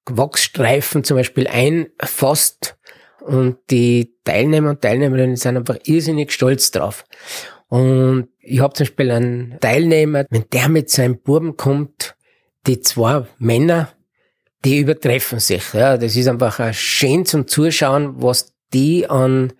[0.06, 2.76] Wachsstreifen zum Beispiel einfasst
[3.20, 7.04] und die Teilnehmer und Teilnehmerinnen sind einfach irrsinnig stolz drauf.
[7.68, 12.16] Und ich habe zum Beispiel einen Teilnehmer, wenn der mit seinem Buben kommt,
[12.66, 13.92] die zwei Männer,
[14.64, 15.72] die übertreffen sich.
[15.72, 19.52] Ja, das ist einfach ein schön zum Zuschauen, was die an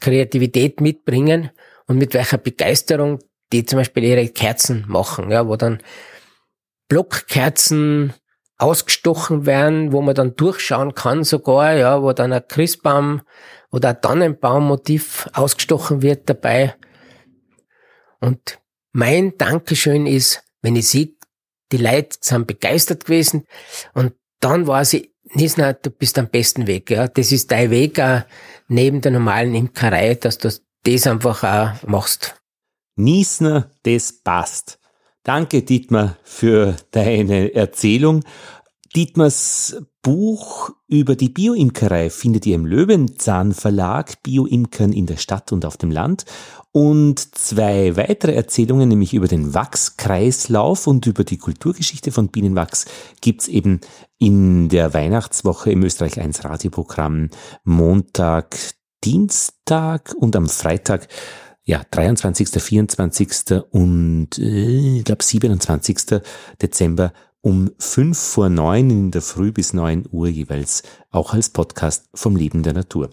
[0.00, 1.50] Kreativität mitbringen
[1.86, 3.18] und mit welcher Begeisterung
[3.52, 5.82] die zum Beispiel ihre Kerzen machen, ja, wo dann
[6.88, 8.12] Blockkerzen
[8.58, 13.22] ausgestochen werden, wo man dann durchschauen kann sogar, ja, wo dann ein Christbaum
[13.70, 16.74] oder ein Tannenbaummotiv ausgestochen wird dabei.
[18.20, 18.58] Und
[18.92, 21.14] mein Dankeschön ist, wenn ich sehe,
[21.70, 23.46] die Leute sind begeistert gewesen
[23.94, 26.90] und dann war sie, Nisna, du bist am besten Weg.
[26.90, 27.08] Ja.
[27.08, 28.22] Das ist dein Weg auch
[28.68, 30.50] neben der normalen Imkerei, dass du
[30.84, 32.36] das einfach auch machst.
[32.96, 34.78] Niesner, das passt.
[35.22, 38.24] Danke, Dietmar, für deine Erzählung.
[38.96, 45.66] Dietmars Buch über die Bioimkerei findet ihr im Löwenzahn Verlag, Bioimkern in der Stadt und
[45.66, 46.24] auf dem Land.
[46.72, 52.84] Und zwei weitere Erzählungen, nämlich über den Wachskreislauf und über die Kulturgeschichte von Bienenwachs,
[53.20, 53.80] gibt's eben
[54.18, 57.30] in der Weihnachtswoche im Österreich 1 Radioprogramm
[57.64, 58.56] Montag,
[59.02, 61.08] Dienstag und am Freitag
[61.64, 63.62] ja, 23., 24.
[63.70, 66.20] und äh, ich glaube 27.
[66.62, 72.08] Dezember um fünf vor neun in der Früh bis neun Uhr jeweils auch als Podcast
[72.14, 73.10] vom Leben der Natur.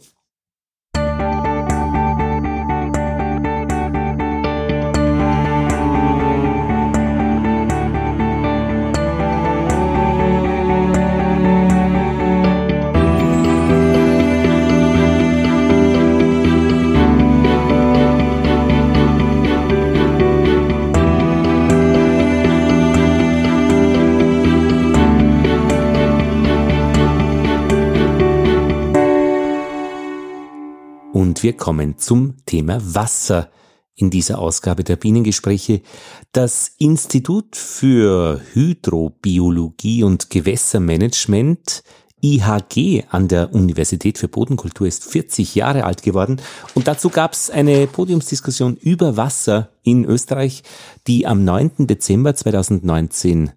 [31.46, 33.52] Wir kommen zum Thema Wasser
[33.94, 35.84] in dieser Ausgabe der Bienengespräche.
[36.32, 41.84] Das Institut für Hydrobiologie und Gewässermanagement
[42.20, 46.42] IHG an der Universität für Bodenkultur ist 40 Jahre alt geworden
[46.74, 50.64] und dazu gab es eine Podiumsdiskussion über Wasser in Österreich,
[51.06, 51.86] die am 9.
[51.86, 53.52] Dezember 2019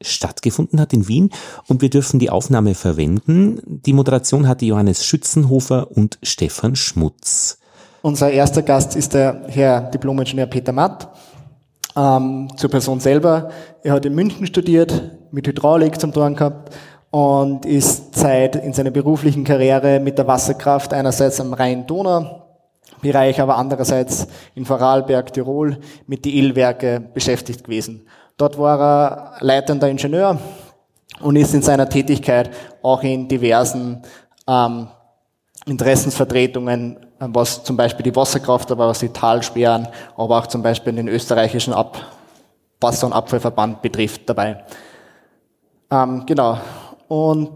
[0.00, 1.30] stattgefunden hat in Wien
[1.66, 3.60] und wir dürfen die Aufnahme verwenden.
[3.66, 7.58] Die Moderation hatte Johannes Schützenhofer und Stefan Schmutz.
[8.02, 11.08] Unser erster Gast ist der Herr Diplomingenieur Peter Matt.
[11.96, 13.50] Ähm, zur Person selber.
[13.82, 16.72] Er hat in München studiert, mit Hydraulik zum Tun gehabt
[17.10, 24.28] und ist seit in seiner beruflichen Karriere mit der Wasserkraft einerseits am Rhein-Donau-Bereich, aber andererseits
[24.54, 28.06] in Vorarlberg, Tirol mit die Illwerke beschäftigt gewesen.
[28.40, 30.38] Dort war er leitender Ingenieur
[31.20, 32.50] und ist in seiner Tätigkeit
[32.80, 34.00] auch in diversen
[34.48, 34.88] ähm,
[35.66, 41.08] Interessensvertretungen, was zum Beispiel die Wasserkraft, aber was die Talsperren, aber auch zum Beispiel den
[41.08, 41.98] österreichischen Ab
[42.80, 44.64] Wasser- und Abfallverband betrifft dabei.
[45.90, 46.58] Ähm, genau.
[47.08, 47.50] Und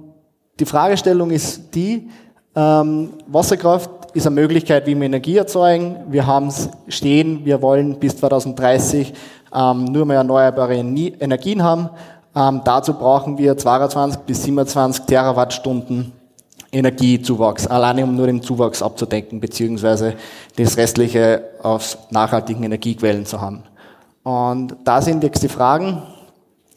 [0.60, 2.10] die Fragestellung ist die,
[2.54, 5.96] ähm, Wasserkraft ist eine Möglichkeit, wie wir Energie erzeugen.
[6.08, 9.14] Wir haben es stehen, wir wollen bis 2030
[9.54, 11.90] ähm, nur mehr erneuerbare Energien haben.
[12.34, 16.12] Ähm, dazu brauchen wir 22 bis 27 Terawattstunden
[16.72, 20.14] Energiezuwachs, alleine um nur den Zuwachs abzudecken, beziehungsweise
[20.56, 23.62] das restliche aus nachhaltigen Energiequellen zu haben.
[24.24, 26.02] Und da sind jetzt die Fragen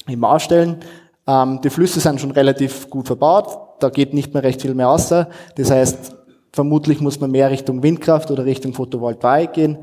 [0.08, 0.78] im Ausstellen.
[1.26, 4.90] Ähm, die Flüsse sind schon relativ gut verbaut, da geht nicht mehr recht viel mehr
[4.90, 5.30] außer.
[5.56, 6.16] Das heißt,
[6.52, 9.80] vermutlich muss man mehr Richtung Windkraft oder Richtung Photovoltaik gehen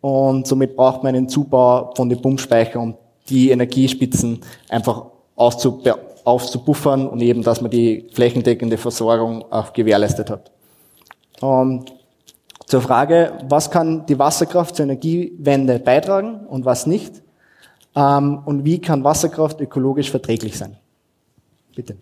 [0.00, 2.94] und somit braucht man einen Zubau von den Pumpspeichern, um
[3.28, 10.50] die Energiespitzen einfach aufzubuffern und eben, dass man die flächendeckende Versorgung auch gewährleistet hat.
[11.40, 11.92] Und
[12.66, 17.22] zur Frage, was kann die Wasserkraft zur Energiewende beitragen und was nicht?
[17.94, 20.76] Ähm, und wie kann Wasserkraft ökologisch verträglich sein?
[21.74, 21.96] Bitte.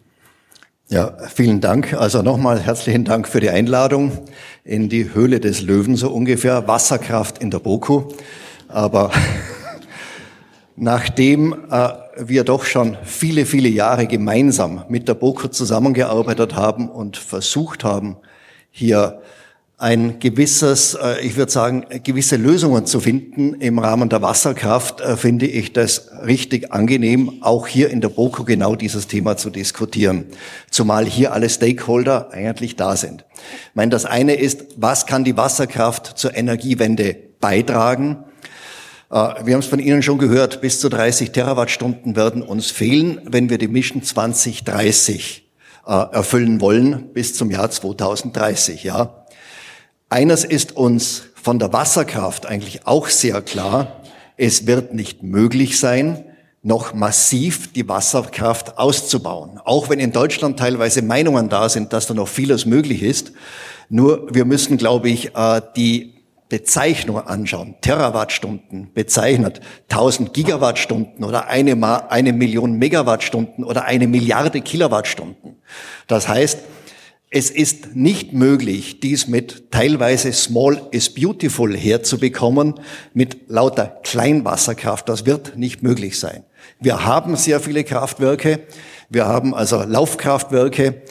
[0.89, 1.95] Ja, vielen Dank.
[1.95, 4.13] Also nochmal herzlichen Dank für die Einladung
[4.63, 6.69] in die Höhle des Löwen so ungefähr.
[6.69, 8.13] Wasserkraft in der BOKU.
[8.69, 9.11] Aber
[10.77, 11.89] nachdem äh,
[12.19, 18.19] wir doch schon viele, viele Jahre gemeinsam mit der BOKU zusammengearbeitet haben und versucht haben,
[18.71, 19.21] hier
[19.79, 25.19] ein gewisses, äh, ich würde sagen, gewisse Lösungen zu finden im Rahmen der Wasserkraft, äh,
[25.19, 30.27] finde ich das richtig angenehm, auch hier in der BOKU genau dieses Thema zu diskutieren.
[30.71, 33.27] Zumal hier alle Stakeholder eigentlich da sind.
[33.35, 38.25] Ich meine, das eine ist, was kann die Wasserkraft zur Energiewende beitragen?
[39.11, 43.21] Äh, wir haben es von Ihnen schon gehört, bis zu 30 Terawattstunden werden uns fehlen,
[43.27, 45.43] wenn wir die Mission 2030
[45.85, 49.26] erfüllen wollen bis zum Jahr 2030, ja.
[50.09, 54.03] Eines ist uns von der Wasserkraft eigentlich auch sehr klar.
[54.37, 56.25] Es wird nicht möglich sein,
[56.63, 59.61] noch massiv die Wasserkraft auszubauen.
[59.65, 63.33] Auch wenn in Deutschland teilweise Meinungen da sind, dass da noch vieles möglich ist.
[63.89, 66.15] Nur wir müssen, glaube ich, äh, die
[66.49, 67.75] Bezeichnung anschauen.
[67.81, 75.57] Terawattstunden bezeichnet 1000 Gigawattstunden oder eine, eine Million Megawattstunden oder eine Milliarde Kilowattstunden.
[76.07, 76.59] Das heißt,
[77.37, 82.81] es ist nicht möglich, dies mit teilweise Small is Beautiful herzubekommen,
[83.13, 85.07] mit lauter Kleinwasserkraft.
[85.07, 86.45] Das wird nicht möglich sein.
[86.81, 88.61] Wir haben sehr viele Kraftwerke.
[89.11, 91.03] Wir haben also Laufkraftwerke,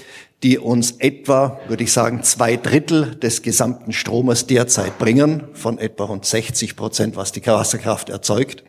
[0.42, 6.06] die uns etwa, würde ich sagen, zwei Drittel des gesamten Stromes derzeit bringen, von etwa
[6.06, 8.64] rund 60 Prozent, was die Wasserkraft erzeugt.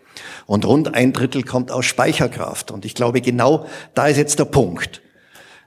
[0.45, 2.71] Und rund ein Drittel kommt aus Speicherkraft.
[2.71, 3.65] Und ich glaube, genau
[3.95, 5.01] da ist jetzt der Punkt.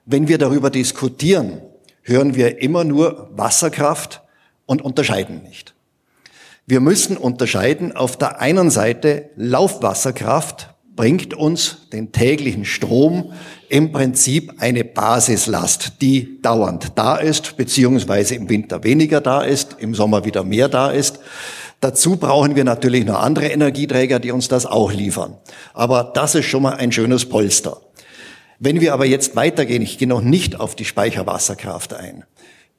[0.06, 1.62] Wenn wir darüber diskutieren,
[2.10, 4.22] hören wir immer nur Wasserkraft
[4.66, 5.76] und unterscheiden nicht.
[6.66, 13.32] Wir müssen unterscheiden, auf der einen Seite Laufwasserkraft bringt uns den täglichen Strom
[13.70, 19.96] im Prinzip eine Basislast, die dauernd da ist, beziehungsweise im Winter weniger da ist, im
[19.96, 21.20] Sommer wieder mehr da ist.
[21.80, 25.38] Dazu brauchen wir natürlich noch andere Energieträger, die uns das auch liefern.
[25.74, 27.78] Aber das ist schon mal ein schönes Polster.
[28.60, 32.26] Wenn wir aber jetzt weitergehen, ich gehe noch nicht auf die Speicherwasserkraft ein,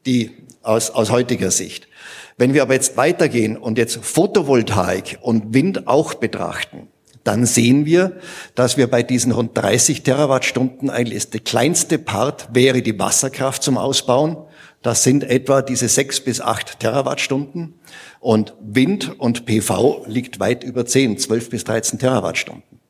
[0.05, 0.31] die
[0.63, 1.89] aus, aus heutiger Sicht.
[2.37, 6.89] Wenn wir aber jetzt weitergehen und jetzt Photovoltaik und Wind auch betrachten,
[7.25, 8.19] dann sehen wir,
[8.55, 13.63] dass wir bei diesen rund 30 Terawattstunden eigentlich ist der kleinste Part wäre die Wasserkraft
[13.63, 14.37] zum Ausbauen.
[14.83, 17.75] Das sind etwa diese sechs bis acht Terawattstunden.
[18.21, 22.81] Und Wind und PV liegt weit über zehn, zwölf bis 13 Terawattstunden.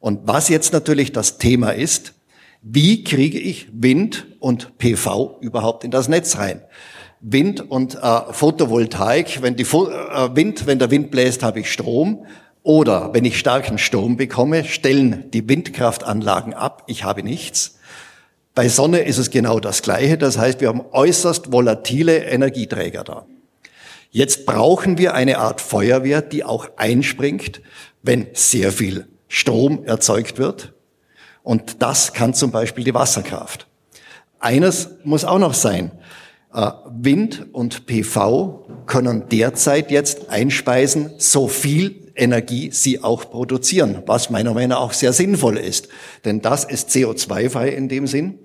[0.00, 2.13] Und was jetzt natürlich das Thema ist,
[2.66, 6.62] wie kriege ich Wind und PV überhaupt in das Netz rein?
[7.20, 9.66] Wind und äh, Photovoltaik, wenn, die äh,
[10.34, 12.24] Wind, wenn der Wind bläst, habe ich Strom.
[12.62, 17.78] Oder wenn ich starken Strom bekomme, stellen die Windkraftanlagen ab, ich habe nichts.
[18.54, 20.16] Bei Sonne ist es genau das Gleiche.
[20.16, 23.26] Das heißt, wir haben äußerst volatile Energieträger da.
[24.10, 27.60] Jetzt brauchen wir eine Art Feuerwehr, die auch einspringt,
[28.02, 30.73] wenn sehr viel Strom erzeugt wird.
[31.44, 33.68] Und das kann zum Beispiel die Wasserkraft.
[34.40, 35.92] Eines muss auch noch sein.
[36.52, 44.30] Äh, Wind und PV können derzeit jetzt einspeisen, so viel Energie sie auch produzieren, was
[44.30, 45.88] meiner Meinung nach auch sehr sinnvoll ist.
[46.24, 48.38] Denn das ist CO2-frei in dem Sinn.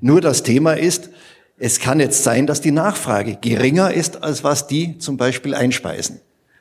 [0.00, 1.10] Nur das Thema ist,
[1.56, 6.20] es kann jetzt sein, dass die Nachfrage geringer ist, als was die zum Beispiel einspeisen.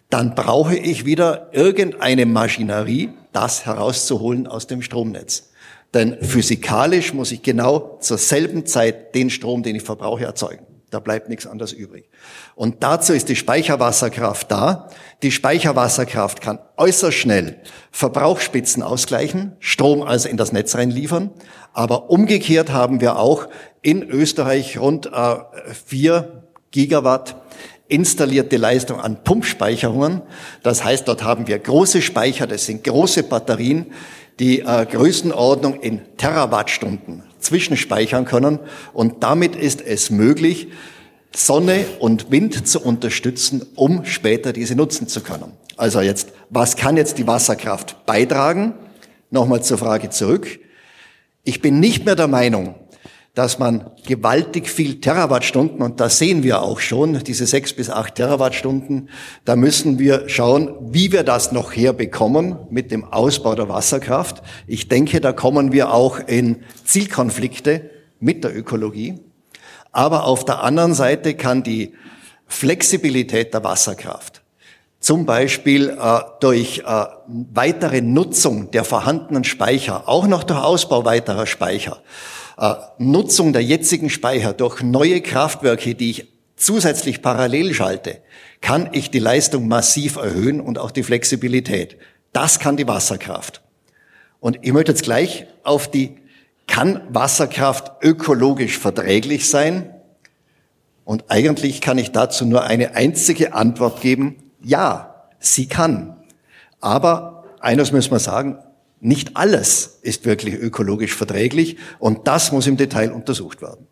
[0.09, 5.48] Dann brauche ich wieder irgendeine Maschinerie, das herauszuholen aus dem Stromnetz.
[5.93, 10.65] Denn physikalisch muss ich genau zur selben Zeit den Strom, den ich verbrauche, erzeugen.
[10.91, 12.09] Da bleibt nichts anderes übrig.
[12.55, 14.89] Und dazu ist die Speicherwasserkraft da.
[15.21, 17.57] Die Speicherwasserkraft kann äußerst schnell
[17.91, 21.29] Verbrauchsspitzen ausgleichen, Strom also in das Netz reinliefern.
[21.73, 23.47] Aber umgekehrt haben wir auch
[23.81, 25.35] in Österreich rund äh,
[25.85, 27.35] vier Gigawatt
[27.87, 30.21] installierte Leistung an Pumpspeicherungen.
[30.63, 33.87] Das heißt, dort haben wir große Speicher, das sind große Batterien,
[34.39, 38.59] die äh, Größenordnung in Terawattstunden zwischenspeichern können.
[38.93, 40.69] Und damit ist es möglich,
[41.35, 45.53] Sonne und Wind zu unterstützen, um später diese nutzen zu können.
[45.77, 48.73] Also jetzt, was kann jetzt die Wasserkraft beitragen?
[49.29, 50.59] Nochmal zur Frage zurück.
[51.43, 52.75] Ich bin nicht mehr der Meinung,
[53.39, 58.15] dass man gewaltig viel Terawattstunden, und das sehen wir auch schon, diese sechs bis acht
[58.15, 59.07] Terawattstunden,
[59.45, 64.43] da müssen wir schauen, wie wir das noch herbekommen mit dem Ausbau der Wasserkraft.
[64.67, 67.89] Ich denke, da kommen wir auch in Zielkonflikte
[68.19, 69.21] mit der Ökologie.
[69.93, 71.93] Aber auf der anderen Seite kann die
[72.45, 74.41] Flexibilität der Wasserkraft
[74.99, 77.05] zum Beispiel äh, durch äh,
[77.53, 82.01] weitere Nutzung der vorhandenen Speicher, auch noch durch Ausbau weiterer Speicher,
[82.97, 86.27] Nutzung der jetzigen Speicher durch neue Kraftwerke, die ich
[86.57, 88.17] zusätzlich parallel schalte,
[88.61, 91.97] kann ich die Leistung massiv erhöhen und auch die Flexibilität.
[92.33, 93.61] Das kann die Wasserkraft.
[94.39, 96.17] Und ich möchte jetzt gleich auf die,
[96.67, 99.95] kann Wasserkraft ökologisch verträglich sein?
[101.05, 104.35] Und eigentlich kann ich dazu nur eine einzige Antwort geben.
[104.61, 106.17] Ja, sie kann.
[106.81, 108.59] Aber eines müssen wir sagen,
[109.01, 113.87] nicht alles ist wirklich ökologisch verträglich und das muss im Detail untersucht werden.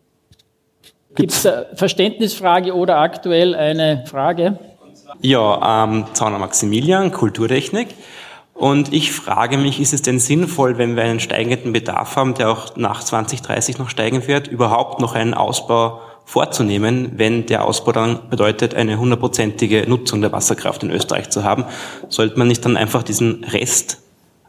[1.14, 4.58] Gibt es eine Verständnisfrage oder aktuell eine Frage?
[5.20, 7.88] Ja, ähm, Zauner Maximilian, Kulturtechnik.
[8.54, 12.50] Und ich frage mich, ist es denn sinnvoll, wenn wir einen steigenden Bedarf haben, der
[12.50, 18.28] auch nach 2030 noch steigen wird, überhaupt noch einen Ausbau vorzunehmen, wenn der Ausbau dann
[18.30, 21.64] bedeutet, eine hundertprozentige Nutzung der Wasserkraft in Österreich zu haben?
[22.08, 23.98] Sollte man nicht dann einfach diesen Rest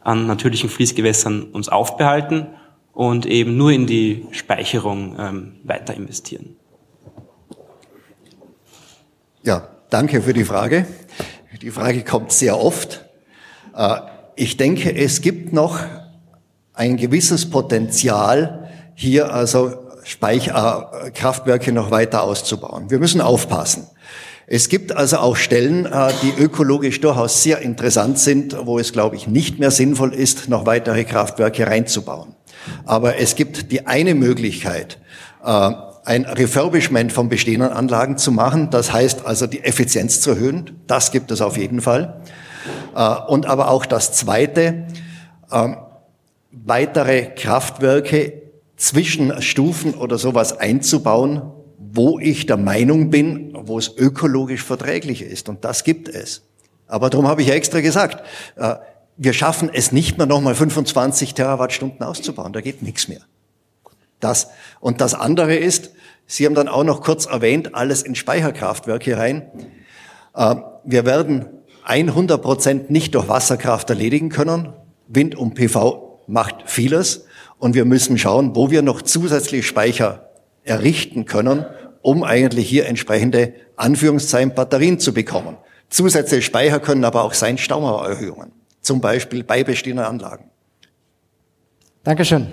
[0.10, 2.48] an natürlichen Fließgewässern uns aufbehalten
[2.94, 6.56] und eben nur in die Speicherung ähm, weiter investieren.
[9.44, 10.86] Ja, danke für die Frage.
[11.61, 13.06] Die Frage kommt sehr oft.
[13.76, 13.99] Äh,
[14.36, 15.80] ich denke, es gibt noch
[16.73, 19.73] ein gewisses Potenzial, hier also
[20.03, 22.90] Speicherkraftwerke noch weiter auszubauen.
[22.90, 23.88] Wir müssen aufpassen.
[24.52, 29.16] Es gibt also auch Stellen, äh, die ökologisch durchaus sehr interessant sind, wo es, glaube
[29.16, 32.34] ich, nicht mehr sinnvoll ist, noch weitere Kraftwerke reinzubauen.
[32.84, 34.98] Aber es gibt die eine Möglichkeit,
[35.46, 35.72] äh,
[36.04, 38.72] ein Refurbishment von bestehenden Anlagen zu machen.
[38.72, 40.82] Das heißt also, die Effizienz zu erhöhen.
[40.88, 42.20] Das gibt es auf jeden Fall.
[42.96, 44.88] Äh, und aber auch das zweite,
[46.52, 48.34] weitere Kraftwerke
[48.78, 51.42] zwischen Stufen oder sowas einzubauen,
[51.80, 55.49] wo ich der Meinung bin, wo es ökologisch verträglich ist.
[55.49, 56.43] Und das gibt es.
[56.88, 58.26] Aber darum habe ich extra gesagt,
[58.57, 58.76] äh,
[59.18, 62.53] wir schaffen es nicht mehr nochmal 25 Terawattstunden auszubauen.
[62.53, 63.22] Da geht nichts mehr.
[64.19, 64.49] Das.
[64.80, 65.91] Und das andere ist,
[66.31, 69.49] Sie haben dann auch noch kurz erwähnt, alles in Speicherkraftwerke rein.
[70.35, 71.47] Äh, wir werden
[71.85, 74.73] 100 Prozent nicht durch Wasserkraft erledigen können.
[75.07, 77.26] Wind und PV macht vieles.
[77.57, 80.28] Und wir müssen schauen, wo wir noch zusätzlich Speicher
[80.70, 81.66] errichten können,
[82.02, 85.58] um eigentlich hier entsprechende Anführungszeichen Batterien zu bekommen.
[85.90, 88.52] Zusätzliche Speicher können aber auch sein Staumauererhöhungen,
[88.82, 90.50] zum Beispiel bei bestehenden Anlagen.
[92.04, 92.48] Dankeschön.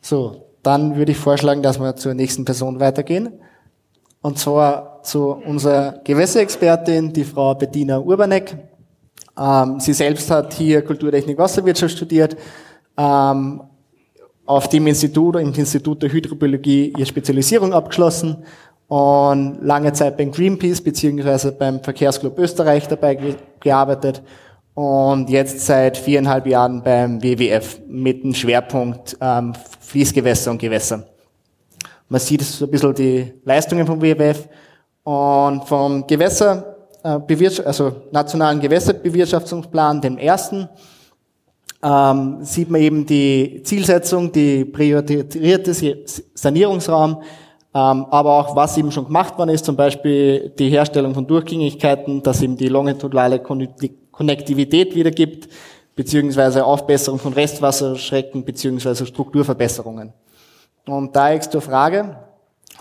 [0.00, 3.40] So, dann würde ich vorschlagen, dass wir zur nächsten Person weitergehen.
[4.20, 8.56] Und zwar zu unserer Gewässerexpertin, die Frau Bettina Urbanek.
[9.38, 12.36] Ähm, sie selbst hat hier Kulturtechnik Wasserwirtschaft studiert,
[12.96, 13.62] ähm,
[14.48, 18.44] auf dem Institut, im Institut der Hydrobiologie ihre Spezialisierung abgeschlossen
[18.86, 24.22] und lange Zeit beim Greenpeace beziehungsweise beim Verkehrsclub Österreich dabei gearbeitet
[24.72, 31.04] und jetzt seit viereinhalb Jahren beim WWF mit dem Schwerpunkt ähm, Fließgewässer und Gewässer.
[32.08, 34.48] Man sieht so ein bisschen die Leistungen vom WWF
[35.02, 40.70] und vom Gewässer, äh, also nationalen Gewässerbewirtschaftungsplan, dem ersten,
[41.82, 47.22] ähm, sieht man eben die Zielsetzung, die priorisierte Sanierungsraum,
[47.74, 52.22] ähm, aber auch was eben schon gemacht worden ist, zum Beispiel die Herstellung von Durchgängigkeiten,
[52.22, 55.48] dass eben die longitudinale Konnektivität wieder gibt,
[55.94, 60.12] beziehungsweise Aufbesserung von Restwasserschrecken, beziehungsweise Strukturverbesserungen.
[60.86, 62.16] Und da ist zur Frage,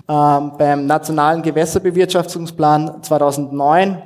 [0.07, 4.02] ähm, beim Nationalen Gewässerbewirtschaftungsplan 2009,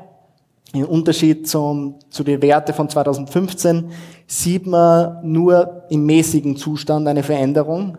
[0.73, 3.91] im Unterschied zum, zu den Werten von 2015,
[4.31, 7.97] sieht man nur im mäßigen Zustand eine Veränderung,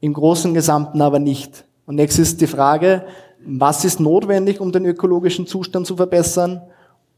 [0.00, 1.64] im großen Gesamten aber nicht.
[1.86, 3.06] Und jetzt ist die Frage,
[3.42, 6.60] was ist notwendig, um den ökologischen Zustand zu verbessern?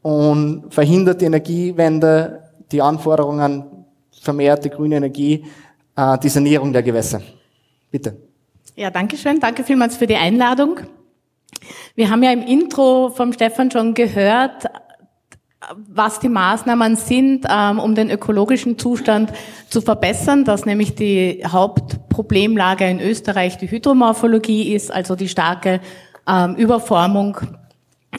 [0.01, 3.65] Und verhindert die Energiewende die Anforderungen
[4.21, 5.43] vermehrte grüne Energie,
[5.97, 7.21] äh, die Sanierung der Gewässer?
[7.91, 8.15] Bitte.
[8.77, 9.41] Ja, danke schön.
[9.41, 10.79] Danke vielmals für die Einladung.
[11.93, 14.63] Wir haben ja im Intro vom Stefan schon gehört,
[15.89, 19.31] was die Maßnahmen sind, ähm, um den ökologischen Zustand
[19.69, 25.81] zu verbessern, dass nämlich die Hauptproblemlage in Österreich die Hydromorphologie ist, also die starke
[26.27, 27.37] ähm, Überformung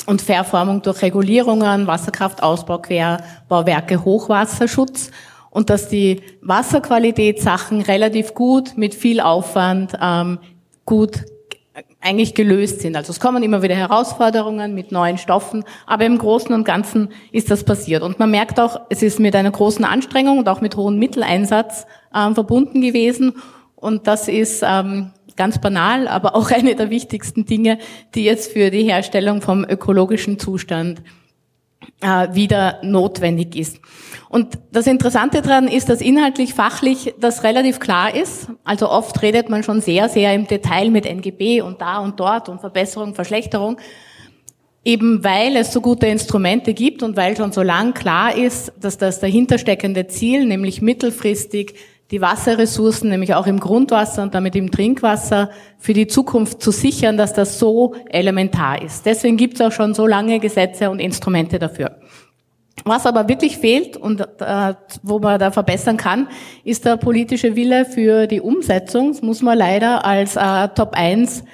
[0.06, 5.10] und Verformung durch Regulierungen, Wasserkraftausbau, Querbauwerke, Hochwasserschutz.
[5.50, 10.38] Und dass die Wasserqualitätssachen relativ gut mit viel Aufwand ähm,
[10.84, 11.24] gut
[12.00, 12.96] eigentlich gelöst sind.
[12.96, 17.50] Also es kommen immer wieder Herausforderungen mit neuen Stoffen, aber im Großen und Ganzen ist
[17.50, 18.02] das passiert.
[18.02, 21.86] Und man merkt auch, es ist mit einer großen Anstrengung und auch mit hohem Mitteleinsatz
[22.14, 23.34] ähm, verbunden gewesen.
[23.76, 27.78] Und das ist ähm, ganz banal, aber auch eine der wichtigsten Dinge,
[28.14, 31.19] die jetzt für die Herstellung vom ökologischen Zustand äh,
[32.32, 33.78] wieder notwendig ist.
[34.28, 38.48] Und das Interessante daran ist, dass inhaltlich, fachlich das relativ klar ist.
[38.62, 42.48] Also oft redet man schon sehr, sehr im Detail mit NGB und da und dort
[42.48, 43.78] und Verbesserung, Verschlechterung.
[44.84, 48.98] Eben weil es so gute Instrumente gibt und weil schon so lang klar ist, dass
[48.98, 51.74] das dahintersteckende Ziel, nämlich mittelfristig
[52.10, 57.16] die Wasserressourcen, nämlich auch im Grundwasser und damit im Trinkwasser, für die Zukunft zu sichern,
[57.16, 59.06] dass das so elementar ist.
[59.06, 61.96] Deswegen gibt es auch schon so lange Gesetze und Instrumente dafür.
[62.84, 66.28] Was aber wirklich fehlt und äh, wo man da verbessern kann,
[66.64, 69.12] ist der politische Wille für die Umsetzung.
[69.12, 71.44] Das muss man leider als äh, Top 1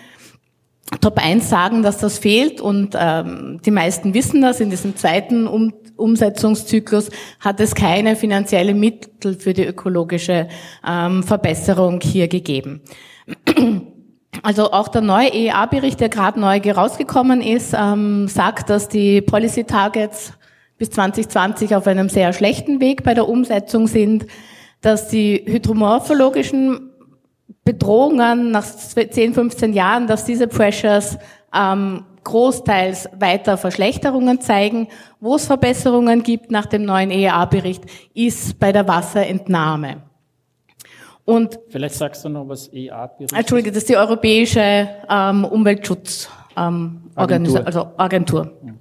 [1.01, 4.61] Top 1 sagen, dass das fehlt und ähm, die meisten wissen das.
[4.61, 7.11] In diesem zweiten um Umsetzungszyklus
[7.41, 10.47] hat es keine finanzielle Mittel für die ökologische
[10.87, 12.83] ähm, Verbesserung hier gegeben.
[14.43, 19.65] Also auch der neue EEA-Bericht, der gerade neu rausgekommen ist, ähm, sagt, dass die Policy
[19.65, 20.35] Targets
[20.77, 24.27] bis 2020 auf einem sehr schlechten Weg bei der Umsetzung sind,
[24.83, 26.91] dass die hydromorphologischen
[27.65, 31.19] Bedrohungen nach 10, 15 Jahren, dass diese Pressures
[31.55, 34.89] ähm, großteils weiter Verschlechterungen zeigen.
[35.21, 40.03] Wo es Verbesserungen gibt nach dem neuen EEA-Bericht, ist bei der Wasserentnahme.
[41.25, 43.39] Und Vielleicht sagst du noch, was EEA-Bericht ist.
[43.39, 46.31] Entschuldige, das ist die Europäische ähm, Umweltschutzagentur.
[46.57, 47.67] Ähm, Agentur.
[47.67, 48.53] Also Agentur.
[48.63, 48.79] Ähm,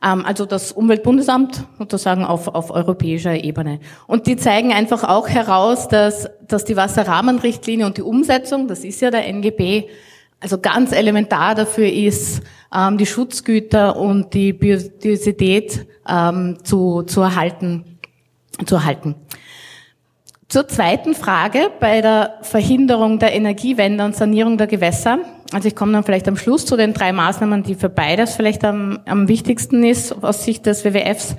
[0.00, 3.80] also das Umweltbundesamt sozusagen auf, auf europäischer Ebene.
[4.06, 9.00] Und die zeigen einfach auch heraus, dass, dass die Wasserrahmenrichtlinie und die Umsetzung, das ist
[9.00, 9.88] ja der NGB,
[10.40, 12.42] also ganz elementar dafür ist,
[12.74, 17.98] ähm, die Schutzgüter und die Biodiversität ähm, zu, zu erhalten.
[18.64, 19.16] Zu erhalten.
[20.48, 25.18] Zur zweiten Frage bei der Verhinderung der Energiewende und Sanierung der Gewässer.
[25.52, 28.64] Also ich komme dann vielleicht am Schluss zu den drei Maßnahmen, die für beides vielleicht
[28.64, 31.34] am, am wichtigsten ist aus Sicht des WWFs.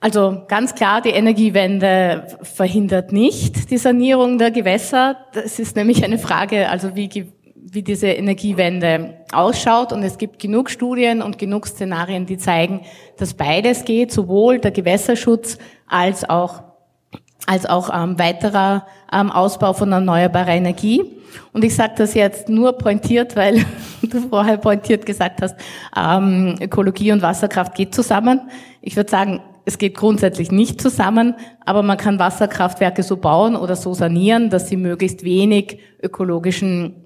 [0.00, 5.18] Also ganz klar, die Energiewende verhindert nicht die Sanierung der Gewässer.
[5.34, 9.92] Das ist nämlich eine Frage, also wie, wie diese Energiewende ausschaut.
[9.92, 12.80] Und es gibt genug Studien und genug Szenarien, die zeigen,
[13.18, 16.65] dass beides geht, sowohl der Gewässerschutz als auch
[17.46, 21.02] als auch ähm, weiterer ähm, Ausbau von erneuerbarer Energie.
[21.52, 23.64] Und ich sage das jetzt nur pointiert, weil
[24.02, 25.56] du vorher pointiert gesagt hast,
[25.96, 28.40] ähm, Ökologie und Wasserkraft geht zusammen.
[28.80, 33.74] Ich würde sagen, es geht grundsätzlich nicht zusammen, aber man kann Wasserkraftwerke so bauen oder
[33.74, 37.05] so sanieren, dass sie möglichst wenig ökologischen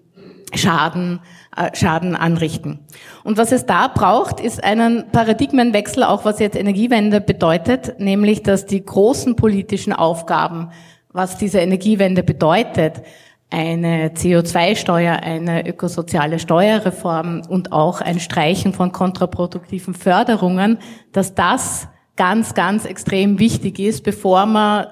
[0.55, 1.21] Schaden,
[1.57, 2.81] äh, Schaden anrichten.
[3.25, 8.67] Und was es da braucht, ist einen Paradigmenwechsel, auch was jetzt Energiewende bedeutet, nämlich dass
[8.67, 10.71] die großen politischen Aufgaben,
[11.13, 13.03] was diese Energiewende bedeutet,
[13.51, 20.79] eine CO2-Steuer, eine ökosoziale Steuerreform und auch ein Streichen von kontraproduktiven Förderungen,
[21.13, 24.87] dass das ganz, ganz extrem wichtig ist, bevor man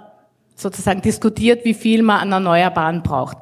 [0.56, 3.38] sozusagen diskutiert, wie viel man an Erneuerbaren braucht.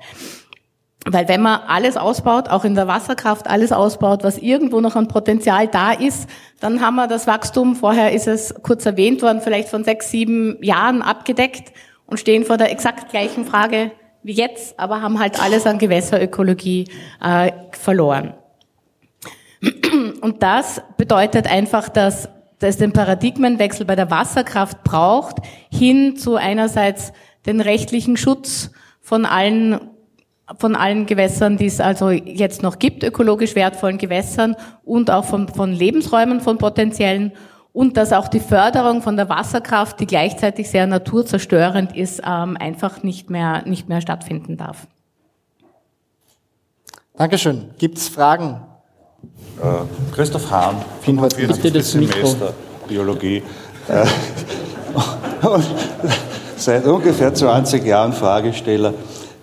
[1.08, 5.06] Weil wenn man alles ausbaut, auch in der Wasserkraft alles ausbaut, was irgendwo noch an
[5.06, 6.28] Potenzial da ist,
[6.58, 10.58] dann haben wir das Wachstum, vorher ist es kurz erwähnt worden, vielleicht von sechs, sieben
[10.62, 11.72] Jahren abgedeckt
[12.06, 13.92] und stehen vor der exakt gleichen Frage
[14.24, 16.88] wie jetzt, aber haben halt alles an Gewässerökologie
[17.22, 18.34] äh, verloren.
[20.20, 22.28] Und das bedeutet einfach, dass
[22.60, 25.36] es den Paradigmenwechsel bei der Wasserkraft braucht,
[25.70, 27.12] hin zu einerseits
[27.46, 29.78] den rechtlichen Schutz von allen
[30.58, 34.54] von allen Gewässern, die es also jetzt noch gibt, ökologisch wertvollen Gewässern
[34.84, 37.32] und auch von, von Lebensräumen, von potenziellen
[37.72, 43.02] und dass auch die Förderung von der Wasserkraft, die gleichzeitig sehr naturzerstörend ist, ähm, einfach
[43.02, 44.86] nicht mehr, nicht mehr stattfinden darf.
[47.16, 47.70] Dankeschön.
[47.78, 48.60] Gibt es Fragen?
[49.62, 51.84] Äh, Christoph Hahn, 45.
[51.84, 52.54] Semester
[52.86, 53.42] Biologie.
[53.88, 54.06] Äh,
[56.56, 58.94] seit ungefähr 20 Jahren Fragesteller.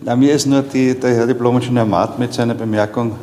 [0.05, 3.13] Na, mir ist nur die, der Herr Diplom-Ingenieur mit seiner Bemerkung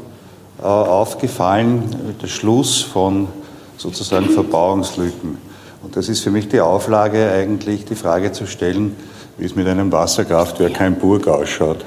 [0.63, 1.83] äh, aufgefallen,
[2.23, 3.29] der Schluss von
[3.77, 5.37] sozusagen Verbauungslücken.
[5.83, 8.97] Und das ist für mich die Auflage, eigentlich die Frage zu stellen,
[9.37, 11.85] wie es mit einem Wasserkraftwerk Heimburg ausschaut.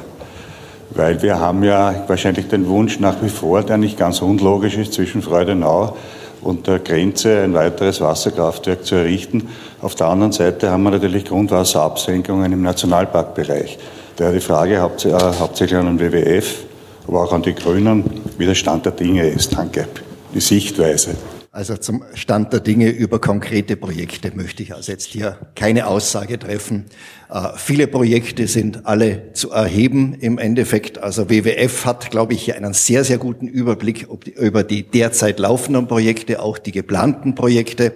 [0.91, 4.93] Weil wir haben ja wahrscheinlich den Wunsch nach wie vor, der nicht ganz unlogisch ist,
[4.93, 5.97] zwischen Freudenau
[6.41, 9.49] und der Grenze ein weiteres Wasserkraftwerk zu errichten.
[9.81, 13.79] Auf der anderen Seite haben wir natürlich Grundwasserabsenkungen im Nationalparkbereich.
[14.15, 16.65] Daher die Frage äh, hauptsächlich an den WWF,
[17.07, 18.03] aber auch an die Grünen,
[18.38, 19.53] wie der Stand der Dinge ist.
[19.53, 19.88] Danke.
[20.34, 21.15] Die Sichtweise.
[21.52, 26.40] Also zum Stand der Dinge über konkrete Projekte möchte ich also jetzt hier keine Aussage
[26.40, 26.85] treffen.
[27.30, 30.98] Äh, viele Projekte sind alle zu erheben im Endeffekt.
[30.98, 35.88] Also WWF hat, glaube ich, hier einen sehr, sehr guten Überblick über die derzeit laufenden
[35.88, 37.94] Projekte, auch die geplanten Projekte.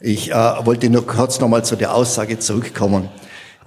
[0.00, 3.08] Ich äh, wollte nur kurz nochmal zu der Aussage zurückkommen.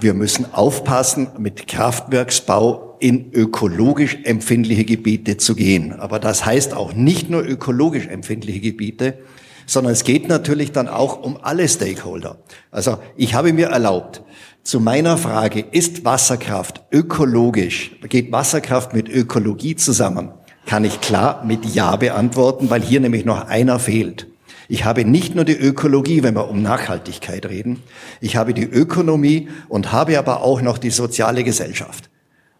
[0.01, 5.93] Wir müssen aufpassen, mit Kraftwerksbau in ökologisch empfindliche Gebiete zu gehen.
[5.93, 9.19] Aber das heißt auch nicht nur ökologisch empfindliche Gebiete,
[9.67, 12.39] sondern es geht natürlich dann auch um alle Stakeholder.
[12.71, 14.23] Also ich habe mir erlaubt,
[14.63, 20.31] zu meiner Frage, ist Wasserkraft ökologisch, geht Wasserkraft mit Ökologie zusammen,
[20.65, 24.30] kann ich klar mit Ja beantworten, weil hier nämlich noch einer fehlt.
[24.72, 27.84] Ich habe nicht nur die Ökologie, wenn wir um Nachhaltigkeit reden,
[28.22, 32.10] ich habe die Ökonomie und habe aber auch noch die soziale Gesellschaft.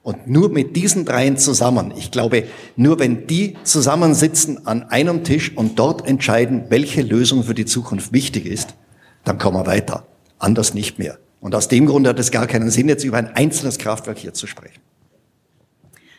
[0.04, 2.44] Und nur mit diesen dreien zusammen, ich glaube,
[2.76, 8.12] nur wenn die zusammensitzen an einem Tisch und dort entscheiden, welche Lösung für die Zukunft
[8.12, 8.76] wichtig ist,
[9.24, 10.06] dann kommen wir weiter.
[10.38, 11.18] Anders nicht mehr.
[11.40, 14.34] Und aus dem Grund hat es gar keinen Sinn, jetzt über ein einzelnes Kraftwerk hier
[14.34, 14.82] zu sprechen.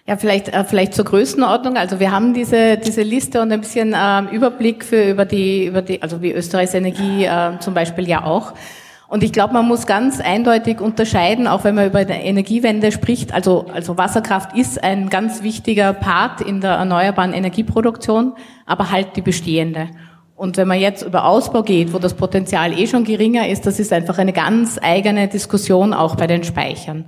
[0.06, 1.76] Ja, vielleicht, äh, vielleicht zur Größenordnung.
[1.76, 5.80] Also wir haben diese, diese Liste und ein bisschen ähm, Überblick für, über die, über
[5.80, 8.52] die, also wie Österreichs Energie äh, zum Beispiel ja auch.
[9.06, 13.32] Und ich glaube, man muss ganz eindeutig unterscheiden, auch wenn man über eine Energiewende spricht.
[13.32, 18.32] Also, also Wasserkraft ist ein ganz wichtiger Part in der erneuerbaren Energieproduktion,
[18.64, 19.90] aber halt die bestehende.
[20.34, 23.78] Und wenn man jetzt über Ausbau geht, wo das Potenzial eh schon geringer ist, das
[23.78, 27.04] ist einfach eine ganz eigene Diskussion auch bei den Speichern.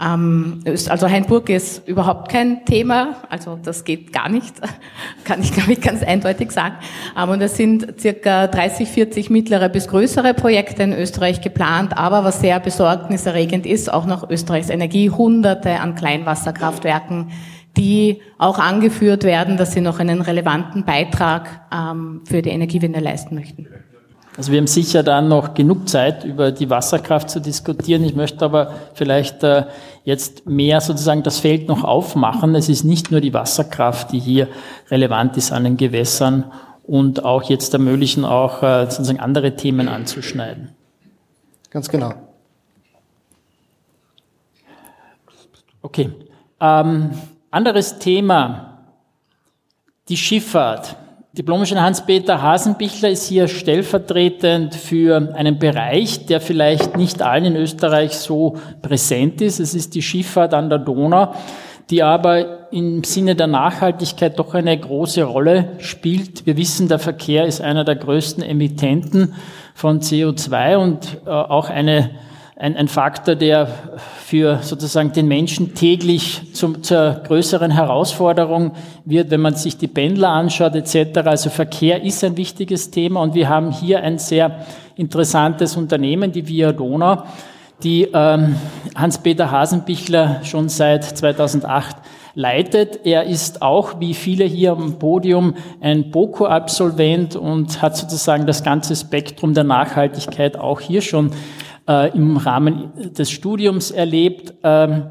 [0.00, 4.54] Ähm, also Hainburg ist überhaupt kein Thema, also das geht gar nicht,
[5.24, 6.76] kann ich glaube ich ganz eindeutig sagen.
[7.18, 12.24] Ähm, und es sind circa 30, 40 mittlere bis größere Projekte in Österreich geplant, aber
[12.24, 17.30] was sehr besorgniserregend ist, auch nach Österreichs Energie, hunderte an Kleinwasserkraftwerken,
[17.76, 23.34] die auch angeführt werden, dass sie noch einen relevanten Beitrag ähm, für die Energiewende leisten
[23.34, 23.68] möchten.
[24.36, 28.04] Also wir haben sicher dann noch genug Zeit, über die Wasserkraft zu diskutieren.
[28.04, 29.64] Ich möchte aber vielleicht äh,
[30.04, 32.54] jetzt mehr sozusagen das Feld noch aufmachen.
[32.54, 34.48] Es ist nicht nur die Wasserkraft, die hier
[34.90, 36.50] relevant ist an den Gewässern
[36.84, 40.70] und auch jetzt ermöglichen, auch äh, sozusagen andere Themen anzuschneiden.
[41.70, 42.14] Ganz genau.
[45.82, 46.10] Okay.
[46.60, 47.10] Ähm,
[47.50, 48.78] anderes Thema,
[50.08, 50.96] die Schifffahrt.
[51.32, 58.16] Diplomingenieur Hans-Peter Hasenbichler ist hier stellvertretend für einen Bereich, der vielleicht nicht allen in Österreich
[58.16, 59.60] so präsent ist.
[59.60, 61.32] Es ist die Schifffahrt an der Donau,
[61.88, 66.46] die aber im Sinne der Nachhaltigkeit doch eine große Rolle spielt.
[66.46, 69.34] Wir wissen, der Verkehr ist einer der größten Emittenten
[69.72, 72.10] von CO2 und äh, auch eine
[72.60, 73.68] ein, ein Faktor, der
[74.22, 78.72] für sozusagen den Menschen täglich zum, zur größeren Herausforderung
[79.06, 81.20] wird, wenn man sich die Pendler anschaut etc.
[81.24, 86.46] Also Verkehr ist ein wichtiges Thema und wir haben hier ein sehr interessantes Unternehmen, die
[86.46, 87.22] Via Donau,
[87.82, 88.56] die ähm,
[88.94, 91.96] Hans-Peter Hasenbichler schon seit 2008
[92.34, 93.06] leitet.
[93.06, 98.94] Er ist auch, wie viele hier am Podium, ein BOKU-Absolvent und hat sozusagen das ganze
[98.94, 101.30] Spektrum der Nachhaltigkeit auch hier schon
[101.90, 104.54] äh, im Rahmen des Studiums erlebt.
[104.62, 105.10] Ähm,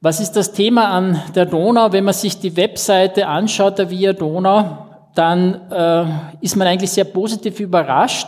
[0.00, 1.92] Was ist das Thema an der Donau?
[1.92, 6.04] Wenn man sich die Webseite anschaut, der Via Donau, dann äh,
[6.40, 8.26] ist man eigentlich sehr positiv überrascht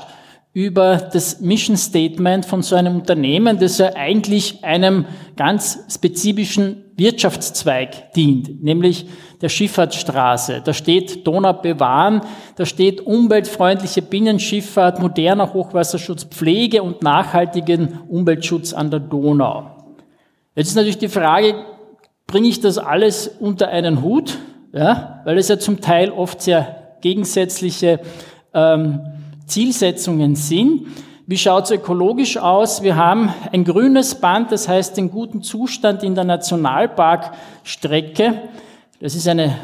[0.54, 5.06] über das Mission Statement von so einem Unternehmen, das ja eigentlich einem
[5.36, 9.06] ganz spezifischen Wirtschaftszweig dient, nämlich
[9.40, 10.60] der Schifffahrtsstraße.
[10.62, 12.20] Da steht Donau bewahren,
[12.56, 19.70] da steht umweltfreundliche Binnenschifffahrt, moderner Hochwasserschutz, Pflege und nachhaltigen Umweltschutz an der Donau.
[20.54, 21.64] Jetzt ist natürlich die Frage,
[22.26, 24.36] bringe ich das alles unter einen Hut?
[24.74, 28.00] Ja, weil es ja zum Teil oft sehr gegensätzliche
[28.54, 29.00] ähm,
[29.46, 30.86] Zielsetzungen sind.
[31.26, 32.82] Wie schaut es ökologisch aus?
[32.82, 38.42] Wir haben ein grünes Band, das heißt den guten Zustand in der Nationalparkstrecke.
[39.00, 39.56] Das ist eine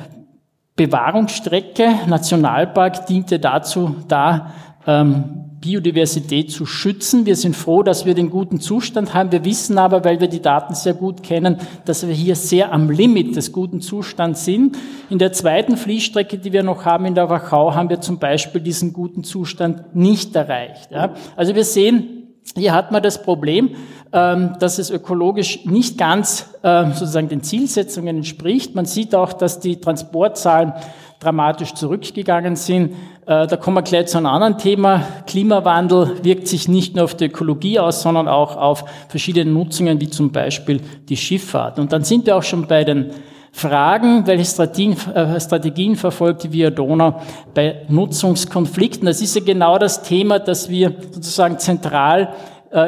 [0.77, 2.01] Bewahrungsstrecke.
[2.07, 4.53] Nationalpark diente dazu, da
[4.87, 7.27] ähm, Biodiversität zu schützen.
[7.27, 9.33] Wir sind froh, dass wir den guten Zustand haben.
[9.33, 12.91] Wir wissen aber, weil wir die Daten sehr gut kennen, dass wir hier sehr am
[12.91, 14.77] Limit des guten Zustands sind.
[15.11, 18.61] In der zweiten Fließstrecke, die wir noch haben in der Wachau, haben wir zum Beispiel
[18.61, 20.91] diesen guten Zustand nicht erreicht.
[21.37, 22.19] Also wir sehen,
[22.57, 23.75] hier hat man das Problem,
[24.13, 28.75] ähm, dass es ökologisch nicht ganz ähm, sozusagen den Zielsetzungen entspricht.
[28.75, 30.73] Man sieht auch, dass die Transportzahlen
[31.21, 32.93] dramatisch zurückgegangen sind.
[33.27, 35.03] Äh, da kommen wir gleich zu einem anderen Thema.
[35.27, 40.09] Klimawandel wirkt sich nicht nur auf die Ökologie aus, sondern auch auf verschiedene Nutzungen, wie
[40.09, 41.79] zum Beispiel die Schifffahrt.
[41.79, 43.11] Und dann sind wir auch schon bei den
[43.51, 47.21] Fragen, welche Strategien, äh, Strategien verfolgt die Via Donau
[47.55, 49.07] bei Nutzungskonflikten.
[49.07, 52.29] Das ist ja genau das Thema, das wir sozusagen zentral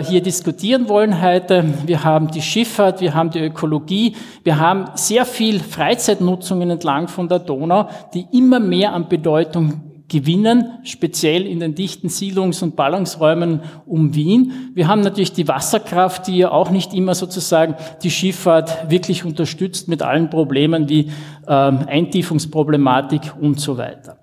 [0.03, 1.65] hier diskutieren wollen heute.
[1.87, 7.29] Wir haben die Schifffahrt, wir haben die Ökologie, wir haben sehr viel Freizeitnutzungen entlang von
[7.29, 13.61] der Donau, die immer mehr an Bedeutung gewinnen, speziell in den dichten Siedlungs- und Ballungsräumen
[13.87, 14.73] um Wien.
[14.75, 19.89] Wir haben natürlich die Wasserkraft, die ja auch nicht immer sozusagen die Schifffahrt wirklich unterstützt
[19.89, 21.11] mit allen Problemen wie
[21.49, 24.20] ähm, Eintiefungsproblematik und so weiter.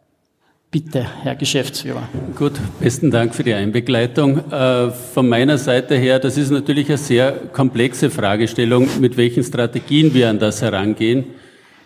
[0.70, 2.10] Bitte, Herr Geschäftsführer.
[2.36, 4.52] Gut, besten Dank für die Einbegleitung.
[4.52, 10.14] Äh, von meiner Seite her, das ist natürlich eine sehr komplexe Fragestellung, mit welchen Strategien
[10.14, 11.24] wir an das herangehen.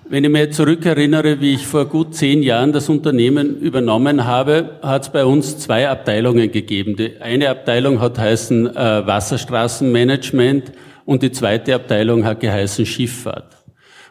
[0.10, 5.04] Wenn ich mir zurückerinnere, wie ich vor gut zehn Jahren das Unternehmen übernommen habe, hat
[5.04, 6.96] es bei uns zwei Abteilungen gegeben.
[6.96, 10.72] Die eine Abteilung hat heißen äh, Wasserstraßenmanagement
[11.06, 13.58] und die zweite Abteilung hat geheißen Schifffahrt.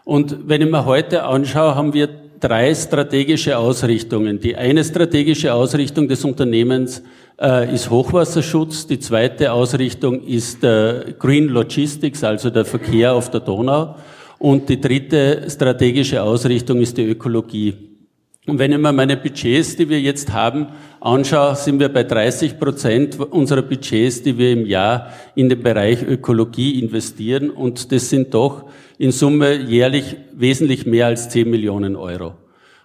[0.04, 2.08] Und wenn ich mir heute anschaue, haben wir
[2.40, 4.40] drei strategische Ausrichtungen.
[4.40, 7.02] Die eine strategische Ausrichtung des Unternehmens
[7.40, 13.40] äh, ist Hochwasserschutz, die zweite Ausrichtung ist äh, Green Logistics, also der Verkehr auf der
[13.40, 13.96] Donau.
[14.38, 17.74] Und die dritte strategische Ausrichtung ist die Ökologie.
[18.46, 20.68] Und wenn ich mir meine Budgets, die wir jetzt haben,
[20.98, 26.02] anschaue, sind wir bei 30 Prozent unserer Budgets, die wir im Jahr in den Bereich
[26.02, 27.50] Ökologie investieren.
[27.50, 28.64] Und das sind doch
[29.00, 32.34] in Summe jährlich wesentlich mehr als 10 Millionen Euro.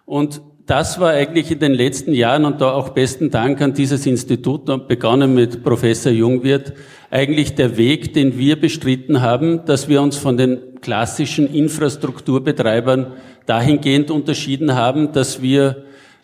[0.05, 4.05] Und das war eigentlich in den letzten Jahren, und da auch besten Dank an dieses
[4.05, 6.71] Institut, begonnen mit Professor Jungwirth,
[7.11, 13.07] eigentlich der Weg, den wir bestritten haben, dass wir uns von den klassischen Infrastrukturbetreibern
[13.45, 15.83] dahingehend unterschieden haben, dass wir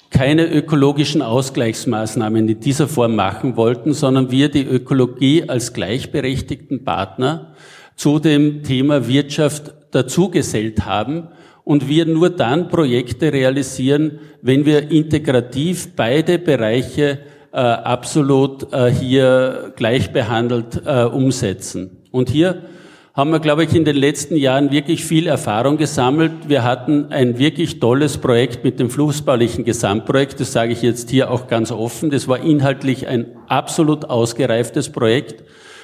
[0.09, 7.55] keine ökologischen Ausgleichsmaßnahmen in dieser Form machen wollten, sondern wir die Ökologie als gleichberechtigten Partner
[7.97, 11.27] zu dem Thema Wirtschaft dazugesellt haben
[11.63, 17.19] und wir nur dann Projekte realisieren, wenn wir integrativ beide Bereiche
[17.51, 21.97] äh, absolut äh, hier gleich behandelt äh, umsetzen.
[22.11, 22.63] Und hier
[23.13, 26.31] haben wir, glaube ich, in den letzten Jahren wirklich viel Erfahrung gesammelt.
[26.47, 30.39] Wir hatten ein wirklich tolles Projekt mit dem flussbaulichen Gesamtprojekt.
[30.39, 32.09] Das sage ich jetzt hier auch ganz offen.
[32.09, 35.43] Das war inhaltlich ein absolut ausgereiftes Projekt.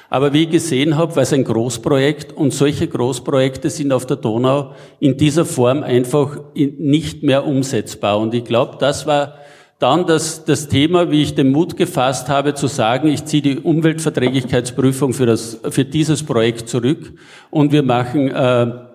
[0.10, 4.18] Aber wie ich gesehen habe, war es ein Großprojekt und solche Großprojekte sind auf der
[4.18, 8.20] Donau in dieser Form einfach nicht mehr umsetzbar.
[8.20, 9.36] Und ich glaube, das war
[9.80, 13.60] dann das, das Thema, wie ich den Mut gefasst habe, zu sagen, ich ziehe die
[13.60, 17.14] Umweltverträglichkeitsprüfung für, das, für dieses Projekt zurück
[17.52, 18.87] und wir machen äh,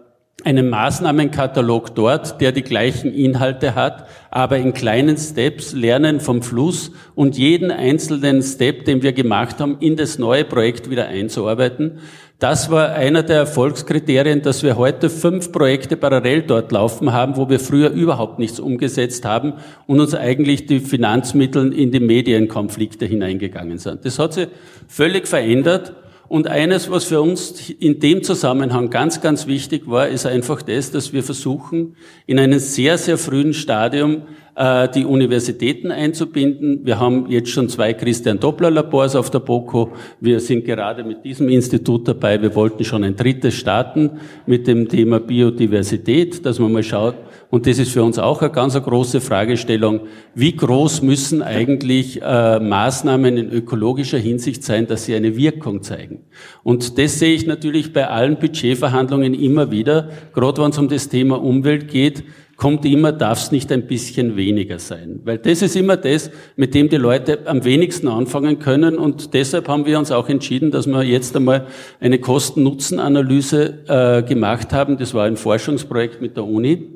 [0.44, 6.90] einen Maßnahmenkatalog dort, der die gleichen Inhalte hat, aber in kleinen Steps lernen vom Fluss
[7.14, 11.98] und jeden einzelnen Step, den wir gemacht haben, in das neue Projekt wieder einzuarbeiten.
[12.43, 17.48] Das war einer der Erfolgskriterien, dass wir heute fünf Projekte parallel dort laufen haben, wo
[17.48, 19.52] wir früher überhaupt nichts umgesetzt haben
[19.86, 24.05] und uns eigentlich die Finanzmittel in die Medienkonflikte hineingegangen sind.
[24.05, 24.48] Das hat sich
[24.89, 25.93] völlig verändert.
[26.33, 30.91] Und eines, was für uns in dem Zusammenhang ganz, ganz wichtig war, ist einfach das,
[30.91, 31.95] dass wir versuchen,
[32.27, 34.23] in einem sehr, sehr frühen Stadium
[34.55, 36.87] äh, die Universitäten einzubinden.
[36.87, 39.93] Wir haben jetzt schon zwei Christian Doppler Labors auf der BOKO.
[40.21, 42.41] Wir sind gerade mit diesem Institut dabei.
[42.41, 44.13] Wir wollten schon ein drittes starten
[44.47, 47.17] mit dem Thema Biodiversität, dass man mal schaut,
[47.53, 50.01] und das ist für uns auch eine ganz große Fragestellung,
[50.35, 56.20] wie groß müssen eigentlich äh, Maßnahmen in ökologischer Hinsicht sein, dass sie eine Wirkung zeigen.
[56.62, 61.11] Und das sehe ich natürlich bei allen Budgetverhandlungen immer wieder, gerade wenn es um das
[61.11, 62.24] Thema Umwelt geht,
[62.57, 65.20] kommt immer, darf es nicht ein bisschen weniger sein.
[65.24, 68.97] Weil das ist immer das, mit dem die Leute am wenigsten anfangen können.
[68.97, 71.66] Und deshalb haben wir uns auch entschieden, dass wir jetzt einmal
[72.01, 74.97] eine Kosten-Nutzen-Analyse äh, gemacht haben.
[74.97, 76.91] Das war ein Forschungsprojekt mit der Uni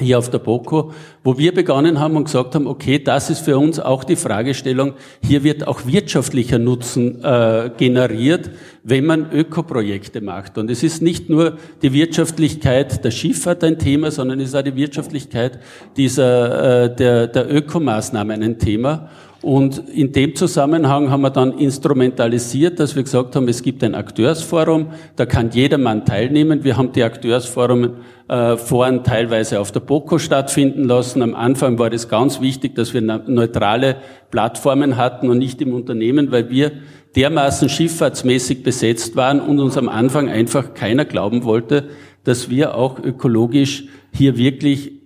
[0.00, 3.58] hier auf der BOKO, wo wir begonnen haben und gesagt haben, okay, das ist für
[3.58, 8.50] uns auch die Fragestellung, hier wird auch wirtschaftlicher Nutzen äh, generiert,
[8.82, 10.58] wenn man Ökoprojekte macht.
[10.58, 14.62] Und es ist nicht nur die Wirtschaftlichkeit der Schifffahrt ein Thema, sondern es ist auch
[14.62, 15.58] die Wirtschaftlichkeit
[15.96, 19.10] dieser, äh, der, der Ökomaßnahmen ein Thema.
[19.42, 23.94] Und in dem Zusammenhang haben wir dann instrumentalisiert, dass wir gesagt haben, es gibt ein
[23.94, 26.62] Akteursforum, da kann jedermann teilnehmen.
[26.62, 27.94] Wir haben die Akteursforen
[28.28, 31.22] äh, Foren teilweise auf der BOKO stattfinden lassen.
[31.22, 33.96] Am Anfang war das ganz wichtig, dass wir neutrale
[34.30, 36.72] Plattformen hatten und nicht im Unternehmen, weil wir
[37.16, 41.88] dermaßen schifffahrtsmäßig besetzt waren und uns am Anfang einfach keiner glauben wollte,
[42.24, 44.99] dass wir auch ökologisch hier wirklich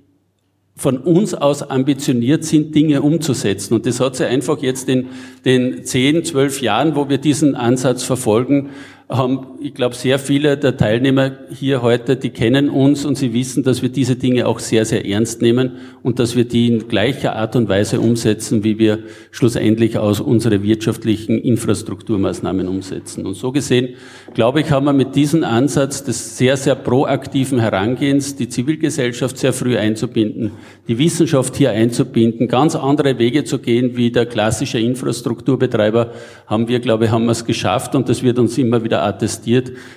[0.76, 3.74] von uns aus ambitioniert sind, Dinge umzusetzen.
[3.74, 5.08] Und das hat sich einfach jetzt in
[5.44, 8.70] den zehn, zwölf Jahren, wo wir diesen Ansatz verfolgen,
[9.08, 13.62] haben, ich glaube, sehr viele der Teilnehmer hier heute, die kennen uns und sie wissen,
[13.62, 17.34] dass wir diese Dinge auch sehr, sehr ernst nehmen und dass wir die in gleicher
[17.34, 18.98] Art und Weise umsetzen, wie wir
[19.30, 23.24] schlussendlich aus unsere wirtschaftlichen Infrastrukturmaßnahmen umsetzen.
[23.24, 23.94] Und so gesehen,
[24.34, 29.54] glaube ich, haben wir mit diesem Ansatz des sehr, sehr proaktiven Herangehens, die Zivilgesellschaft sehr
[29.54, 30.50] früh einzubinden,
[30.88, 36.12] die Wissenschaft hier einzubinden, ganz andere Wege zu gehen wie der klassische Infrastrukturbetreiber,
[36.46, 39.53] haben wir, glaube ich, haben wir es geschafft und das wird uns immer wieder attestiert,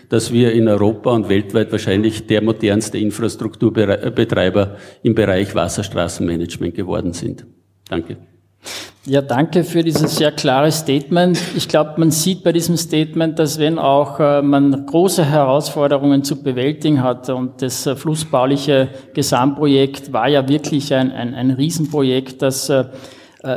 [0.10, 7.46] dass wir in Europa und weltweit wahrscheinlich der modernste Infrastrukturbetreiber im Bereich Wasserstraßenmanagement geworden sind.
[7.90, 8.18] Danke.
[9.06, 11.40] Ja, danke für dieses sehr klare Statement.
[11.56, 16.44] Ich glaube, man sieht bei diesem Statement, dass wenn auch äh, man große Herausforderungen zu
[16.44, 22.68] bewältigen hat und das äh, flussbauliche Gesamtprojekt war ja wirklich ein, ein, ein Riesenprojekt, das
[22.68, 22.84] äh,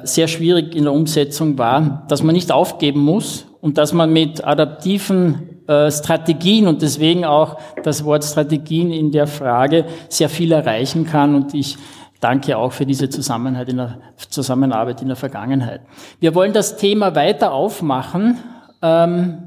[0.04, 4.44] sehr schwierig in der Umsetzung war, dass man nicht aufgeben muss und dass man mit
[4.44, 11.06] adaptiven äh, Strategien und deswegen auch das Wort Strategien in der Frage sehr viel erreichen
[11.06, 11.78] kann und ich
[12.18, 13.98] danke auch für diese Zusammenarbeit in der,
[14.30, 15.82] Zusammenarbeit in der Vergangenheit.
[16.18, 18.38] Wir wollen das Thema weiter aufmachen.
[18.82, 19.44] Ähm,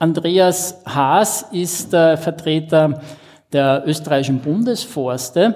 [0.00, 3.00] Andreas Haas ist äh, Vertreter
[3.52, 5.54] der österreichischen Bundesforste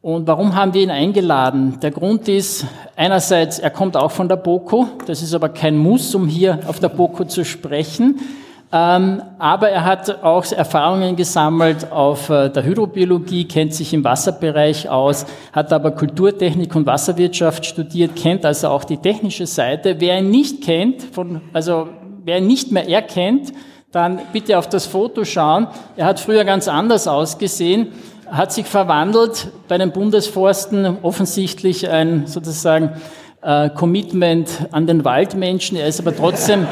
[0.00, 1.78] und warum haben wir ihn eingeladen?
[1.80, 2.66] Der Grund ist,
[2.96, 6.80] einerseits, er kommt auch von der BOKO, das ist aber kein Muss, um hier auf
[6.80, 8.18] der BOKO zu sprechen.
[8.74, 14.88] Ähm, aber er hat auch Erfahrungen gesammelt auf äh, der Hydrobiologie, kennt sich im Wasserbereich
[14.88, 19.96] aus, hat aber Kulturtechnik und Wasserwirtschaft studiert, kennt also auch die technische Seite.
[19.98, 21.88] Wer ihn nicht kennt, von, also
[22.24, 23.52] wer ihn nicht mehr erkennt,
[23.90, 25.66] dann bitte auf das Foto schauen.
[25.96, 27.88] Er hat früher ganz anders ausgesehen
[28.32, 32.92] hat sich verwandelt bei den Bundesforsten offensichtlich ein sozusagen
[33.42, 35.76] äh, Commitment an den Waldmenschen.
[35.76, 36.66] Er ist aber trotzdem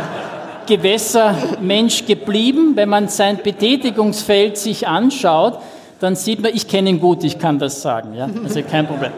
[0.67, 2.73] Gewässermensch geblieben.
[2.75, 5.59] Wenn man sein Betätigungsfeld sich anschaut,
[6.01, 9.13] dann sieht man, ich kenne ihn gut, ich kann das sagen, ja, also kein Problem.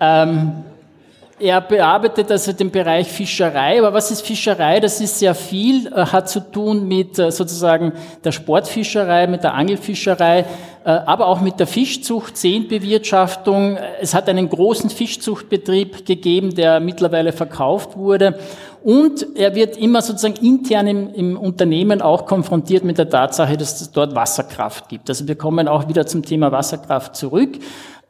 [0.00, 0.64] Ähm,
[1.38, 4.78] er bearbeitet also den Bereich Fischerei, aber was ist Fischerei?
[4.78, 7.92] Das ist sehr viel, äh, hat zu tun mit äh, sozusagen
[8.22, 10.46] der Sportfischerei, mit der Angelfischerei,
[10.84, 13.78] äh, aber auch mit der Fischzucht, Sehenbewirtschaftung.
[14.00, 18.38] Es hat einen großen Fischzuchtbetrieb gegeben, der mittlerweile verkauft wurde.
[18.84, 23.80] Und er wird immer sozusagen intern im, im Unternehmen auch konfrontiert mit der Tatsache, dass
[23.80, 25.08] es dort Wasserkraft gibt.
[25.08, 27.58] Also wir kommen auch wieder zum Thema Wasserkraft zurück.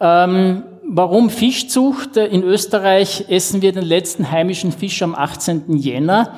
[0.00, 2.16] Ähm, warum Fischzucht?
[2.16, 5.76] In Österreich essen wir den letzten heimischen Fisch am 18.
[5.76, 6.32] Jänner,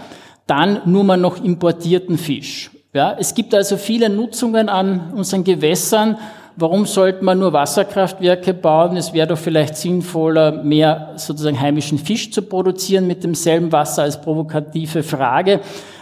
[0.47, 2.71] dann nur mal noch importierten Fisch.
[2.93, 6.19] Ja, es gibt also viele Nutzungen an unseren Gewässern.
[6.59, 8.97] Warum sollte man nur Wasserkraftwerke bauen?
[8.97, 14.19] Es wäre doch vielleicht sinnvoller, mehr sozusagen heimischen Fisch zu produzieren mit demselben Wasser als
[14.19, 15.61] provokative Frage.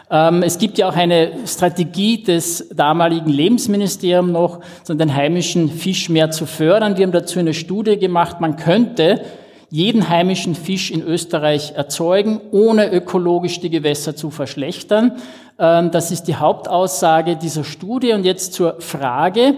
[0.09, 6.31] Ähm, es gibt ja auch eine Strategie des damaligen Lebensministeriums noch, den heimischen Fisch mehr
[6.31, 6.97] zu fördern.
[6.97, 8.41] Wir haben dazu eine Studie gemacht.
[8.41, 9.23] Man könnte
[9.71, 15.17] jeden heimischen Fisch in Österreich erzeugen, ohne ökologisch die Gewässer zu verschlechtern.
[15.59, 18.13] Ähm, das ist die Hauptaussage dieser Studie.
[18.13, 19.57] Und jetzt zur Frage.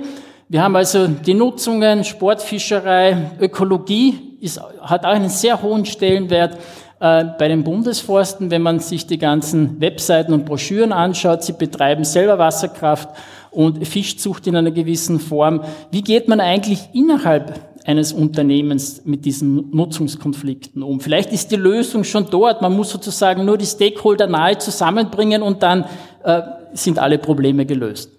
[0.48, 6.56] Wir haben also die Nutzungen, Sportfischerei, Ökologie ist, hat auch einen sehr hohen Stellenwert
[7.01, 11.43] äh, bei den Bundesforsten, wenn man sich die ganzen Webseiten und Broschüren anschaut.
[11.43, 13.09] Sie betreiben selber Wasserkraft
[13.51, 15.62] und Fischzucht in einer gewissen Form.
[15.90, 21.01] Wie geht man eigentlich innerhalb eines Unternehmens mit diesen Nutzungskonflikten um?
[21.01, 22.62] Vielleicht ist die Lösung schon dort.
[22.62, 25.86] Man muss sozusagen nur die Stakeholder nahe zusammenbringen und dann
[26.23, 26.43] äh,
[26.73, 28.15] sind alle Probleme gelöst.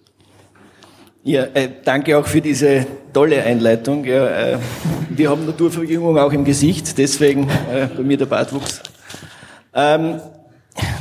[1.27, 4.05] Ja, äh, danke auch für diese tolle Einleitung.
[4.05, 4.57] Ja, äh,
[5.09, 8.81] wir haben Naturverjüngung auch im Gesicht, deswegen äh, bei mir der Bartwuchs.
[9.73, 10.21] Ähm,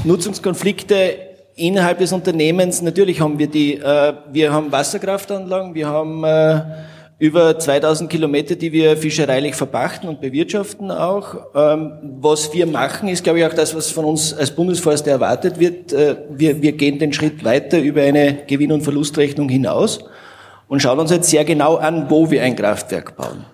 [0.03, 1.15] Nutzungskonflikte
[1.55, 6.61] innerhalb des Unternehmens, natürlich haben wir die, äh, wir haben Wasserkraftanlagen, wir haben äh,
[7.21, 11.37] über 2000 Kilometer, die wir fischereilich verpachten und bewirtschaften auch.
[11.55, 15.61] Ähm, was wir machen, ist, glaube ich, auch das, was von uns als Bundesforster erwartet
[15.61, 15.93] wird.
[15.93, 20.01] Äh, wir, wir gehen den Schritt weiter über eine Gewinn- und Verlustrechnung hinaus
[20.69, 23.45] und schauen uns jetzt sehr genau an, wo wir ein Kraftwerk bauen.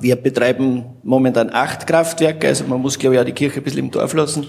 [0.00, 3.80] Wir betreiben momentan acht Kraftwerke, also man muss, glaube ich, auch die Kirche ein bisschen
[3.80, 4.46] im Dorf lassen.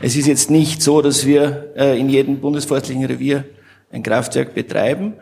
[0.00, 3.44] Es ist jetzt nicht so, dass wir äh, in jedem bundesforstlichen Revier
[3.90, 5.14] ein Kraftwerk betreiben.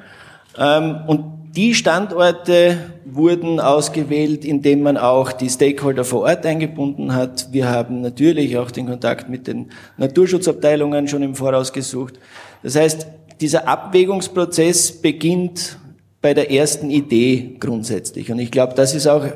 [0.58, 1.24] Ähm, und
[1.56, 7.52] die Standorte wurden ausgewählt, indem man auch die Stakeholder vor Ort eingebunden hat.
[7.52, 12.18] Wir haben natürlich auch den Kontakt mit den Naturschutzabteilungen schon im Voraus gesucht.
[12.62, 13.06] Das heißt,
[13.40, 15.78] dieser Abwägungsprozess beginnt
[16.24, 18.32] bei der ersten Idee grundsätzlich.
[18.32, 19.26] Und ich glaube, das ist auch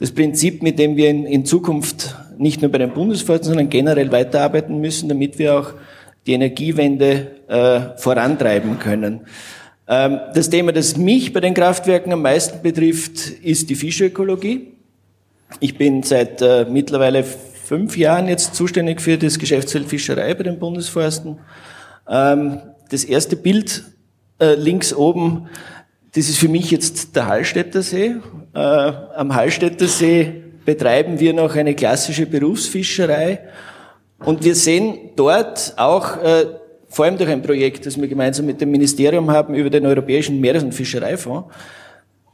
[0.00, 4.10] das Prinzip, mit dem wir in, in Zukunft nicht nur bei den Bundesforsten, sondern generell
[4.10, 5.74] weiterarbeiten müssen, damit wir auch
[6.26, 9.20] die Energiewende äh, vorantreiben können.
[9.86, 14.72] Ähm, das Thema, das mich bei den Kraftwerken am meisten betrifft, ist die Fischökologie.
[15.60, 20.58] Ich bin seit äh, mittlerweile fünf Jahren jetzt zuständig für das Geschäftsfeld Fischerei bei den
[20.58, 21.38] Bundesforsten.
[22.08, 22.58] Ähm,
[22.90, 23.84] das erste Bild
[24.40, 25.46] äh, links oben,
[26.14, 28.16] das ist für mich jetzt der Hallstätter See.
[28.54, 33.40] Äh, am Hallstätter See betreiben wir noch eine klassische Berufsfischerei
[34.24, 36.18] und wir sehen dort auch
[36.92, 40.40] vor allem durch ein Projekt, das wir gemeinsam mit dem Ministerium haben über den Europäischen
[40.40, 41.48] Meeres- und Fischereifonds.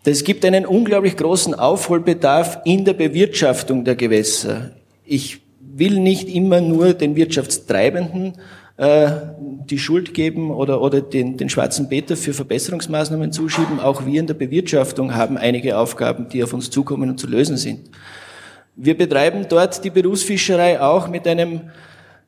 [0.05, 4.73] Es gibt einen unglaublich großen Aufholbedarf in der Bewirtschaftung der Gewässer.
[5.05, 8.35] Ich will nicht immer nur den Wirtschaftstreibenden
[8.79, 9.11] äh,
[9.69, 13.81] die Schuld geben oder, oder den, den schwarzen Peter für Verbesserungsmaßnahmen zuschieben.
[13.81, 17.57] Auch wir in der Bewirtschaftung haben einige Aufgaben, die auf uns zukommen und zu lösen
[17.57, 17.91] sind.
[18.77, 21.63] Wir betreiben dort die Berufsfischerei auch mit einem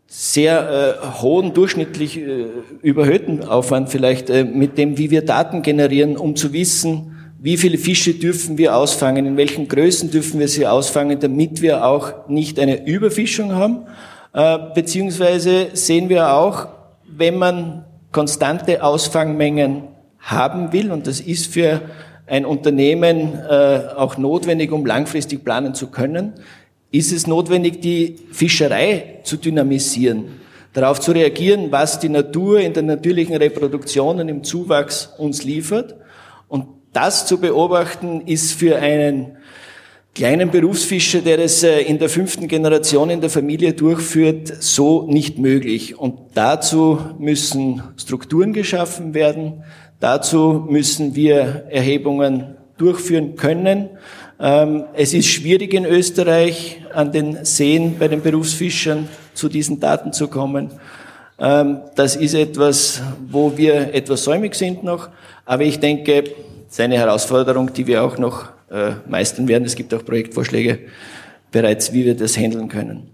[0.09, 2.47] sehr äh, hohen, durchschnittlich äh,
[2.83, 7.79] überhöhten Aufwand vielleicht äh, mit dem, wie wir Daten generieren, um zu wissen, wie viele
[7.79, 12.59] Fische dürfen wir ausfangen, in welchen Größen dürfen wir sie ausfangen, damit wir auch nicht
[12.59, 13.87] eine Überfischung haben.
[14.33, 16.69] Äh, beziehungsweise sehen wir auch,
[17.05, 19.89] wenn man konstante Ausfangmengen
[20.19, 21.81] haben will, und das ist für
[22.27, 26.35] ein Unternehmen äh, auch notwendig, um langfristig planen zu können,
[26.93, 30.41] ist es notwendig, die Fischerei zu dynamisieren,
[30.73, 35.97] darauf zu reagieren, was die Natur in der natürlichen Reproduktion und im Zuwachs uns liefert.
[36.49, 39.37] Und das zu beobachten, ist für einen
[40.15, 45.39] kleinen Berufsfischer, der es äh, in der fünften Generation in der Familie durchführt, so nicht
[45.39, 45.99] möglich.
[45.99, 49.65] Und dazu müssen Strukturen geschaffen werden.
[50.01, 53.91] Dazu müssen wir Erhebungen durchführen können.
[54.41, 60.13] Ähm, es ist schwierig in Österreich an den Seen bei den Berufsfischern zu diesen Daten
[60.13, 60.71] zu kommen.
[61.39, 65.09] Ähm, das ist etwas, wo wir etwas säumig sind noch.
[65.45, 66.25] Aber ich denke,
[66.69, 69.65] es ist eine Herausforderung, die wir auch noch äh, meistern werden.
[69.65, 70.81] Es gibt auch Projektvorschläge
[71.51, 73.11] bereits, wie wir das handeln können.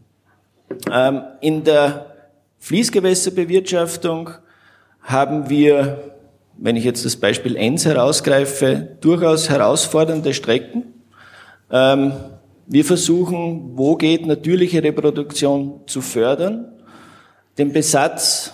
[0.92, 2.14] Ähm, in der
[2.58, 4.30] Fließgewässerbewirtschaftung
[5.02, 6.14] haben wir,
[6.58, 10.84] wenn ich jetzt das Beispiel Enns herausgreife, durchaus herausfordernde Strecken.
[11.70, 12.12] Ähm,
[12.66, 16.72] wir versuchen, wo geht natürliche Reproduktion zu fördern.
[17.56, 18.52] Den Besatz,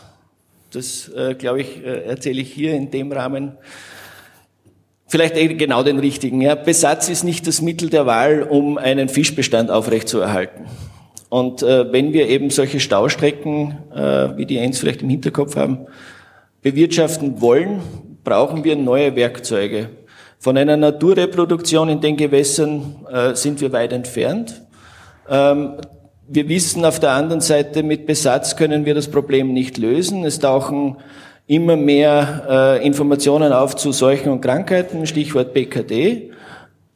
[0.71, 3.57] das äh, glaube ich, äh, erzähle ich hier in dem Rahmen,
[5.07, 6.41] vielleicht eh genau den richtigen.
[6.41, 6.55] Ja.
[6.55, 10.67] Besatz ist nicht das Mittel der Wahl, um einen Fischbestand aufrechtzuerhalten.
[11.29, 15.87] Und äh, wenn wir eben solche Staustrecken, äh, wie die Eins vielleicht im Hinterkopf haben,
[16.61, 17.81] bewirtschaften wollen,
[18.23, 19.89] brauchen wir neue Werkzeuge.
[20.39, 24.63] Von einer Naturreproduktion in den Gewässern äh, sind wir weit entfernt.
[25.29, 25.75] Ähm,
[26.29, 30.25] wir wissen auf der anderen Seite, mit Besatz können wir das Problem nicht lösen.
[30.25, 30.97] Es tauchen
[31.53, 36.31] immer mehr äh, Informationen auf zu Seuchen und Krankheiten, Stichwort BKD.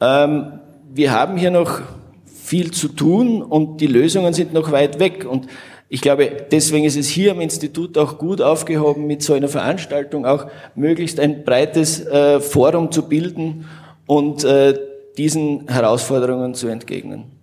[0.00, 0.60] Ähm,
[0.94, 1.82] wir haben hier noch
[2.24, 5.26] viel zu tun und die Lösungen sind noch weit weg.
[5.28, 5.46] Und
[5.90, 10.24] ich glaube, deswegen ist es hier am Institut auch gut aufgehoben, mit so einer Veranstaltung
[10.24, 13.66] auch möglichst ein breites äh, Forum zu bilden
[14.06, 14.72] und äh,
[15.18, 17.35] diesen Herausforderungen zu entgegnen.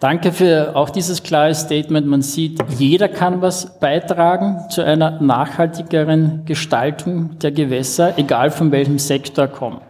[0.00, 2.06] Danke für auch dieses klare Statement.
[2.06, 8.98] Man sieht, jeder kann was beitragen zu einer nachhaltigeren Gestaltung der Gewässer, egal von welchem
[8.98, 9.82] Sektor kommt.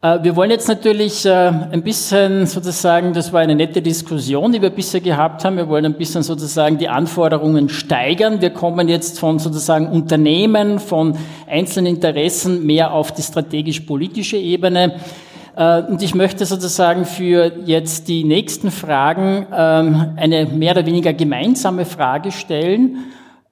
[0.00, 4.62] Äh, wir wollen jetzt natürlich äh, ein bisschen sozusagen, das war eine nette Diskussion, die
[4.62, 5.56] wir bisher gehabt haben.
[5.56, 8.40] Wir wollen ein bisschen sozusagen die Anforderungen steigern.
[8.40, 11.16] Wir kommen jetzt von sozusagen Unternehmen, von
[11.48, 15.00] einzelnen Interessen mehr auf die strategisch-politische Ebene.
[15.58, 21.12] Äh, und ich möchte sozusagen für jetzt die nächsten Fragen ähm, eine mehr oder weniger
[21.12, 22.98] gemeinsame Frage stellen.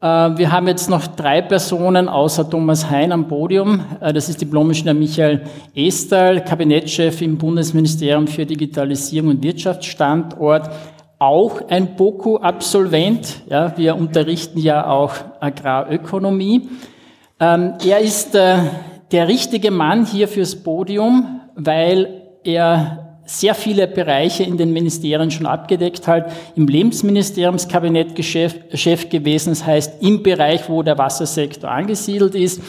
[0.01, 3.81] Äh, wir haben jetzt noch drei Personen außer Thomas Hein am Podium.
[4.01, 5.43] Äh, das ist Diplomingenieur Michael
[5.75, 10.71] Estal, Kabinettschef im Bundesministerium für Digitalisierung und Wirtschaftsstandort,
[11.19, 13.43] auch ein BOKU-Absolvent.
[13.49, 16.69] Ja, wir unterrichten ja auch Agrarökonomie.
[17.41, 24.57] Ähm, er ist der richtige Mann hier fürs Podium, weil er sehr viele Bereiche in
[24.57, 30.97] den Ministerien schon abgedeckt hat, im Lebensministeriumskabinett Chef gewesen, das heißt im Bereich, wo der
[30.97, 32.63] Wassersektor angesiedelt ist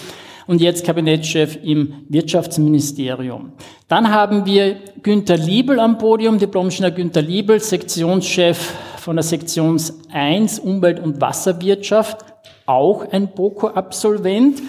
[0.47, 3.51] und jetzt Kabinettschef im Wirtschaftsministerium.
[3.87, 9.79] Dann haben wir Günter Liebel am Podium, Diplomingenieur Günter Liebel, Sektionschef von der Sektion
[10.11, 12.25] 1 Umwelt- und Wasserwirtschaft,
[12.65, 14.61] auch ein BOKO-Absolvent.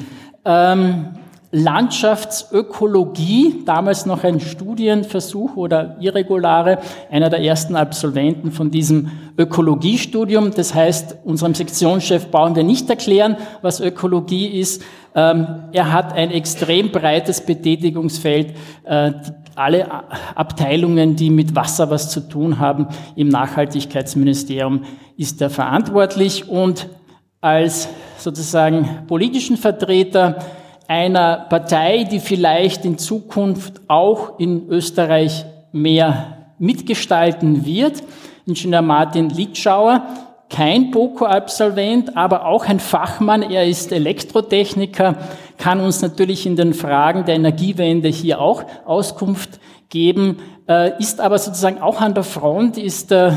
[0.45, 1.07] Ähm,
[1.51, 6.79] Landschaftsökologie, damals noch ein Studienversuch oder irregulare,
[7.11, 10.51] einer der ersten Absolventen von diesem Ökologiestudium.
[10.51, 14.83] Das heißt, unserem Sektionschef brauchen wir nicht erklären, was Ökologie ist.
[15.15, 18.53] Ähm, er hat ein extrem breites Betätigungsfeld.
[18.85, 19.13] Äh,
[19.55, 19.89] alle
[20.35, 24.85] Abteilungen, die mit Wasser was zu tun haben, im Nachhaltigkeitsministerium
[25.17, 26.89] ist er verantwortlich und
[27.41, 27.89] als
[28.19, 30.39] sozusagen politischen Vertreter
[30.89, 38.03] einer Partei, die vielleicht in Zukunft auch in Österreich mehr mitgestalten wird.
[38.47, 40.03] Ingenieur Martin Litschauer,
[40.49, 43.43] kein BOKO-Absolvent, aber auch ein Fachmann.
[43.43, 45.17] Er ist Elektrotechniker,
[45.59, 49.61] kann uns natürlich in den Fragen der Energiewende hier auch Auskunft
[49.91, 53.33] geben, äh, ist aber sozusagen auch an der Front, ist äh,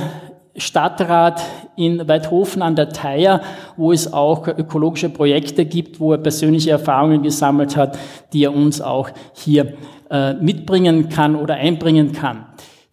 [0.56, 1.42] Stadtrat
[1.76, 3.42] in Weidhofen an der Theier,
[3.78, 7.98] wo es auch ökologische Projekte gibt, wo er persönliche Erfahrungen gesammelt hat,
[8.34, 9.74] die er uns auch hier
[10.10, 12.46] äh, mitbringen kann oder einbringen kann.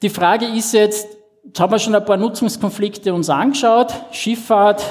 [0.03, 1.09] Die Frage ist jetzt,
[1.45, 4.85] jetzt haben wir schon ein paar Nutzungskonflikte uns angeschaut, Schifffahrt,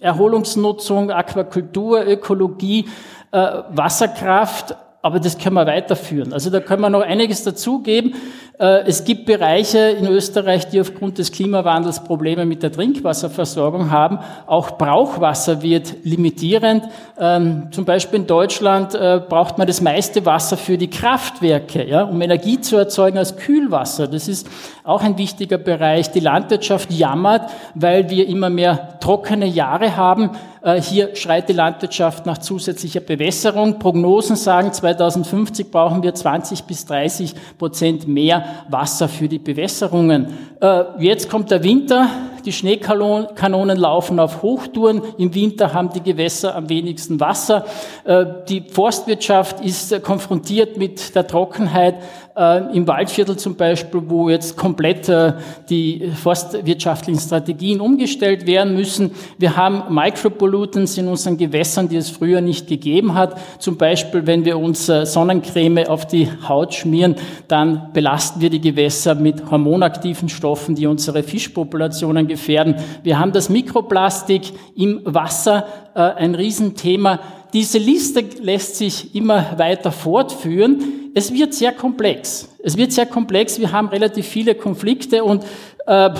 [0.00, 2.86] Erholungsnutzung, Aquakultur, Ökologie,
[3.30, 6.32] äh, Wasserkraft, aber das können wir weiterführen.
[6.32, 8.14] Also da können wir noch einiges dazugeben.
[8.58, 14.18] Äh, es gibt Bereiche in Österreich, die aufgrund des Klimawandels Probleme mit der Trinkwasserversorgung haben.
[14.46, 16.84] Auch Brauchwasser wird limitierend.
[17.20, 22.04] Ähm, zum Beispiel in Deutschland äh, braucht man das meiste Wasser für die Kraftwerke, ja,
[22.04, 24.08] um Energie zu erzeugen als Kühlwasser.
[24.08, 24.48] Das ist
[24.84, 26.12] auch ein wichtiger Bereich.
[26.12, 30.30] Die Landwirtschaft jammert, weil wir immer mehr trockene Jahre haben.
[30.64, 33.78] Äh, hier schreit die Landwirtschaft nach zusätzlicher Bewässerung.
[33.78, 40.26] Prognosen sagen, 2050 brauchen wir 20 bis 30 Prozent mehr Wasser für die Bewässerungen.
[40.60, 42.08] Äh, jetzt kommt der Winter.
[42.44, 45.00] Die Schneekanonen laufen auf Hochtouren.
[45.16, 47.64] Im Winter haben die Gewässer am wenigsten Wasser.
[48.04, 51.96] Äh, die Forstwirtschaft ist konfrontiert mit der Trockenheit
[52.36, 55.34] äh, im Waldviertel zum Beispiel, wo jetzt komplett äh,
[55.70, 59.12] die forstwirtschaftlichen Strategien umgestellt werden müssen.
[59.38, 63.38] Wir haben Micropollutants in unseren Gewässern, die es früher nicht gegeben hat.
[63.58, 67.16] Zum Beispiel, wenn wir uns äh, Sonnencreme auf die Haut schmieren,
[67.48, 72.76] dann belasten wir die Gewässer mit hormonaktiven Stoffen, die unsere Fischpopulationen gefährden.
[73.02, 77.20] Wir haben das Mikroplastik im Wasser, äh, ein Riesenthema.
[77.52, 81.10] Diese Liste lässt sich immer weiter fortführen.
[81.14, 82.48] Es wird sehr komplex.
[82.62, 83.60] Es wird sehr komplex.
[83.60, 85.44] Wir haben relativ viele Konflikte und
[85.86, 86.10] äh,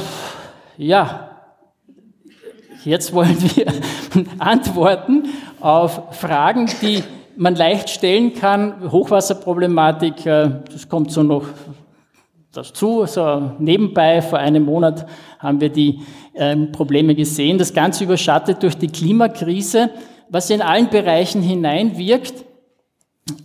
[0.76, 1.30] ja,
[2.84, 3.66] jetzt wollen wir
[4.38, 5.24] antworten
[5.60, 7.02] auf Fragen, die
[7.36, 8.90] man leicht stellen kann.
[8.92, 11.46] Hochwasserproblematik, äh, das kommt so noch
[12.56, 13.06] dazu.
[13.06, 15.06] So nebenbei, vor einem Monat
[15.38, 16.00] haben wir die
[16.34, 17.58] ähm, Probleme gesehen.
[17.58, 19.90] Das Ganze überschattet durch die Klimakrise
[20.28, 22.44] was in allen Bereichen hineinwirkt.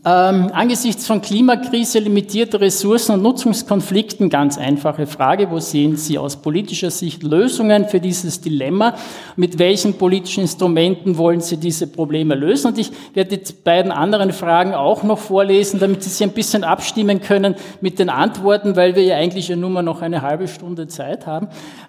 [0.04, 6.36] Ähm, angesichts von Klimakrise, limitierter Ressourcen und Nutzungskonflikten, ganz einfache Frage, wo sehen Sie aus
[6.36, 8.96] politischer Sicht Lösungen für dieses Dilemma?
[9.38, 12.68] Mit welchen politischen Instrumenten wollen Sie diese Probleme lösen?
[12.68, 16.66] Und ich werde die beiden anderen Fragen auch noch vorlesen, damit Sie sich ein bisschen
[16.66, 20.50] abstimmen können mit den Antworten, weil wir ja eigentlich ja nur mal noch eine halbe
[20.50, 21.48] Stunde Zeit haben.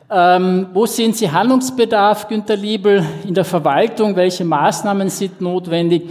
[0.08, 4.14] Ähm, wo sehen Sie Handlungsbedarf, Günter Liebel, in der Verwaltung?
[4.14, 6.02] Welche Maßnahmen sind notwendig?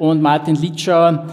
[0.00, 1.26] Und Martin Litschauer,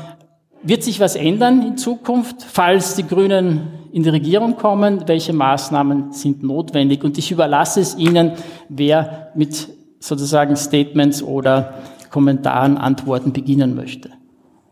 [0.64, 5.04] Wird sich was ändern in Zukunft, falls die Grünen in die Regierung kommen?
[5.08, 7.04] Welche Maßnahmen sind notwendig?
[7.06, 8.34] Und ich überlasse es Ihnen,
[8.68, 9.70] wer mit
[10.02, 11.76] sozusagen Statements oder
[12.10, 14.10] Kommentaren, Antworten beginnen möchte.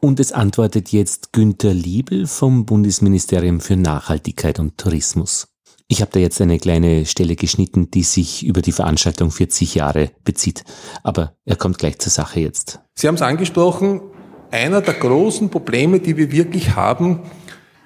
[0.01, 5.47] Und es antwortet jetzt Günter Liebel vom Bundesministerium für Nachhaltigkeit und Tourismus.
[5.87, 10.11] Ich habe da jetzt eine kleine Stelle geschnitten, die sich über die Veranstaltung 40 Jahre
[10.23, 10.63] bezieht.
[11.03, 12.79] Aber er kommt gleich zur Sache jetzt.
[12.95, 14.01] Sie haben es angesprochen,
[14.49, 17.19] einer der großen Probleme, die wir wirklich haben,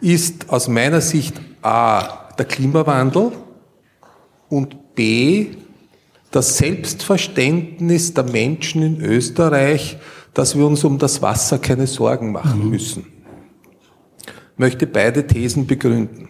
[0.02, 3.34] ist aus meiner Sicht A, der Klimawandel
[4.48, 5.48] und B,
[6.32, 9.98] das Selbstverständnis der Menschen in Österreich,
[10.34, 12.70] dass wir uns um das Wasser keine Sorgen machen mhm.
[12.70, 13.08] müssen.
[14.26, 16.30] Ich möchte beide Thesen begründen.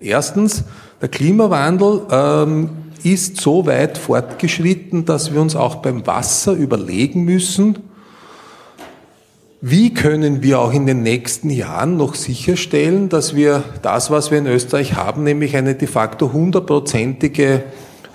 [0.00, 0.64] Erstens,
[1.00, 2.70] der Klimawandel ähm,
[3.02, 7.78] ist so weit fortgeschritten, dass wir uns auch beim Wasser überlegen müssen,
[9.62, 14.38] wie können wir auch in den nächsten Jahren noch sicherstellen, dass wir das, was wir
[14.38, 17.64] in Österreich haben, nämlich eine de facto hundertprozentige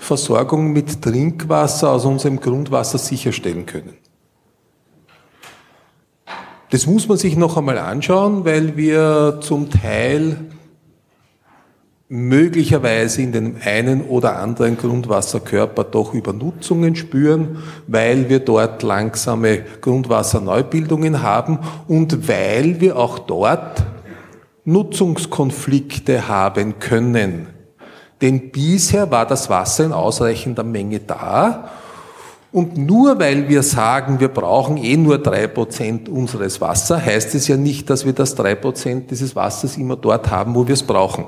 [0.00, 3.94] Versorgung mit Trinkwasser aus unserem Grundwasser sicherstellen können?
[6.70, 10.38] Das muss man sich noch einmal anschauen, weil wir zum Teil
[12.08, 17.58] möglicherweise in dem einen oder anderen Grundwasserkörper doch Übernutzungen spüren,
[17.88, 21.58] weil wir dort langsame Grundwasserneubildungen haben
[21.88, 23.84] und weil wir auch dort
[24.64, 27.48] Nutzungskonflikte haben können.
[28.22, 31.70] Denn bisher war das Wasser in ausreichender Menge da
[32.52, 37.48] und nur weil wir sagen, wir brauchen eh nur drei Prozent unseres Wassers, heißt es
[37.48, 40.82] ja nicht, dass wir das drei Prozent dieses Wassers immer dort haben, wo wir es
[40.82, 41.26] brauchen.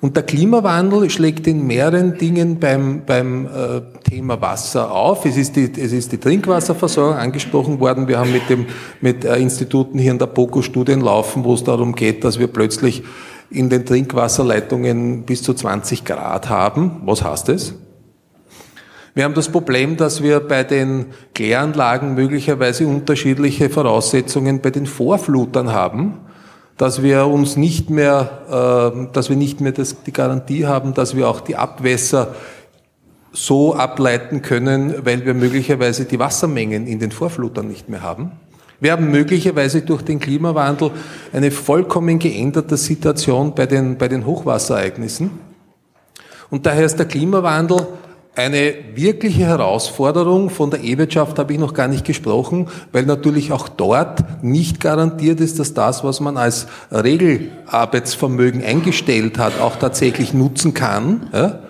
[0.00, 5.24] Und der Klimawandel schlägt in mehreren Dingen beim, beim äh, Thema Wasser auf.
[5.24, 8.06] Es ist, die, es ist die Trinkwasserversorgung angesprochen worden.
[8.06, 8.66] Wir haben mit, dem,
[9.00, 12.48] mit äh, Instituten hier in der POCO Studien laufen, wo es darum geht, dass wir
[12.48, 13.04] plötzlich
[13.50, 17.00] in den Trinkwasserleitungen bis zu 20 Grad haben.
[17.04, 17.74] Was heißt das?
[19.14, 25.72] Wir haben das Problem, dass wir bei den Kläranlagen möglicherweise unterschiedliche Voraussetzungen bei den Vorflutern
[25.72, 26.18] haben
[26.76, 31.16] dass wir uns nicht mehr, äh, dass wir nicht mehr das, die Garantie haben, dass
[31.16, 32.34] wir auch die Abwässer
[33.32, 38.32] so ableiten können, weil wir möglicherweise die Wassermengen in den Vorflutern nicht mehr haben.
[38.80, 40.90] Wir haben möglicherweise durch den Klimawandel
[41.32, 45.30] eine vollkommen geänderte Situation bei den, bei den Hochwasserereignissen.
[46.50, 47.86] Und daher ist der Klimawandel
[48.36, 50.50] eine wirkliche Herausforderung.
[50.50, 55.40] Von der E-Wirtschaft habe ich noch gar nicht gesprochen, weil natürlich auch dort nicht garantiert
[55.40, 61.30] ist, dass das, was man als Regelarbeitsvermögen eingestellt hat, auch tatsächlich nutzen kann.
[61.32, 61.60] Ja?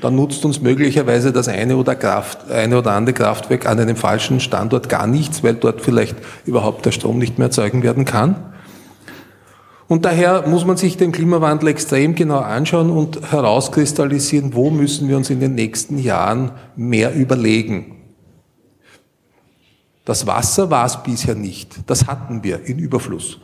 [0.00, 4.40] Dann nutzt uns möglicherweise das eine oder, Kraft, eine oder andere Kraftwerk an einem falschen
[4.40, 6.16] Standort gar nichts, weil dort vielleicht
[6.46, 8.36] überhaupt der Strom nicht mehr erzeugen werden kann.
[9.90, 15.16] Und daher muss man sich den Klimawandel extrem genau anschauen und herauskristallisieren, wo müssen wir
[15.16, 17.96] uns in den nächsten Jahren mehr überlegen.
[20.04, 21.80] Das Wasser war es bisher nicht.
[21.88, 23.40] Das hatten wir in Überfluss.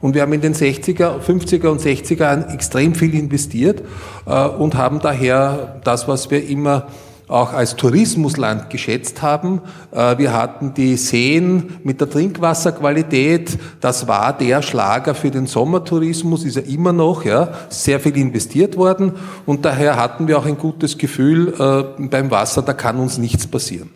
[0.00, 3.84] Und wir haben in den 60er, 50er und 60er Jahren extrem viel investiert
[4.26, 6.88] äh, und haben daher das, was wir immer
[7.30, 9.60] auch als Tourismusland geschätzt haben.
[9.92, 13.58] Äh, wir hatten die Seen mit der Trinkwasserqualität.
[13.80, 18.76] Das war der Schlager für den Sommertourismus, ist er immer noch, ja, sehr viel investiert
[18.76, 19.12] worden.
[19.46, 23.46] Und daher hatten wir auch ein gutes Gefühl äh, beim Wasser, da kann uns nichts
[23.46, 23.90] passieren.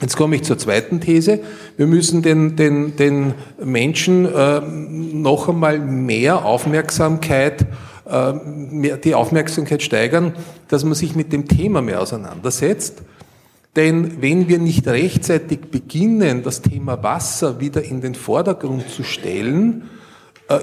[0.00, 1.40] Jetzt komme ich zur zweiten These.
[1.76, 7.66] Wir müssen den, den, den Menschen äh, noch einmal mehr Aufmerksamkeit
[8.10, 10.34] die Aufmerksamkeit steigern,
[10.68, 13.02] dass man sich mit dem Thema mehr auseinandersetzt.
[13.76, 19.84] Denn wenn wir nicht rechtzeitig beginnen, das Thema Wasser wieder in den Vordergrund zu stellen,
[20.48, 20.58] äh,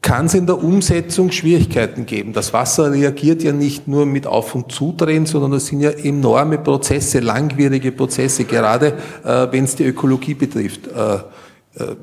[0.00, 2.32] kann es in der Umsetzung Schwierigkeiten geben.
[2.32, 6.58] Das Wasser reagiert ja nicht nur mit Auf- und Zudrehen, sondern das sind ja enorme
[6.58, 10.88] Prozesse, langwierige Prozesse, gerade äh, wenn es die Ökologie betrifft,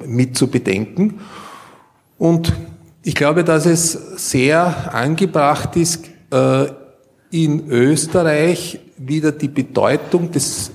[0.07, 1.19] mit zu bedenken.
[2.18, 2.53] Und
[3.02, 3.94] ich glaube, dass es
[4.32, 6.66] sehr angebracht ist, äh,
[7.32, 10.72] in Österreich wieder die Bedeutung des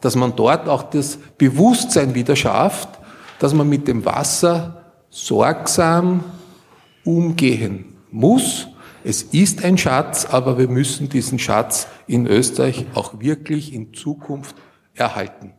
[0.00, 2.88] dass man dort auch das Bewusstsein wieder schafft,
[3.38, 4.77] dass man mit dem Wasser
[5.10, 6.24] sorgsam
[7.04, 8.68] umgehen muss.
[9.04, 14.56] Es ist ein Schatz, aber wir müssen diesen Schatz in Österreich auch wirklich in Zukunft
[14.94, 15.54] erhalten.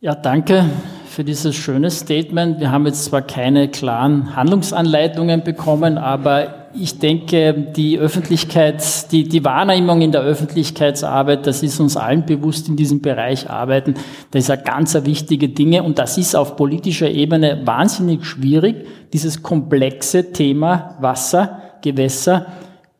[0.00, 0.68] Ja, danke
[1.06, 2.58] für dieses schöne Statement.
[2.60, 8.82] Wir haben jetzt zwar keine klaren Handlungsanleitungen bekommen, aber ich denke, die Öffentlichkeit,
[9.12, 13.94] die, die Wahrnehmung in der Öffentlichkeitsarbeit, das ist uns allen bewusst in diesem Bereich arbeiten.
[14.30, 19.42] Das ist eine ganz wichtige Dinge und das ist auf politischer Ebene wahnsinnig schwierig, dieses
[19.42, 22.46] komplexe Thema Wasser, Gewässer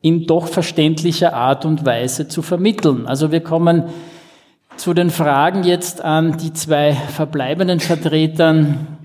[0.02, 3.06] in doch verständlicher Art und Weise zu vermitteln.
[3.06, 3.84] Also wir kommen
[4.76, 8.98] zu den Fragen jetzt an die zwei verbleibenden Vertretern.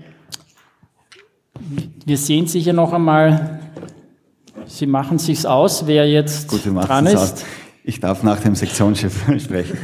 [2.04, 3.57] Wir sehen sicher noch einmal
[4.68, 7.16] Sie machen sich's aus, wer jetzt Gut, dran ist.
[7.16, 7.34] Aus.
[7.84, 9.78] Ich darf nach dem Sektionschef sprechen.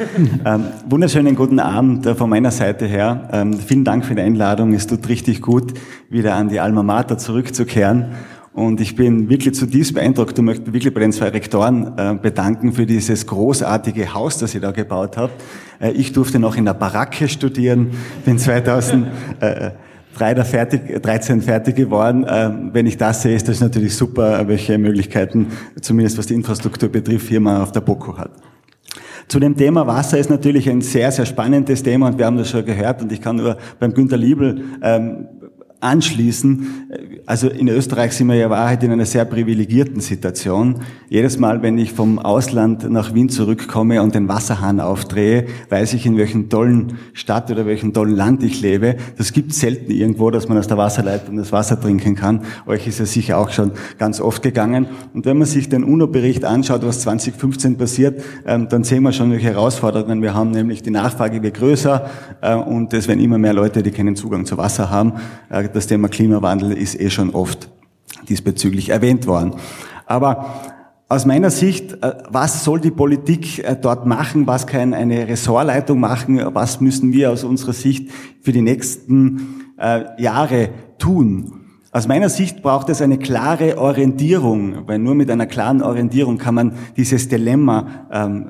[0.44, 3.30] ähm, wunderschönen guten Abend äh, von meiner Seite her.
[3.32, 4.74] Ähm, vielen Dank für die Einladung.
[4.74, 5.72] Es tut richtig gut,
[6.10, 8.10] wieder an die Alma Mater zurückzukehren.
[8.52, 12.74] Und ich bin wirklich zutiefst beeindruckt und möchte wirklich bei den zwei Rektoren äh, bedanken
[12.74, 15.42] für dieses großartige Haus, das ihr da gebaut habt.
[15.80, 17.92] Äh, ich durfte noch in der Baracke studieren,
[18.26, 19.06] bin 2000,
[19.40, 19.70] äh,
[20.18, 22.26] der fertig, 13 fertig geworden.
[22.28, 25.48] Ähm, wenn ich das sehe, ist das natürlich super, welche Möglichkeiten,
[25.80, 28.30] zumindest was die Infrastruktur betrifft, hier mal auf der BOKU hat.
[29.28, 32.50] Zu dem Thema Wasser ist natürlich ein sehr, sehr spannendes Thema und wir haben das
[32.50, 35.28] schon gehört und ich kann nur beim Günter Liebel ähm,
[35.84, 37.22] anschließen.
[37.26, 40.80] Also in Österreich sind wir ja Wahrheit in einer sehr privilegierten Situation.
[41.08, 46.06] Jedes Mal, wenn ich vom Ausland nach Wien zurückkomme und den Wasserhahn aufdrehe, weiß ich,
[46.06, 48.96] in welchem tollen Stadt oder welchem tollen Land ich lebe.
[49.16, 52.42] Das gibt selten irgendwo, dass man aus der Wasserleitung das Wasser trinken kann.
[52.66, 54.86] Euch ist ja sicher auch schon ganz oft gegangen.
[55.12, 59.30] Und wenn man sich den UNO-Bericht anschaut, was 2015 passiert, ähm, dann sehen wir schon,
[59.30, 62.08] welche Herausforderungen wir haben, nämlich die Nachfrage wird größer
[62.40, 65.14] äh, und es werden immer mehr Leute, die keinen Zugang zu Wasser haben
[65.50, 67.68] äh, das Thema Klimawandel ist eh schon oft
[68.28, 69.54] diesbezüglich erwähnt worden.
[70.06, 70.54] Aber
[71.08, 74.46] aus meiner Sicht, äh, was soll die Politik äh, dort machen?
[74.46, 76.40] Was kann eine Ressortleitung machen?
[76.54, 78.10] Was müssen wir aus unserer Sicht
[78.40, 81.60] für die nächsten äh, Jahre tun?
[81.92, 86.54] Aus meiner Sicht braucht es eine klare Orientierung, weil nur mit einer klaren Orientierung kann
[86.56, 88.46] man dieses Dilemma ähm,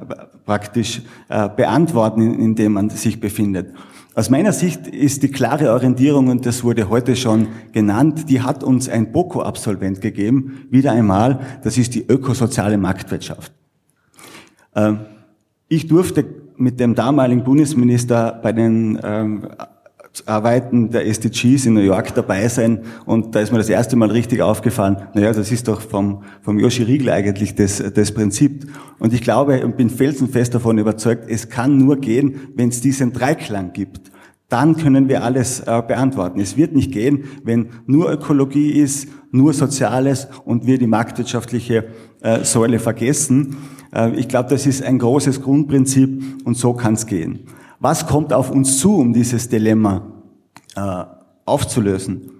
[0.47, 3.75] praktisch äh, beantworten, in, in dem man sich befindet.
[4.16, 8.62] Aus meiner Sicht ist die klare Orientierung, und das wurde heute schon genannt, die hat
[8.62, 13.53] uns ein BOKO-Absolvent gegeben, wieder einmal, das ist die ökosoziale Marktwirtschaft.
[14.77, 15.01] Ähm,
[15.69, 16.24] ich durfte
[16.57, 19.49] mit dem damaligen Bundesminister bei den ähm,
[20.27, 24.11] Arbeiten der SDGs in New York dabei sein und da ist mir das erste Mal
[24.11, 28.66] richtig aufgefallen, naja, das ist doch vom, vom Yoshi Riegel eigentlich das, das Prinzip.
[29.01, 33.12] Und ich glaube und bin felsenfest davon überzeugt, es kann nur gehen, wenn es diesen
[33.12, 34.12] Dreiklang gibt.
[34.49, 36.39] Dann können wir alles äh, beantworten.
[36.39, 41.86] Es wird nicht gehen, wenn nur Ökologie ist, nur Soziales und wir die marktwirtschaftliche
[42.20, 43.57] äh, Säule vergessen.
[43.93, 47.41] Äh, ich glaube, das ist ein großes Grundprinzip und so kann es gehen.
[47.85, 50.11] Was kommt auf uns zu, um dieses Dilemma
[50.74, 51.05] äh,
[51.44, 52.31] aufzulösen?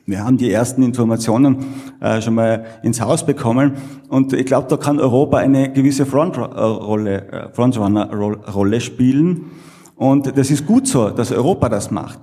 [0.06, 1.57] Wir haben die ersten Informationen
[2.02, 3.73] äh, schon mal ins Haus bekommen
[4.10, 9.45] und ich glaube, da kann Europa eine gewisse Frontrolle, äh, Frontrunner-Rolle spielen.
[9.95, 12.19] Und das ist gut so, dass Europa das macht.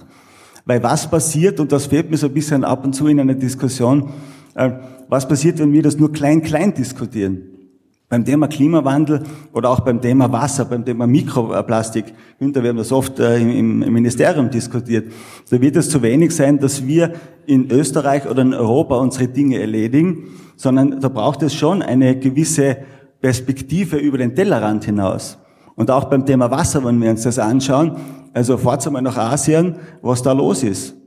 [0.66, 3.34] Weil was passiert, und das fehlt mir so ein bisschen ab und zu in einer
[3.34, 4.10] Diskussion,
[4.54, 4.70] äh,
[5.08, 7.59] was passiert, wenn wir das nur klein-klein diskutieren?
[8.10, 9.22] Beim Thema Klimawandel
[9.52, 12.06] oder auch beim Thema Wasser, beim Thema Mikroplastik,
[12.40, 15.12] Günther, wir haben das oft äh, im, Ministerium diskutiert,
[15.48, 17.12] da wird es zu wenig sein, dass wir
[17.46, 20.24] in Österreich oder in Europa unsere Dinge erledigen,
[20.56, 22.78] sondern da braucht es schon eine gewisse
[23.20, 25.38] Perspektive über den Tellerrand hinaus.
[25.76, 27.96] Und auch beim Thema Wasser, wenn wir uns das anschauen,
[28.34, 30.99] also fahrt einmal nach Asien, was da los ist.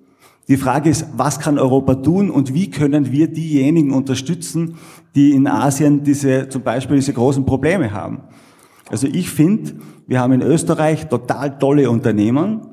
[0.47, 4.75] Die Frage ist, was kann Europa tun und wie können wir diejenigen unterstützen,
[5.15, 8.21] die in Asien diese, zum Beispiel diese großen Probleme haben.
[8.89, 9.73] Also ich finde,
[10.05, 12.67] wir haben in Österreich total tolle Unternehmen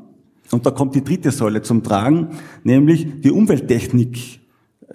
[0.51, 2.31] und da kommt die dritte Säule zum Tragen,
[2.65, 4.41] nämlich die Umwelttechnik,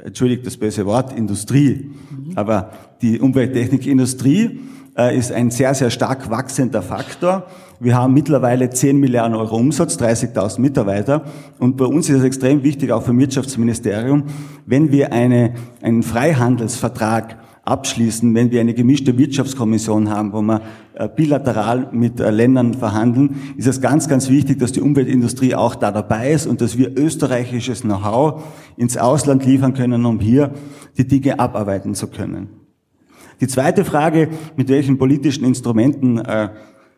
[0.04, 1.92] entschuldigt das böse Wort, Industrie.
[2.36, 2.72] Aber
[3.02, 4.60] die Umwelttechnikindustrie
[4.98, 7.48] ist ein sehr, sehr stark wachsender Faktor.
[7.82, 11.26] Wir haben mittlerweile 10 Milliarden Euro Umsatz, 30.000 Mitarbeiter.
[11.60, 14.24] Und bei uns ist es extrem wichtig, auch vom Wirtschaftsministerium,
[14.66, 20.62] wenn wir eine, einen Freihandelsvertrag abschließen, wenn wir eine gemischte Wirtschaftskommission haben, wo wir
[20.94, 25.76] äh, bilateral mit äh, Ländern verhandeln, ist es ganz, ganz wichtig, dass die Umweltindustrie auch
[25.76, 28.44] da dabei ist und dass wir österreichisches Know-how
[28.78, 30.52] ins Ausland liefern können, um hier
[30.98, 32.65] die Dinge abarbeiten zu können.
[33.42, 36.50] Die zweite Frage, mit welchen politischen Instrumenten äh,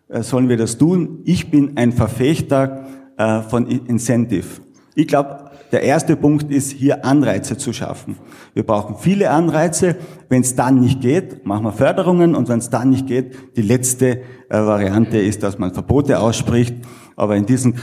[0.09, 1.19] äh, sollen wir das tun?
[1.25, 2.85] Ich bin ein Verfechter
[3.17, 4.61] äh, von Incentive.
[4.95, 8.17] Ich glaube, der erste Punkt ist, hier Anreize zu schaffen.
[8.53, 9.97] Wir brauchen viele Anreize.
[10.29, 12.35] Wenn es dann nicht geht, machen wir Förderungen.
[12.35, 16.75] Und wenn es dann nicht geht, die letzte äh, Variante ist, dass man Verbote ausspricht.
[17.17, 17.73] Aber in diesem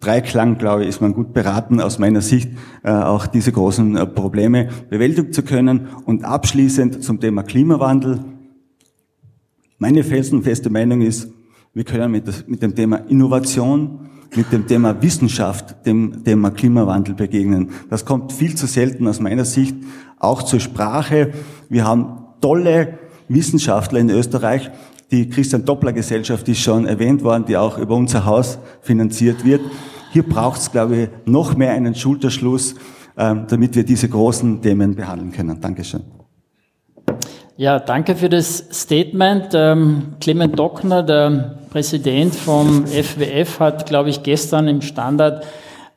[0.00, 2.50] Dreiklang, glaube ich, ist man gut beraten, aus meiner Sicht
[2.84, 5.88] äh, auch diese großen äh, Probleme bewältigen zu können.
[6.04, 8.20] Und abschließend zum Thema Klimawandel.
[9.78, 11.28] Meine felsenfeste Meinung ist,
[11.72, 17.70] wir können mit, mit dem Thema Innovation, mit dem Thema Wissenschaft, dem Thema Klimawandel begegnen.
[17.88, 19.74] Das kommt viel zu selten aus meiner Sicht
[20.18, 21.32] auch zur Sprache.
[21.70, 22.98] Wir haben tolle
[23.28, 24.70] Wissenschaftler in Österreich,
[25.12, 29.60] die Christian Doppler Gesellschaft ist schon erwähnt worden, die auch über unser Haus finanziert wird.
[30.10, 32.74] Hier braucht es, glaube ich, noch mehr einen Schulterschluss,
[33.16, 35.60] ähm, damit wir diese großen Themen behandeln können.
[35.60, 36.02] Dankeschön.
[37.58, 39.50] Ja, danke für das Statement.
[39.52, 45.44] Ähm, Clement Dockner, der Präsident vom FWF, hat, glaube ich, gestern im Standard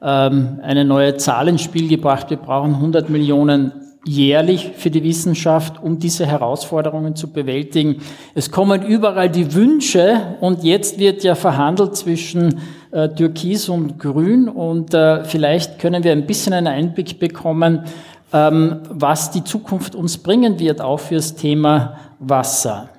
[0.02, 2.30] ähm, eine neue Zahl ins Spiel gebracht.
[2.30, 3.72] Wir brauchen 100 Millionen
[4.06, 8.02] jährlich für die Wissenschaft, um diese Herausforderungen zu bewältigen.
[8.36, 12.61] Es kommen überall die Wünsche und jetzt wird ja verhandelt zwischen
[12.91, 17.86] äh, Türkis und Grün und äh, vielleicht können wir ein bisschen einen Einblick bekommen,
[18.32, 22.90] ähm, was die Zukunft uns bringen wird, auch fürs Thema Wasser.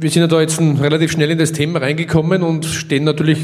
[0.00, 3.38] Wir sind ja da jetzt relativ schnell in das Thema reingekommen und stehen natürlich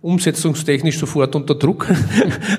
[0.00, 1.88] umsetzungstechnisch sofort unter Druck.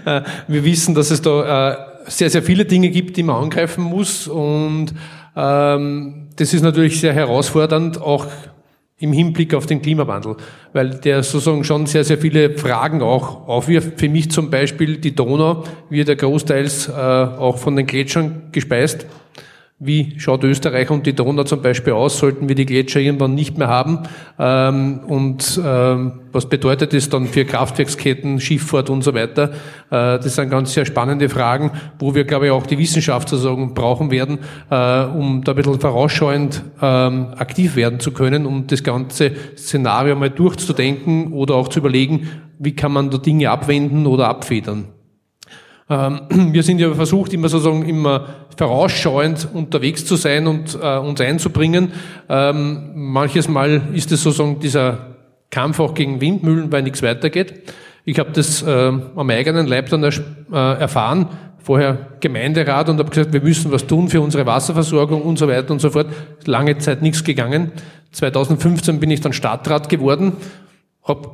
[0.05, 3.83] Äh, wir wissen, dass es da äh, sehr, sehr viele Dinge gibt, die man angreifen
[3.83, 4.93] muss und
[5.35, 8.27] ähm, das ist natürlich sehr herausfordernd, auch
[8.99, 10.35] im Hinblick auf den Klimawandel,
[10.73, 13.99] weil der sozusagen schon sehr, sehr viele Fragen auch aufwirft.
[13.99, 19.05] Für mich zum Beispiel die Donau wird ja großteils äh, auch von den Gletschern gespeist.
[19.81, 22.17] Wie schaut Österreich und die Donau zum Beispiel aus?
[22.17, 23.99] Sollten wir die Gletscher irgendwann nicht mehr haben?
[24.37, 29.51] Ähm, und ähm, was bedeutet das dann für Kraftwerksketten, Schifffahrt und so weiter?
[29.89, 33.73] Äh, das sind ganz sehr spannende Fragen, wo wir, glaube ich, auch die Wissenschaft sozusagen
[33.73, 34.39] brauchen werden,
[34.69, 40.17] äh, um da ein bisschen vorausschauend ähm, aktiv werden zu können, um das ganze Szenario
[40.17, 42.27] mal durchzudenken oder auch zu überlegen,
[42.57, 44.89] wie kann man da Dinge abwenden oder abfedern.
[45.89, 46.21] Ähm,
[46.53, 48.27] wir sind ja versucht, immer sozusagen immer
[48.59, 51.93] vorausschauend unterwegs zu sein und äh, uns einzubringen.
[52.27, 55.15] Ähm, manches Mal ist es sozusagen dieser
[55.49, 57.53] Kampf auch gegen Windmühlen, weil nichts weitergeht.
[58.03, 60.11] Ich habe das äh, am eigenen Leib dann äh,
[60.51, 61.29] erfahren,
[61.59, 65.71] vorher Gemeinderat und habe gesagt, wir müssen was tun für unsere Wasserversorgung und so weiter
[65.71, 66.07] und so fort.
[66.43, 67.71] Lange Zeit nichts gegangen.
[68.11, 70.33] 2015 bin ich dann Stadtrat geworden,
[71.05, 71.29] habe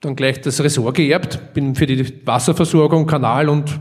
[0.00, 3.78] dann gleich das Ressort geerbt, bin für die Wasserversorgung, Kanal und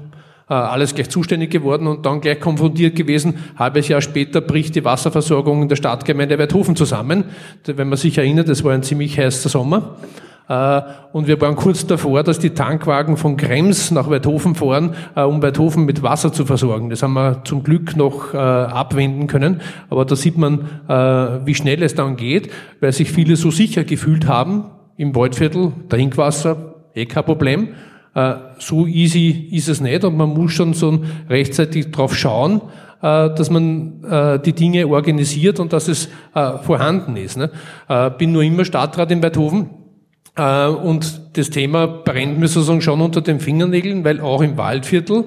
[0.48, 3.36] alles gleich zuständig geworden und dann gleich konfrontiert gewesen.
[3.58, 7.26] Halbes Jahr später bricht die Wasserversorgung in der Stadtgemeinde Weidhofen zusammen.
[7.66, 9.96] Wenn man sich erinnert, es war ein ziemlich heißer Sommer.
[10.52, 10.82] Äh,
[11.14, 15.42] und wir waren kurz davor, dass die Tankwagen von Krems nach Weidhofen fahren, äh, um
[15.42, 16.90] Weidhofen mit Wasser zu versorgen.
[16.90, 19.62] Das haben wir zum Glück noch abwenden können.
[19.90, 20.68] Aber da sieht man,
[21.46, 22.50] wie schnell es dann geht,
[22.80, 24.66] weil sich viele so sicher gefühlt haben
[24.98, 27.70] im Waldviertel, Trinkwasser, eh kein Problem.
[28.14, 32.62] Äh, so easy ist es nicht und man muss schon so rechtzeitig drauf schauen,
[33.02, 37.38] äh, dass man äh, die Dinge organisiert und dass es vorhanden ist.
[37.38, 37.50] Ne?
[38.18, 39.70] Bin nur immer Stadtrat in Beethoven
[40.38, 45.26] und das Thema brennt mir sozusagen schon unter den Fingernägeln, weil auch im Waldviertel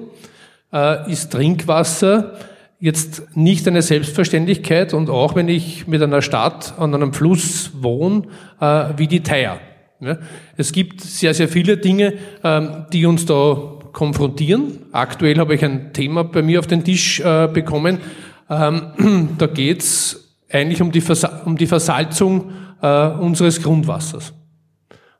[1.07, 2.33] ist Trinkwasser
[2.79, 8.23] jetzt nicht eine Selbstverständlichkeit und auch wenn ich mit einer Stadt an einem Fluss wohne,
[8.97, 9.59] wie die Theier.
[10.57, 12.13] Es gibt sehr, sehr viele Dinge,
[12.43, 14.79] ähm, die uns da konfrontieren.
[14.91, 17.99] Aktuell habe ich ein Thema bei mir auf den Tisch bekommen.
[18.49, 21.01] Ähm, da geht es eigentlich um die,
[21.45, 22.51] um die Versalzung
[22.81, 24.33] unseres Grundwassers.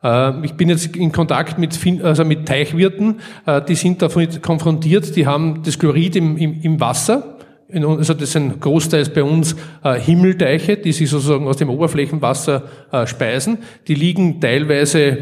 [0.05, 5.15] Äh, ich bin jetzt in Kontakt mit, also mit Teichwirten, äh, die sind davon konfrontiert,
[5.15, 7.37] die haben das Chlorid im, im, im Wasser.
[7.73, 12.63] Also das sind großteils bei uns äh, Himmelteiche, die sich sozusagen aus dem Oberflächenwasser
[13.05, 13.59] speisen.
[13.87, 15.17] Die liegen teilweise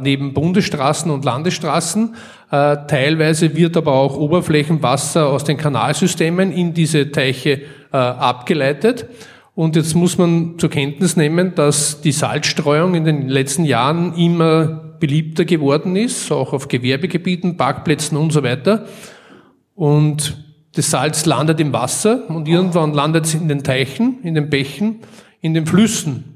[0.00, 2.14] neben Bundesstraßen und Landesstraßen.
[2.50, 9.06] Teilweise wird aber auch Oberflächenwasser aus den Kanalsystemen in diese Teiche abgeleitet.
[9.56, 14.66] Und jetzt muss man zur Kenntnis nehmen, dass die Salzstreuung in den letzten Jahren immer
[15.00, 18.86] beliebter geworden ist, auch auf Gewerbegebieten, Parkplätzen und so weiter.
[19.74, 20.43] Und
[20.74, 25.00] das Salz landet im Wasser und irgendwann landet es in den Teichen, in den Bächen,
[25.40, 26.34] in den Flüssen.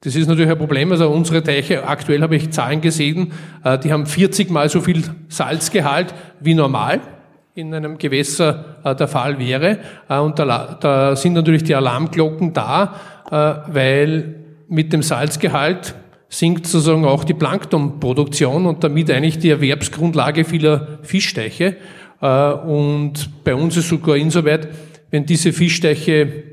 [0.00, 0.92] Das ist natürlich ein Problem.
[0.92, 3.32] Also unsere Teiche, aktuell habe ich Zahlen gesehen,
[3.64, 7.00] äh, die haben 40 mal so viel Salzgehalt wie normal
[7.54, 9.78] in einem Gewässer äh, der Fall wäre.
[10.08, 12.94] Äh, und da, da, sind natürlich die Alarmglocken da,
[13.30, 14.36] weil
[14.68, 15.94] mit dem Salzgehalt
[16.30, 21.76] sinkt sozusagen auch die Planktonproduktion und damit eigentlich die Erwerbsgrundlage vieler Fischteiche.
[22.20, 24.68] Äh, und bei uns ist sogar insoweit,
[25.10, 26.44] wenn diese Fischteiche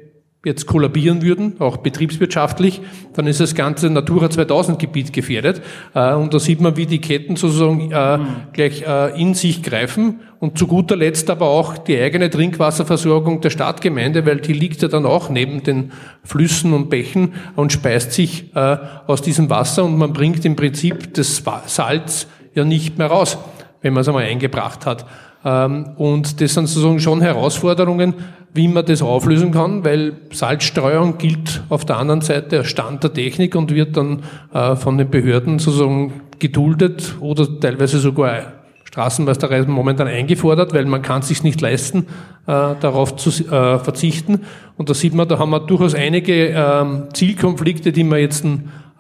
[0.43, 2.79] jetzt kollabieren würden, auch betriebswirtschaftlich,
[3.13, 5.63] dann ist das ganze Natura 2000 Gebiet gefährdet.
[5.95, 8.27] Äh, und da sieht man, wie die Ketten sozusagen äh, mhm.
[8.53, 8.83] gleich
[9.17, 10.19] in sich greifen.
[10.39, 14.87] Und zu guter Letzt aber auch die eigene Trinkwasserversorgung der Stadtgemeinde, weil die liegt ja
[14.87, 15.91] dann auch neben den
[16.23, 21.41] Flüssen und Bächen und speist sich aus diesem Wasser und man bringt im Prinzip das
[21.65, 23.39] Salz ja nicht mehr raus,
[23.81, 25.05] wenn man es einmal eingebracht hat.
[25.45, 28.15] Ähm, und das sind sozusagen schon Herausforderungen,
[28.53, 33.13] wie man das auflösen kann, weil Salzstreuung gilt auf der anderen Seite als Stand der
[33.13, 34.23] Technik und wird dann
[34.53, 38.53] äh, von den Behörden sozusagen geduldet oder teilweise sogar
[38.85, 42.07] Straßenmeisterei momentan eingefordert, weil man kann es sich nicht leisten,
[42.47, 44.41] äh, darauf zu äh, verzichten.
[44.77, 48.45] Und da sieht man, da haben wir durchaus einige ähm, Zielkonflikte, die wir jetzt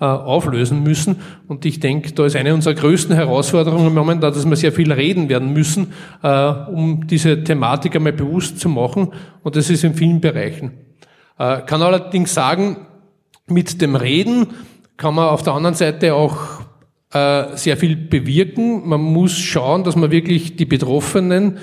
[0.05, 1.17] auflösen müssen.
[1.47, 5.29] Und ich denke, da ist eine unserer größten Herausforderungen momentan, dass wir sehr viel reden
[5.29, 9.09] werden müssen, äh, um diese Thematik einmal bewusst zu machen.
[9.43, 10.71] Und das ist in vielen Bereichen.
[11.37, 12.87] Äh, kann allerdings sagen,
[13.47, 14.47] mit dem Reden
[14.97, 16.37] kann man auf der anderen Seite auch
[17.13, 18.89] sehr viel bewirken.
[18.89, 21.59] Man muss schauen, dass man wirklich die Betroffenen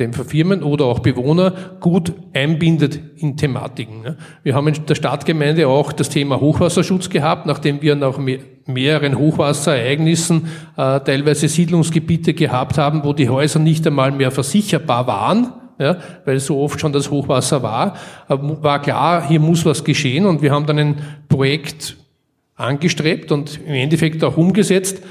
[0.00, 4.02] Dämpfer Firmen oder auch Bewohner gut einbindet in Thematiken.
[4.02, 4.16] Ne?
[4.42, 8.18] Wir haben in der Stadtgemeinde auch das Thema Hochwasserschutz gehabt, nachdem wir nach
[8.66, 15.52] mehreren Hochwasserereignissen äh, teilweise Siedlungsgebiete gehabt haben, wo die Häuser nicht einmal mehr versicherbar waren,
[15.78, 17.94] ja, weil so oft schon das Hochwasser war,
[18.28, 20.96] äh, war klar, hier muss was geschehen und wir haben dann ein
[21.28, 21.96] Projekt
[22.56, 25.02] angestrebt und im Endeffekt auch umgesetzt,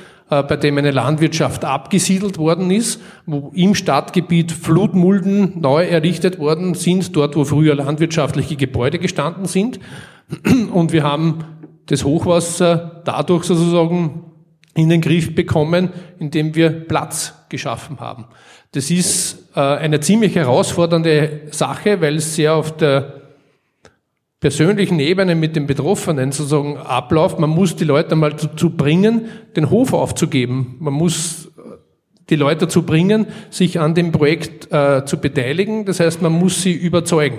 [0.41, 7.15] bei dem eine Landwirtschaft abgesiedelt worden ist, wo im Stadtgebiet Flutmulden neu errichtet worden sind,
[7.15, 9.79] dort wo früher landwirtschaftliche Gebäude gestanden sind.
[10.73, 11.43] Und wir haben
[11.85, 14.23] das Hochwasser dadurch sozusagen
[14.73, 18.25] in den Griff bekommen, indem wir Platz geschaffen haben.
[18.71, 23.22] Das ist äh, eine ziemlich herausfordernde Sache, weil es sehr auf der
[24.43, 27.39] persönlichen Ebene mit den Betroffenen sozusagen abläuft.
[27.39, 30.75] Man muss die Leute mal dazu bringen, den Hof aufzugeben.
[30.81, 31.49] Man muss
[32.29, 35.85] die Leute dazu bringen, sich an dem Projekt äh, zu beteiligen.
[35.85, 37.37] Das heißt, man muss sie überzeugen.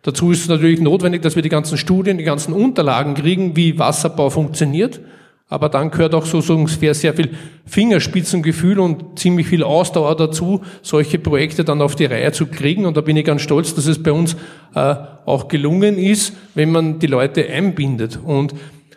[0.00, 3.78] Dazu ist es natürlich notwendig, dass wir die ganzen Studien, die ganzen Unterlagen kriegen, wie
[3.78, 5.00] Wasserbau funktioniert.
[5.48, 7.30] Aber dann gehört auch so ungefähr sehr viel
[7.66, 12.84] Fingerspitzengefühl und ziemlich viel Ausdauer dazu, solche Projekte dann auf die Reihe zu kriegen.
[12.84, 14.34] Und da bin ich ganz stolz, dass es bei uns
[14.74, 18.54] äh, auch gelungen ist, wenn man die Leute einbindet und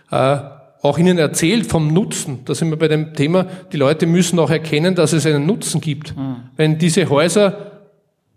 [0.10, 0.38] äh,
[0.82, 2.40] auch ihnen erzählt vom Nutzen.
[2.46, 5.82] Da sind wir bei dem Thema, die Leute müssen auch erkennen, dass es einen Nutzen
[5.82, 6.18] gibt.
[6.18, 6.36] Mhm.
[6.56, 7.72] Wenn diese Häuser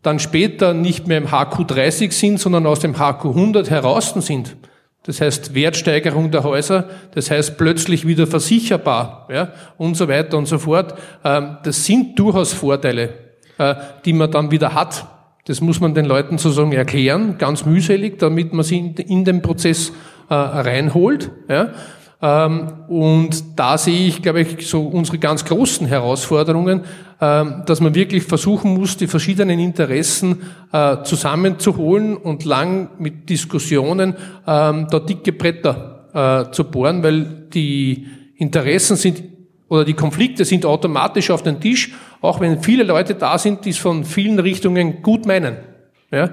[0.02, 4.56] dann später nicht mehr im HQ 30 sind, sondern aus dem HQ 100 heraus sind,
[5.04, 10.46] das heißt Wertsteigerung der Häuser, das heißt plötzlich wieder versicherbar ja, und so weiter und
[10.46, 10.94] so fort.
[11.24, 13.10] Ähm, das sind durchaus Vorteile,
[13.58, 13.74] äh,
[14.04, 15.06] die man dann wieder hat.
[15.46, 19.92] Das muss man den Leuten sozusagen erklären, ganz mühselig, damit man sie in den Prozess
[20.28, 21.32] äh, reinholt.
[21.48, 21.70] Ja.
[22.22, 26.82] Ähm, und da sehe ich, glaube ich, so unsere ganz großen Herausforderungen,
[27.20, 30.42] ähm, dass man wirklich versuchen muss, die verschiedenen Interessen
[30.72, 34.14] äh, zusammenzuholen und lang mit Diskussionen
[34.46, 39.24] ähm, da dicke Bretter äh, zu bohren, weil die Interessen sind
[39.68, 43.70] oder die Konflikte sind automatisch auf den Tisch, auch wenn viele Leute da sind, die
[43.70, 45.56] es von vielen Richtungen gut meinen.
[46.10, 46.30] Ja?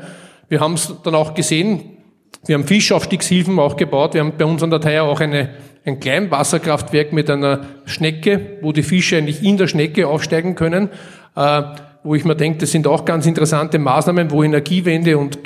[0.50, 1.98] Wir haben es dann auch gesehen,
[2.46, 5.50] wir haben Fischaufstiegshilfen auch gebaut, wir haben bei uns an der Theier auch eine,
[5.86, 10.90] ein Kleinwasserkraftwerk mit einer Schnecke, wo die Fische eigentlich in der Schnecke aufsteigen können,
[11.36, 11.62] äh,
[12.04, 15.38] wo ich mir denke, das sind auch ganz interessante Maßnahmen, wo Energiewende und,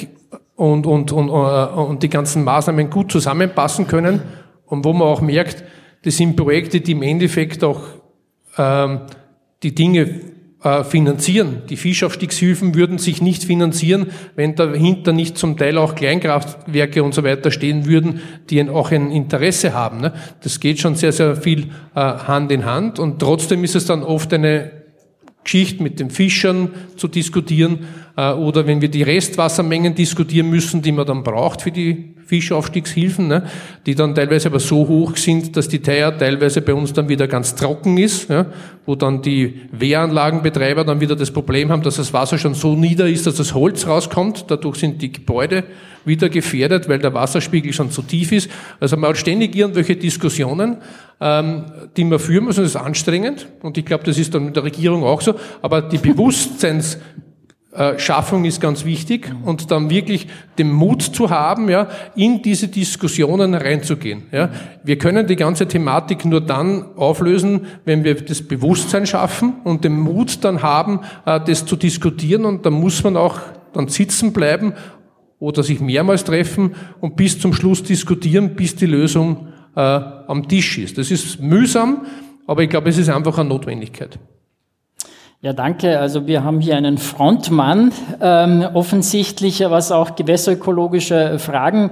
[0.55, 4.21] und, und, und, äh, und die ganzen Maßnahmen gut zusammenpassen können
[4.65, 5.63] und wo man auch merkt,
[6.03, 7.81] das sind Projekte, die im Endeffekt auch
[8.57, 9.01] ähm,
[9.63, 10.32] die Dinge
[10.85, 11.63] finanzieren.
[11.69, 17.23] Die Fischaufstiegshilfen würden sich nicht finanzieren, wenn dahinter nicht zum Teil auch Kleinkraftwerke und so
[17.23, 19.99] weiter stehen würden, die auch ein Interesse haben.
[19.99, 20.13] Ne?
[20.41, 24.03] Das geht schon sehr, sehr viel äh, Hand in Hand und trotzdem ist es dann
[24.03, 24.71] oft eine
[25.43, 30.91] Geschichte mit den Fischern zu diskutieren äh, oder wenn wir die Restwassermengen diskutieren müssen, die
[30.91, 33.43] man dann braucht für die Fischaufstiegshilfen, ne,
[33.85, 37.27] die dann teilweise aber so hoch sind, dass die Theier teilweise bei uns dann wieder
[37.27, 38.45] ganz trocken ist, ja,
[38.85, 43.07] wo dann die Wehranlagenbetreiber dann wieder das Problem haben, dass das Wasser schon so nieder
[43.07, 44.45] ist, dass das Holz rauskommt.
[44.47, 45.63] Dadurch sind die Gebäude
[46.05, 48.49] wieder gefährdet, weil der Wasserspiegel schon zu tief ist.
[48.79, 50.77] Also man hat ständig irgendwelche Diskussionen,
[51.21, 51.65] ähm,
[51.95, 53.47] die man führen muss, und das ist anstrengend.
[53.61, 55.35] Und ich glaube, das ist dann mit der Regierung auch so.
[55.61, 56.99] Aber die Bewusstseins äh,
[57.97, 60.27] Schaffung ist ganz wichtig und dann wirklich
[60.59, 64.23] den Mut zu haben, ja, in diese Diskussionen reinzugehen.
[64.31, 64.49] Ja.
[64.83, 69.99] Wir können die ganze Thematik nur dann auflösen, wenn wir das Bewusstsein schaffen und den
[69.99, 73.39] Mut dann haben, äh, das zu diskutieren und da muss man auch
[73.73, 74.73] dann sitzen bleiben
[75.39, 80.77] oder sich mehrmals treffen und bis zum Schluss diskutieren, bis die Lösung äh, am Tisch
[80.77, 80.97] ist.
[80.97, 82.05] Das ist mühsam,
[82.45, 84.19] aber ich glaube, es ist einfach eine Notwendigkeit.
[85.43, 85.99] Ja, danke.
[85.99, 87.91] Also wir haben hier einen Frontmann,
[88.21, 91.91] ähm, offensichtlich, was auch gewässerökologische Fragen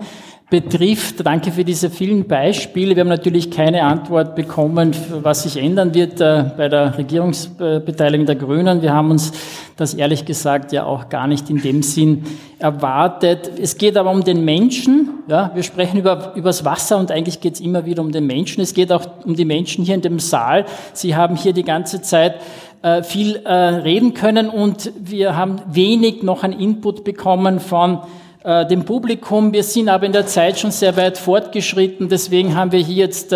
[0.49, 1.25] betrifft.
[1.25, 2.95] Danke für diese vielen Beispiele.
[2.95, 8.35] Wir haben natürlich keine Antwort bekommen, was sich ändern wird äh, bei der Regierungsbeteiligung der
[8.35, 8.81] Grünen.
[8.81, 9.33] Wir haben uns
[9.75, 12.23] das ehrlich gesagt ja auch gar nicht in dem Sinn
[12.57, 13.51] erwartet.
[13.61, 15.09] Es geht aber um den Menschen.
[15.27, 18.61] Ja, wir sprechen über, übers Wasser und eigentlich geht es immer wieder um den Menschen.
[18.61, 20.65] Es geht auch um die Menschen hier in dem Saal.
[20.93, 22.35] Sie haben hier die ganze Zeit
[22.83, 27.99] äh, viel äh, reden können und wir haben wenig noch an Input bekommen von
[28.43, 29.53] äh, dem Publikum.
[29.53, 33.35] Wir sind aber in der Zeit schon sehr weit fortgeschritten, deswegen haben wir hier jetzt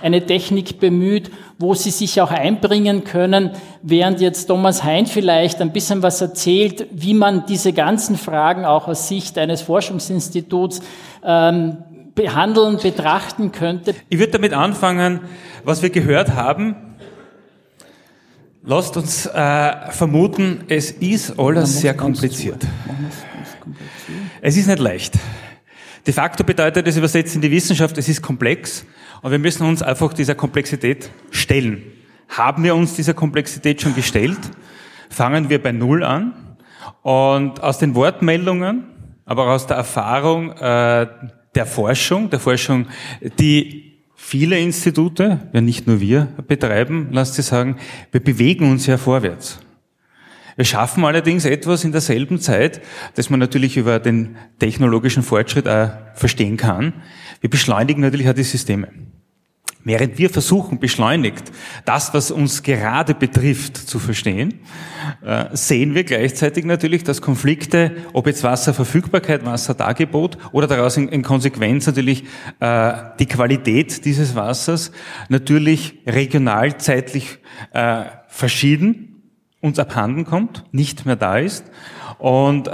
[0.00, 3.50] eine Technik bemüht, wo Sie sich auch einbringen können,
[3.82, 8.88] während jetzt Thomas Hein vielleicht ein bisschen was erzählt, wie man diese ganzen Fragen auch
[8.88, 10.80] aus Sicht eines Forschungsinstituts
[11.22, 11.78] ähm,
[12.14, 13.94] behandeln, betrachten könnte.
[14.08, 15.20] Ich würde damit anfangen,
[15.64, 16.85] was wir gehört haben,
[18.68, 22.66] Lasst uns äh, vermuten, es ist alles sehr kompliziert.
[24.40, 25.14] Es ist nicht leicht.
[26.04, 28.84] De facto bedeutet das übersetzt in die Wissenschaft, es ist komplex
[29.22, 31.84] und wir müssen uns einfach dieser Komplexität stellen.
[32.28, 34.40] Haben wir uns dieser Komplexität schon gestellt?
[35.10, 36.56] Fangen wir bei Null an
[37.02, 38.86] und aus den Wortmeldungen,
[39.26, 41.06] aber auch aus der Erfahrung äh,
[41.54, 42.86] der Forschung, der Forschung,
[43.38, 43.95] die
[44.26, 47.76] viele Institute, ja nicht nur wir, betreiben, lasst Sie sagen,
[48.10, 49.60] wir bewegen uns ja vorwärts.
[50.56, 52.80] Wir schaffen allerdings etwas in derselben Zeit,
[53.14, 56.94] das man natürlich über den technologischen Fortschritt auch verstehen kann.
[57.40, 58.88] Wir beschleunigen natürlich auch die Systeme.
[59.86, 61.52] Während wir versuchen, beschleunigt
[61.84, 64.58] das, was uns gerade betrifft, zu verstehen,
[65.24, 71.86] äh, sehen wir gleichzeitig natürlich, dass Konflikte, ob jetzt Wasserverfügbarkeit, Wasserdargebot oder daraus in, Konsequenz
[71.86, 72.24] natürlich
[72.58, 74.90] äh, die Qualität dieses Wassers
[75.28, 77.38] natürlich regional, zeitlich
[77.72, 79.22] äh, verschieden
[79.60, 81.64] uns abhanden kommt, nicht mehr da ist
[82.18, 82.68] und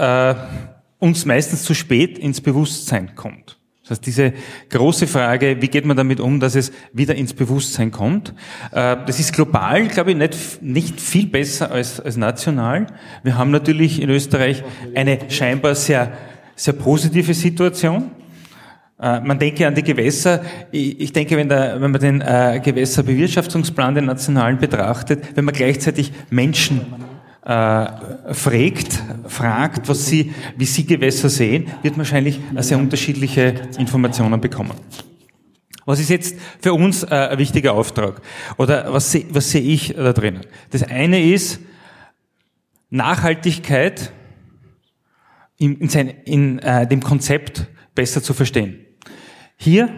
[0.99, 3.59] uns meistens zu spät ins Bewusstsein kommt.
[3.93, 4.33] Das heißt, diese
[4.71, 8.31] große Frage, wie geht man damit um, dass es wieder ins Bewusstsein kommt,
[8.71, 12.87] äh, das ist global, glaube ich, nicht, nicht viel besser als, als national.
[13.23, 14.65] Wir haben natürlich in Österreich
[14.95, 16.13] eine scheinbar sehr,
[16.57, 18.13] sehr positive Situation.
[18.99, 20.41] Äh, man denke an die Gewässer.
[20.71, 26.13] Ich denke, wenn, der, wenn man den äh, Gewässerbewirtschaftungsplan, den nationalen betrachtet, wenn man gleichzeitig
[26.31, 26.81] Menschen
[27.45, 34.75] äh, fragt, fragt, was sie, wie sie Gewässer sehen, wird wahrscheinlich sehr unterschiedliche Informationen bekommen.
[35.85, 38.23] Was ist jetzt für uns äh, ein wichtiger Auftrag?
[38.59, 40.43] Oder was, se, was sehe ich da drinnen?
[40.71, 41.59] Das eine ist
[42.91, 44.13] Nachhaltigkeit
[45.57, 48.87] in, in, sein, in äh, dem Konzept besser zu verstehen.
[49.57, 49.91] Hier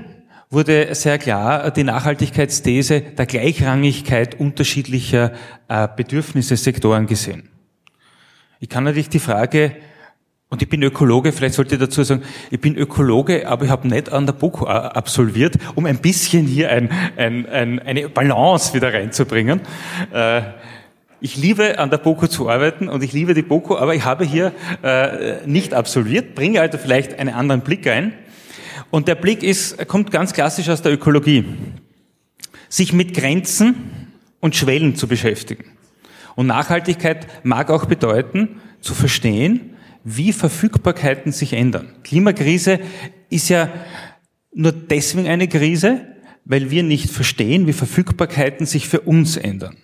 [0.50, 5.32] wurde sehr klar die Nachhaltigkeitsthese der Gleichrangigkeit unterschiedlicher
[5.68, 7.48] äh, Bedürfnisse, Sektoren gesehen.
[8.60, 9.76] Ich kann natürlich die Frage
[10.54, 13.88] Und ich bin Ökologe, vielleicht sollte ich dazu sagen, ich bin Ökologe, aber ich habe
[13.88, 18.94] nicht an der BOKU absolviert, um ein bisschen hier ein, ein, ein, eine Balance wieder
[18.94, 19.62] reinzubringen.
[20.12, 20.42] Äh,
[21.20, 24.24] ich liebe an der BOKU zu arbeiten und ich liebe die BOKU, aber ich habe
[24.24, 24.52] hier
[24.84, 28.12] äh, nicht absolviert, bringe also vielleicht einen anderen Blick ein.
[28.94, 31.44] Und der Blick ist, kommt ganz klassisch aus der Ökologie.
[32.68, 33.74] Sich mit Grenzen
[34.38, 35.64] und Schwellen zu beschäftigen.
[36.36, 39.74] Und Nachhaltigkeit mag auch bedeuten, zu verstehen,
[40.04, 41.92] wie Verfügbarkeiten sich ändern.
[42.04, 42.78] Klimakrise
[43.30, 43.68] ist ja
[44.52, 46.06] nur deswegen eine Krise,
[46.44, 49.76] weil wir nicht verstehen, wie Verfügbarkeiten sich für uns ändern.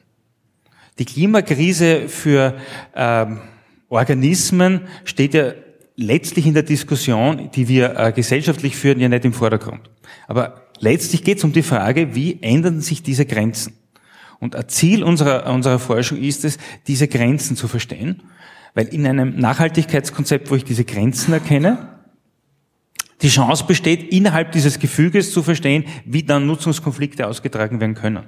[1.00, 2.56] Die Klimakrise für
[2.94, 3.40] ähm,
[3.88, 5.54] Organismen steht ja
[6.00, 9.90] letztlich in der Diskussion, die wir äh, gesellschaftlich führen, ja nicht im Vordergrund.
[10.26, 13.74] Aber letztlich geht es um die Frage, wie ändern sich diese Grenzen?
[14.38, 18.22] Und ein Ziel unserer, unserer Forschung ist es, diese Grenzen zu verstehen
[18.74, 22.00] weil in einem Nachhaltigkeitskonzept, wo ich diese Grenzen erkenne,
[23.22, 28.24] die Chance besteht, innerhalb dieses Gefüges zu verstehen, wie dann Nutzungskonflikte ausgetragen werden können.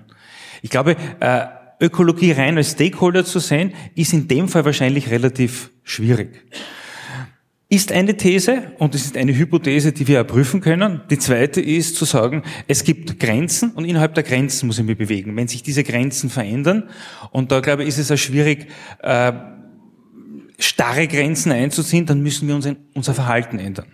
[0.60, 1.47] Ich glaube, äh,
[1.81, 6.44] Ökologie rein als Stakeholder zu sehen, ist in dem Fall wahrscheinlich relativ schwierig.
[7.73, 11.01] Ist eine These und es ist eine Hypothese, die wir erprüfen können.
[11.09, 14.99] Die zweite ist zu sagen, es gibt Grenzen und innerhalb der Grenzen muss ich mich
[14.99, 15.34] bewegen.
[15.39, 16.91] Wenn sich diese Grenzen verändern,
[17.31, 18.67] und da glaube ich, ist es auch schwierig,
[19.01, 19.33] äh,
[20.59, 23.86] starre Grenzen einzuziehen, dann müssen wir unser Verhalten ändern.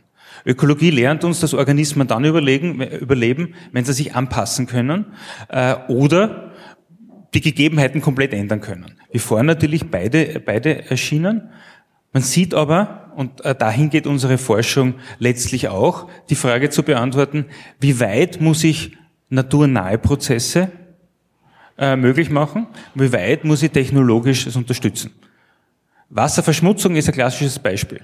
[0.45, 5.13] Ökologie lernt uns, dass Organismen dann überlegen, überleben, wenn sie sich anpassen können
[5.51, 6.51] äh, oder
[7.33, 8.97] die Gegebenheiten komplett ändern können.
[9.13, 11.51] Wir fahren natürlich beide, beide erschienen.
[12.13, 17.47] Man sieht aber, und äh, dahin geht unsere Forschung letztlich auch, die Frage zu beantworten,
[17.81, 18.97] wie weit muss ich
[19.29, 20.71] naturnahe Prozesse
[21.77, 25.11] äh, möglich machen, wie weit muss ich technologisch es unterstützen.
[26.11, 28.03] Wasserverschmutzung ist ein klassisches Beispiel.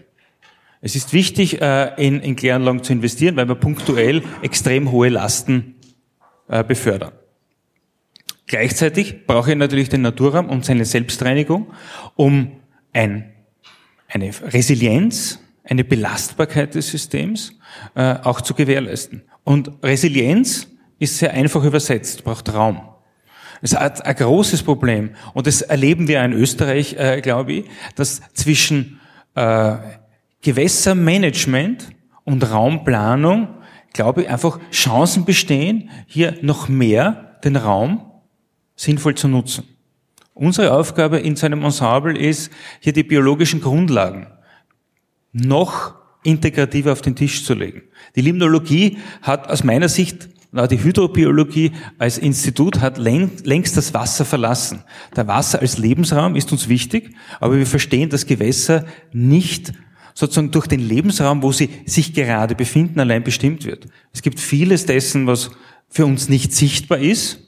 [0.80, 5.76] Es ist wichtig, äh, in, Kläranlagen zu investieren, weil wir punktuell extrem hohe Lasten
[6.68, 7.12] befördern.
[8.46, 11.72] Gleichzeitig brauche ich natürlich den Naturraum und seine Selbstreinigung,
[12.16, 12.60] um
[12.92, 13.33] ein,
[14.14, 17.58] eine Resilienz, eine Belastbarkeit des Systems
[17.94, 19.22] äh, auch zu gewährleisten.
[19.42, 20.68] Und Resilienz
[20.98, 22.80] ist sehr einfach übersetzt, braucht Raum.
[23.60, 25.10] Das ist ein großes Problem.
[25.32, 27.64] Und das erleben wir in Österreich, äh, glaube ich,
[27.96, 29.00] dass zwischen
[29.34, 29.76] äh,
[30.42, 31.88] Gewässermanagement
[32.24, 33.48] und Raumplanung,
[33.92, 38.12] glaube ich, einfach Chancen bestehen, hier noch mehr den Raum
[38.76, 39.73] sinnvoll zu nutzen.
[40.34, 44.26] Unsere Aufgabe in so einem Ensemble ist, hier die biologischen Grundlagen
[45.32, 47.82] noch integrativer auf den Tisch zu legen.
[48.16, 50.28] Die Limnologie hat aus meiner Sicht
[50.70, 54.84] die Hydrobiologie als Institut hat längst das Wasser verlassen.
[55.16, 59.72] Der Wasser als Lebensraum ist uns wichtig, aber wir verstehen, dass Gewässer nicht
[60.14, 63.88] sozusagen durch den Lebensraum, wo sie sich gerade befinden, allein bestimmt wird.
[64.12, 65.50] Es gibt vieles dessen, was
[65.88, 67.40] für uns nicht sichtbar ist.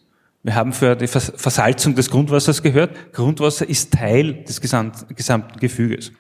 [0.47, 3.13] Wir haben für die Versalzung des Grundwassers gehört.
[3.13, 6.13] Grundwasser ist Teil des gesamten Gefüges.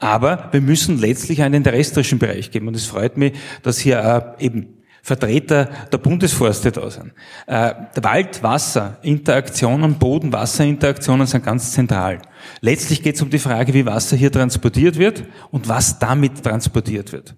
[0.00, 2.66] Aber wir müssen letztlich einen terrestrischen Bereich geben.
[2.66, 7.12] Und es freut mich, dass hier eben Vertreter der Bundesforste da sind.
[7.46, 12.18] Äh, Wald-Wasser-Interaktionen, Boden-Wasser-Interaktionen sind ganz zentral.
[12.60, 17.12] Letztlich geht es um die Frage, wie Wasser hier transportiert wird und was damit transportiert
[17.12, 17.34] wird.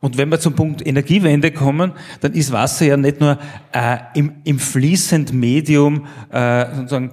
[0.00, 3.38] Und wenn wir zum Punkt Energiewende kommen, dann ist Wasser ja nicht nur
[3.72, 7.12] äh, im, im fließend Medium äh, sozusagen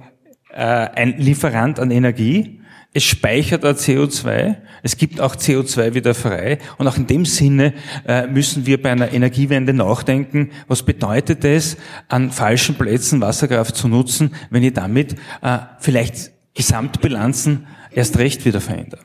[0.52, 2.60] äh, ein Lieferant an Energie,
[2.92, 6.58] es speichert auch CO2, es gibt auch CO2 wieder frei.
[6.76, 7.72] Und auch in dem Sinne
[8.06, 11.76] äh, müssen wir bei einer Energiewende nachdenken, was bedeutet es,
[12.08, 18.60] an falschen Plätzen Wasserkraft zu nutzen, wenn ich damit äh, vielleicht Gesamtbilanzen erst recht wieder
[18.60, 19.00] verändere.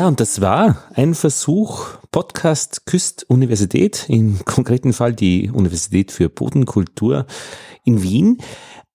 [0.00, 6.30] Ja, und das war ein Versuch, Podcast Küst Universität, im konkreten Fall die Universität für
[6.30, 7.26] Bodenkultur
[7.84, 8.38] in Wien.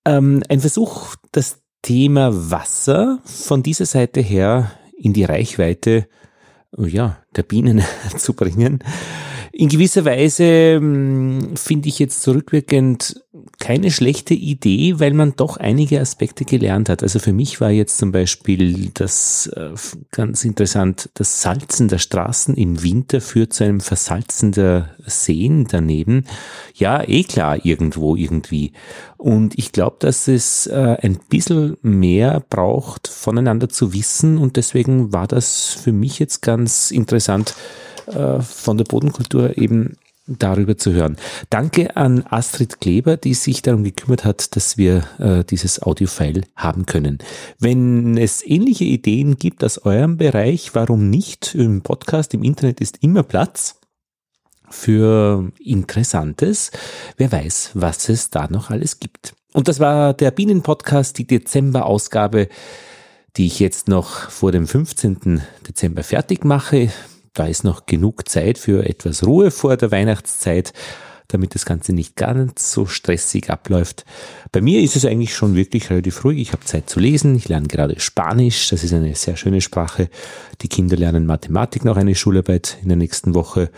[0.04, 6.08] Ähm, ein Versuch, das Thema Wasser von dieser Seite her in die Reichweite
[6.76, 7.84] ja, der Bienen
[8.18, 8.80] zu bringen.
[9.58, 13.24] In gewisser Weise hm, finde ich jetzt zurückwirkend
[13.58, 17.04] keine schlechte Idee, weil man doch einige Aspekte gelernt hat.
[17.04, 19.70] Also für mich war jetzt zum Beispiel das äh,
[20.12, 26.26] ganz interessant, das Salzen der Straßen im Winter führt zu einem Versalzen der Seen daneben.
[26.74, 28.74] Ja, eh klar, irgendwo, irgendwie.
[29.16, 34.38] Und ich glaube, dass es äh, ein bisschen mehr braucht, voneinander zu wissen.
[34.38, 37.56] Und deswegen war das für mich jetzt ganz interessant,
[38.08, 41.18] äh, von der Bodenkultur eben darüber zu hören.
[41.50, 46.86] Danke an Astrid Kleber, die sich darum gekümmert hat, dass wir äh, dieses Audiofile haben
[46.86, 47.20] können.
[47.60, 51.54] Wenn es ähnliche Ideen gibt aus eurem Bereich, warum nicht?
[51.54, 53.80] Im Podcast, im Internet ist immer Platz
[54.70, 56.72] für Interessantes.
[57.18, 59.36] Wer weiß, was es da noch alles gibt.
[59.54, 62.50] Und das war der Bienen-Podcast, die Dezember-Ausgabe,
[63.38, 65.42] die ich jetzt noch vor dem 15.
[65.68, 66.90] Dezember fertig mache.
[67.36, 70.72] Da ist noch genug Zeit für etwas Ruhe vor der Weihnachtszeit,
[71.28, 74.06] damit das Ganze nicht ganz so stressig abläuft.
[74.54, 76.40] Bei mir ist es eigentlich schon wirklich relativ ruhig.
[76.40, 77.36] Ich habe Zeit zu lesen.
[77.36, 78.70] Ich lerne gerade Spanisch.
[78.70, 80.10] Das ist eine sehr schöne Sprache.
[80.62, 83.70] Die Kinder lernen Mathematik noch eine Schularbeit in der nächsten Woche.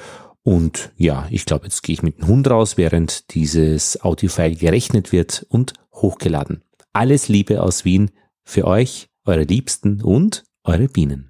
[0.43, 5.11] Und ja, ich glaube, jetzt gehe ich mit dem Hund raus, während dieses Audiofile gerechnet
[5.11, 6.61] wird und hochgeladen.
[6.93, 8.11] Alles Liebe aus Wien
[8.43, 11.26] für euch, eure Liebsten und eure Bienen.